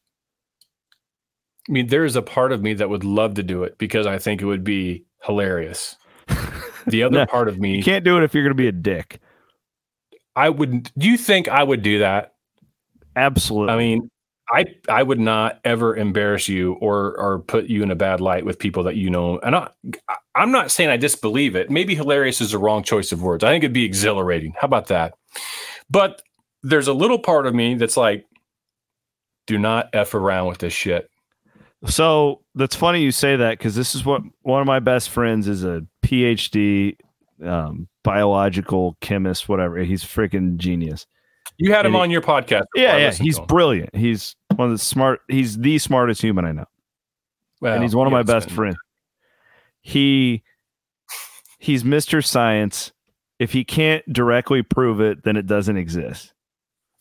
I 1.67 1.71
mean, 1.71 1.87
there 1.87 2.05
is 2.05 2.15
a 2.15 2.21
part 2.21 2.51
of 2.53 2.61
me 2.61 2.73
that 2.75 2.89
would 2.89 3.03
love 3.03 3.33
to 3.35 3.43
do 3.43 3.63
it 3.63 3.77
because 3.77 4.05
I 4.05 4.17
think 4.19 4.41
it 4.41 4.45
would 4.45 4.63
be 4.63 5.05
hilarious. 5.23 5.97
The 6.87 7.03
other 7.03 7.17
No, 7.19 7.25
part 7.25 7.47
of 7.47 7.59
me, 7.59 7.77
You 7.77 7.83
can't 7.83 8.03
do 8.03 8.17
it 8.17 8.23
if 8.23 8.33
you're 8.33 8.43
gonna 8.43 8.55
be 8.55 8.67
a 8.67 8.71
dick. 8.71 9.19
I 10.35 10.49
would. 10.49 10.91
Do 10.97 11.07
you 11.07 11.17
think 11.17 11.47
I 11.47 11.63
would 11.63 11.81
do 11.81 11.99
that? 11.99 12.33
Absolutely. 13.15 13.73
I 13.73 13.77
mean, 13.77 14.09
I 14.49 14.65
I 14.87 15.03
would 15.03 15.19
not 15.19 15.59
ever 15.65 15.95
embarrass 15.95 16.47
you 16.47 16.73
or 16.73 17.17
or 17.17 17.39
put 17.39 17.65
you 17.65 17.83
in 17.83 17.91
a 17.91 17.95
bad 17.95 18.21
light 18.21 18.45
with 18.45 18.59
people 18.59 18.83
that 18.83 18.95
you 18.95 19.09
know. 19.09 19.39
And 19.39 19.55
I, 19.55 19.69
I'm 20.35 20.51
not 20.51 20.71
saying 20.71 20.89
I 20.89 20.97
disbelieve 20.97 21.55
it. 21.55 21.69
Maybe 21.69 21.95
hilarious 21.95 22.39
is 22.39 22.51
the 22.51 22.59
wrong 22.59 22.83
choice 22.83 23.11
of 23.11 23.21
words. 23.23 23.43
I 23.43 23.49
think 23.49 23.63
it'd 23.63 23.73
be 23.73 23.83
exhilarating. 23.85 24.53
How 24.59 24.65
about 24.65 24.87
that? 24.87 25.15
But 25.89 26.21
there's 26.63 26.87
a 26.87 26.93
little 26.93 27.19
part 27.19 27.47
of 27.47 27.55
me 27.55 27.75
that's 27.75 27.97
like, 27.97 28.25
do 29.47 29.57
not 29.57 29.89
f 29.93 30.13
around 30.13 30.47
with 30.47 30.59
this 30.59 30.73
shit. 30.73 31.09
So 31.85 32.41
that's 32.55 32.75
funny 32.75 33.01
you 33.01 33.11
say 33.11 33.35
that 33.35 33.57
because 33.57 33.75
this 33.75 33.93
is 33.93 34.03
what 34.03 34.21
one 34.41 34.61
of 34.61 34.67
my 34.67 34.79
best 34.79 35.09
friends 35.09 35.47
is 35.47 35.63
a 35.63 35.85
PhD 36.03 36.97
um, 37.43 37.87
biological 38.03 38.97
chemist, 39.01 39.47
whatever. 39.47 39.77
He's 39.79 40.03
freaking 40.03 40.57
genius. 40.57 41.05
You 41.57 41.73
had 41.73 41.85
him 41.85 41.93
he- 41.93 41.99
on 41.99 42.11
your 42.11 42.21
podcast. 42.21 42.65
Yeah, 42.75 42.97
yeah. 42.97 43.11
He's 43.11 43.39
brilliant. 43.39 43.95
He's 43.95 44.35
one 44.55 44.67
of 44.67 44.73
the 44.73 44.83
smart. 44.83 45.21
He's 45.27 45.57
the 45.57 45.77
smartest 45.77 46.21
human 46.21 46.45
I 46.45 46.51
know, 46.51 46.65
Well, 47.61 47.73
and 47.73 47.83
he's 47.83 47.95
one 47.95 48.07
of 48.07 48.13
my 48.13 48.23
best 48.23 48.49
friends. 48.51 48.77
He 49.81 50.43
he's 51.59 51.83
Mister 51.83 52.21
Science. 52.21 52.91
If 53.39 53.53
he 53.53 53.63
can't 53.63 54.03
directly 54.11 54.63
prove 54.63 54.99
it, 54.99 55.23
then 55.23 55.37
it 55.37 55.45
doesn't 55.45 55.77
exist. 55.77 56.33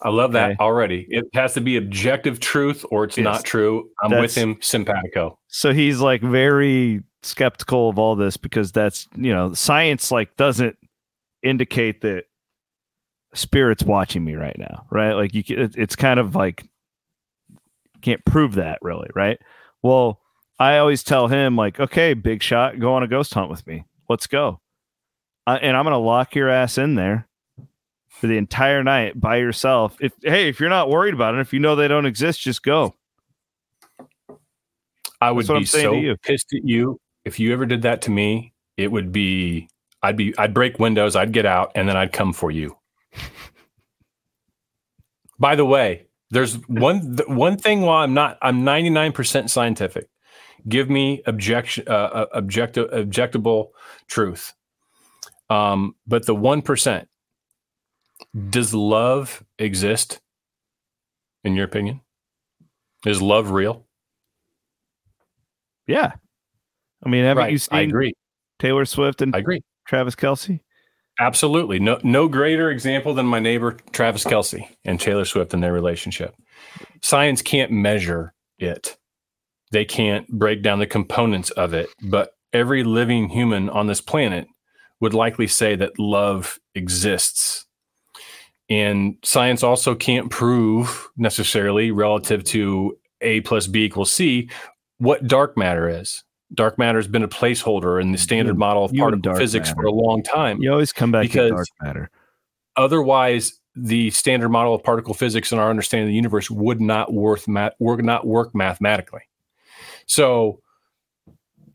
I 0.06 0.10
love 0.10 0.32
that 0.32 0.52
Okay. 0.52 0.56
already. 0.60 1.04
It 1.08 1.24
has 1.34 1.54
to 1.54 1.60
be 1.60 1.76
objective 1.76 2.38
truth 2.38 2.84
or 2.92 3.02
it's 3.04 3.18
Yes. 3.18 3.24
not 3.24 3.44
true. 3.44 3.90
I'm 4.02 4.12
with 4.20 4.34
him, 4.36 4.56
simpatico. 4.60 5.36
So 5.48 5.72
he's 5.74 6.00
like 6.00 6.22
very 6.22 7.02
skeptical 7.22 7.88
of 7.90 7.98
all 7.98 8.14
this 8.14 8.36
because 8.36 8.70
that's 8.70 9.08
you 9.16 9.32
know 9.32 9.52
science 9.52 10.12
like 10.12 10.36
doesn't 10.36 10.76
indicate 11.42 12.02
that 12.02 12.24
spirits 13.34 13.82
watching 13.82 14.24
me 14.24 14.34
right 14.34 14.56
now, 14.58 14.86
right? 14.90 15.12
Like 15.14 15.34
you, 15.34 15.42
ca- 15.42 15.56
it- 15.64 15.74
it's 15.76 15.96
kind 15.96 16.20
of 16.20 16.34
like 16.36 16.64
can't 18.00 18.24
prove 18.24 18.54
that 18.54 18.78
really, 18.82 19.08
right? 19.14 19.38
Well, 19.82 20.20
I 20.58 20.78
always 20.78 21.02
tell 21.02 21.28
him 21.28 21.56
like, 21.56 21.80
okay, 21.80 22.14
big 22.14 22.42
shot, 22.42 22.78
go 22.78 22.94
on 22.94 23.02
a 23.02 23.08
ghost 23.08 23.34
hunt 23.34 23.50
with 23.50 23.66
me. 23.66 23.84
Let's 24.08 24.26
go, 24.28 24.60
uh, 25.48 25.58
and 25.60 25.76
I'm 25.76 25.84
gonna 25.84 25.98
lock 25.98 26.34
your 26.36 26.48
ass 26.48 26.78
in 26.78 26.94
there 26.94 27.25
for 28.20 28.26
the 28.26 28.38
entire 28.38 28.82
night 28.82 29.20
by 29.20 29.36
yourself. 29.36 29.96
If 30.00 30.12
hey, 30.22 30.48
if 30.48 30.58
you're 30.58 30.70
not 30.70 30.88
worried 30.88 31.14
about 31.14 31.34
it, 31.34 31.40
if 31.40 31.52
you 31.52 31.60
know 31.60 31.76
they 31.76 31.88
don't 31.88 32.06
exist, 32.06 32.40
just 32.40 32.62
go. 32.62 32.94
I 35.20 35.30
would 35.30 35.46
be 35.46 35.64
so 35.64 36.14
pissed 36.22 36.52
at 36.54 36.64
you 36.64 37.00
if 37.24 37.38
you 37.38 37.52
ever 37.52 37.66
did 37.66 37.82
that 37.82 38.02
to 38.02 38.10
me. 38.10 38.54
It 38.76 38.90
would 38.90 39.12
be 39.12 39.68
I'd 40.02 40.16
be 40.16 40.36
I'd 40.38 40.54
break 40.54 40.78
windows, 40.78 41.16
I'd 41.16 41.32
get 41.32 41.46
out, 41.46 41.72
and 41.74 41.88
then 41.88 41.96
I'd 41.96 42.12
come 42.12 42.32
for 42.32 42.50
you. 42.50 42.76
By 45.38 45.56
the 45.56 45.64
way, 45.64 46.06
there's 46.30 46.54
one 46.68 47.18
one 47.28 47.56
thing. 47.58 47.82
While 47.82 48.02
I'm 48.02 48.14
not, 48.14 48.38
I'm 48.40 48.64
99 48.64 49.12
percent 49.12 49.50
scientific. 49.50 50.08
Give 50.68 50.90
me 50.90 51.22
objection, 51.26 51.84
uh, 51.86 51.90
uh, 51.90 52.26
objective, 52.32 52.90
objectable 52.90 53.68
truth. 54.08 54.52
Um, 55.48 55.94
but 56.06 56.26
the 56.26 56.34
one 56.34 56.62
percent, 56.62 57.08
does 58.50 58.74
love 58.74 59.44
exist? 59.58 60.20
In 61.44 61.54
your 61.54 61.64
opinion, 61.64 62.00
is 63.04 63.22
love 63.22 63.50
real? 63.50 63.86
Yeah, 65.86 66.12
I 67.04 67.08
mean, 67.08 67.24
haven't 67.24 67.44
Right, 67.44 67.52
you 67.52 67.58
I 67.70 67.82
agree. 67.82 68.12
Taylor 68.58 68.84
Swift 68.84 69.22
and 69.22 69.34
I 69.34 69.38
agree. 69.38 69.62
Travis 69.86 70.16
Kelce? 70.16 70.60
Absolutely. 71.18 71.78
No 71.78 71.98
no 72.02 72.28
greater 72.28 72.70
example 72.70 73.14
than 73.14 73.26
my 73.26 73.38
neighbor 73.38 73.76
Travis 73.92 74.24
Kelce 74.24 74.68
and 74.84 75.00
Taylor 75.00 75.24
Swift 75.24 75.54
and 75.54 75.62
their 75.62 75.72
relationship. 75.72 76.34
Science 77.02 77.42
can't 77.42 77.70
measure 77.70 78.34
it. 78.58 78.96
They 79.70 79.84
can't 79.84 80.28
break 80.28 80.62
down 80.62 80.78
the 80.78 80.86
components 80.86 81.50
of 81.50 81.74
it, 81.74 81.88
but 82.02 82.30
every 82.52 82.84
living 82.84 83.28
human 83.28 83.68
on 83.70 83.86
this 83.86 84.00
planet 84.00 84.46
would 85.00 85.14
likely 85.14 85.46
say 85.46 85.76
that 85.76 85.98
love 85.98 86.58
exists. 86.74 87.65
And 88.68 89.16
science 89.22 89.62
also 89.62 89.94
can't 89.94 90.30
prove 90.30 91.08
necessarily 91.16 91.92
relative 91.92 92.42
to 92.44 92.98
A 93.20 93.40
plus 93.42 93.66
B 93.66 93.84
equals 93.84 94.12
C 94.12 94.50
what 94.98 95.26
dark 95.26 95.56
matter 95.56 95.88
is. 95.88 96.24
Dark 96.54 96.78
matter 96.78 96.98
has 96.98 97.08
been 97.08 97.22
a 97.22 97.28
placeholder 97.28 98.00
in 98.00 98.12
the 98.12 98.16
mm-hmm. 98.16 98.22
standard 98.22 98.54
You- 98.54 98.58
model 98.58 98.84
of 98.84 98.92
particle 98.92 99.34
physics 99.34 99.70
for 99.70 99.84
a 99.84 99.92
long 99.92 100.22
time 100.22 100.62
You 100.62 100.72
always 100.72 100.92
come 100.92 101.10
back 101.12 101.22
Because- 101.22 101.50
to 101.50 101.56
dark 101.56 101.68
matter. 101.82 102.10
otherwise 102.76 103.60
the 103.76 104.10
standard 104.10 104.48
model 104.48 104.74
of 104.74 104.82
particle 104.82 105.12
physics 105.12 105.52
and 105.52 105.60
our 105.60 105.68
understanding 105.68 106.08
of 106.08 106.10
the 106.10 106.16
universe 106.16 106.50
would 106.50 106.80
not 106.80 107.12
worth 107.12 107.46
math 107.46 107.74
would 107.78 108.02
not 108.04 108.26
work 108.26 108.54
mathematically 108.54 109.20
so 110.06 110.60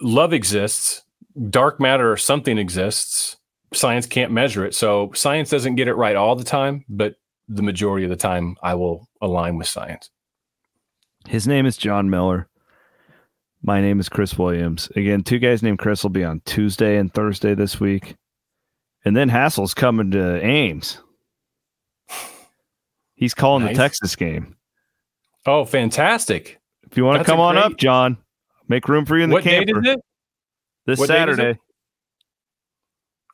love 0.02 0.34
exists 0.34 1.04
dark 1.50 1.80
matter 1.80 2.12
or 2.12 2.18
something 2.18 2.58
exists 2.58 3.38
science 3.74 4.06
can't 4.06 4.32
measure 4.32 4.66
it 4.66 4.76
so 4.76 5.12
science 5.14 5.50
doesn't 5.50 5.76
get 5.76 5.88
it 5.88 5.94
right 5.96 6.16
all 6.16 6.36
the 6.36 6.44
time 6.44 6.84
but 6.90 7.16
the 7.48 7.62
majority 7.64 8.04
of 8.06 8.10
the 8.10 8.16
time 8.18 8.56
i 8.64 8.74
will 8.76 9.08
align 9.22 9.58
with 9.58 9.68
science 9.68 10.10
His 11.28 11.48
name 11.48 11.66
is 11.68 11.78
Jon 11.78 12.10
Miller. 12.10 12.48
My 13.64 13.80
name 13.80 14.00
is 14.00 14.10
Chris 14.10 14.40
Williams. 14.40 14.90
Again, 14.96 15.22
two 15.22 15.38
guys 15.38 15.62
named 15.62 15.78
Chris 15.78 16.02
will 16.02 16.10
be 16.10 16.24
on 16.24 16.42
Tuesday 16.46 16.98
and 16.98 17.14
Thursday 17.14 17.54
this 17.54 17.80
week. 17.80 18.16
And 19.06 19.16
then 19.16 19.30
Hassel's 19.30 19.76
coming 19.76 20.10
to 20.12 20.44
Ames. 20.44 20.98
He's 23.16 23.36
calling 23.36 23.66
Nice. 23.66 23.76
the 23.78 23.84
Texas 23.84 24.16
game. 24.16 24.56
Oh, 25.46 25.64
fantastic! 25.64 26.60
If 26.90 26.98
you 26.98 27.06
want 27.06 27.16
to 27.16 27.20
That's 27.20 27.30
come 27.30 27.40
on 27.40 27.54
great- 27.54 27.66
up, 27.66 27.78
John, 27.78 28.18
make 28.68 28.88
room 28.90 29.06
for 29.06 29.16
you 29.18 29.24
in 29.26 29.30
the 29.30 29.36
What 29.36 29.44
camper 29.44 29.80
is 29.80 29.88
it? 29.94 30.00
this 30.88 30.98
what 31.00 31.08
Saturday. 31.08 31.60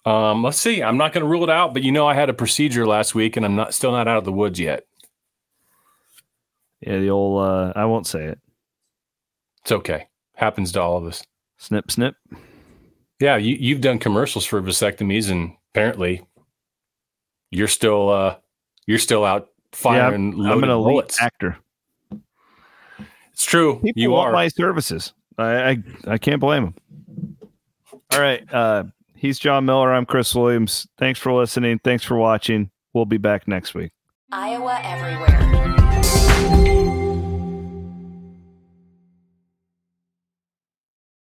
Um, 0.08 0.42
let's 0.44 0.58
see. 0.58 0.82
I'm 0.82 0.98
not 0.98 1.12
going 1.12 1.24
to 1.24 1.28
rule 1.30 1.44
it 1.44 1.50
out, 1.50 1.74
but 1.74 1.84
you 1.84 1.92
know, 1.92 2.08
I 2.08 2.14
had 2.14 2.30
a 2.30 2.34
procedure 2.34 2.88
last 2.88 3.14
week, 3.14 3.36
and 3.36 3.46
I'm 3.46 3.56
not 3.56 3.74
still 3.74 3.92
not 3.92 4.08
out 4.08 4.18
of 4.18 4.24
the 4.26 4.32
woods 4.32 4.60
yet. 4.60 4.86
Yeah, 6.82 7.00
the 7.00 7.10
old 7.10 7.44
uh, 7.44 7.74
I 7.76 7.86
won't 7.86 8.08
say 8.08 8.24
it. 8.26 8.40
It's 9.64 9.72
okay. 9.72 10.08
Happens 10.36 10.72
to 10.74 10.82
all 10.82 10.96
of 10.98 11.06
us. 11.06 11.24
Snip 11.58 11.92
snip. 11.92 12.16
Yeah, 13.20 13.36
you, 13.38 13.58
you've 13.60 13.82
done 13.82 14.00
commercials 14.00 14.46
for 14.46 14.62
vasectomies, 14.62 15.30
and 15.32 15.54
apparently, 15.74 16.26
you're 17.52 17.68
still 17.68 18.10
uh, 18.10 18.36
you're 18.86 19.00
still 19.00 19.26
out 19.26 19.50
Yeah, 19.74 19.78
firing 19.78 20.34
I'm, 20.36 20.46
I'm 20.46 20.64
an 20.64 20.70
elite 20.70 20.86
bullets. 20.94 21.22
actor. 21.22 21.58
It's 23.34 23.44
true. 23.44 23.82
People 23.84 24.02
you 24.02 24.12
want 24.12 24.30
are. 24.30 24.34
my 24.34 24.48
services. 24.48 25.14
I, 25.38 25.70
I 25.72 25.84
I 26.08 26.18
can't 26.18 26.40
blame 26.40 26.64
them. 26.64 26.76
All 28.12 28.22
right. 28.22 28.42
Uh, 28.54 28.84
he's 29.18 29.40
Jon 29.40 29.66
Miller. 29.66 29.94
I'm 29.94 30.06
Chris 30.06 30.34
Williams. 30.34 30.88
Thanks 30.98 31.20
for 31.20 31.34
listening. 31.34 31.80
Thanks 31.84 32.04
for 32.04 32.16
watching. 32.18 32.72
We'll 32.94 33.06
be 33.06 33.18
back 33.18 33.48
next 33.48 33.74
week. 33.74 33.92
Iowa 34.32 34.80
Everywhere. 34.84 35.57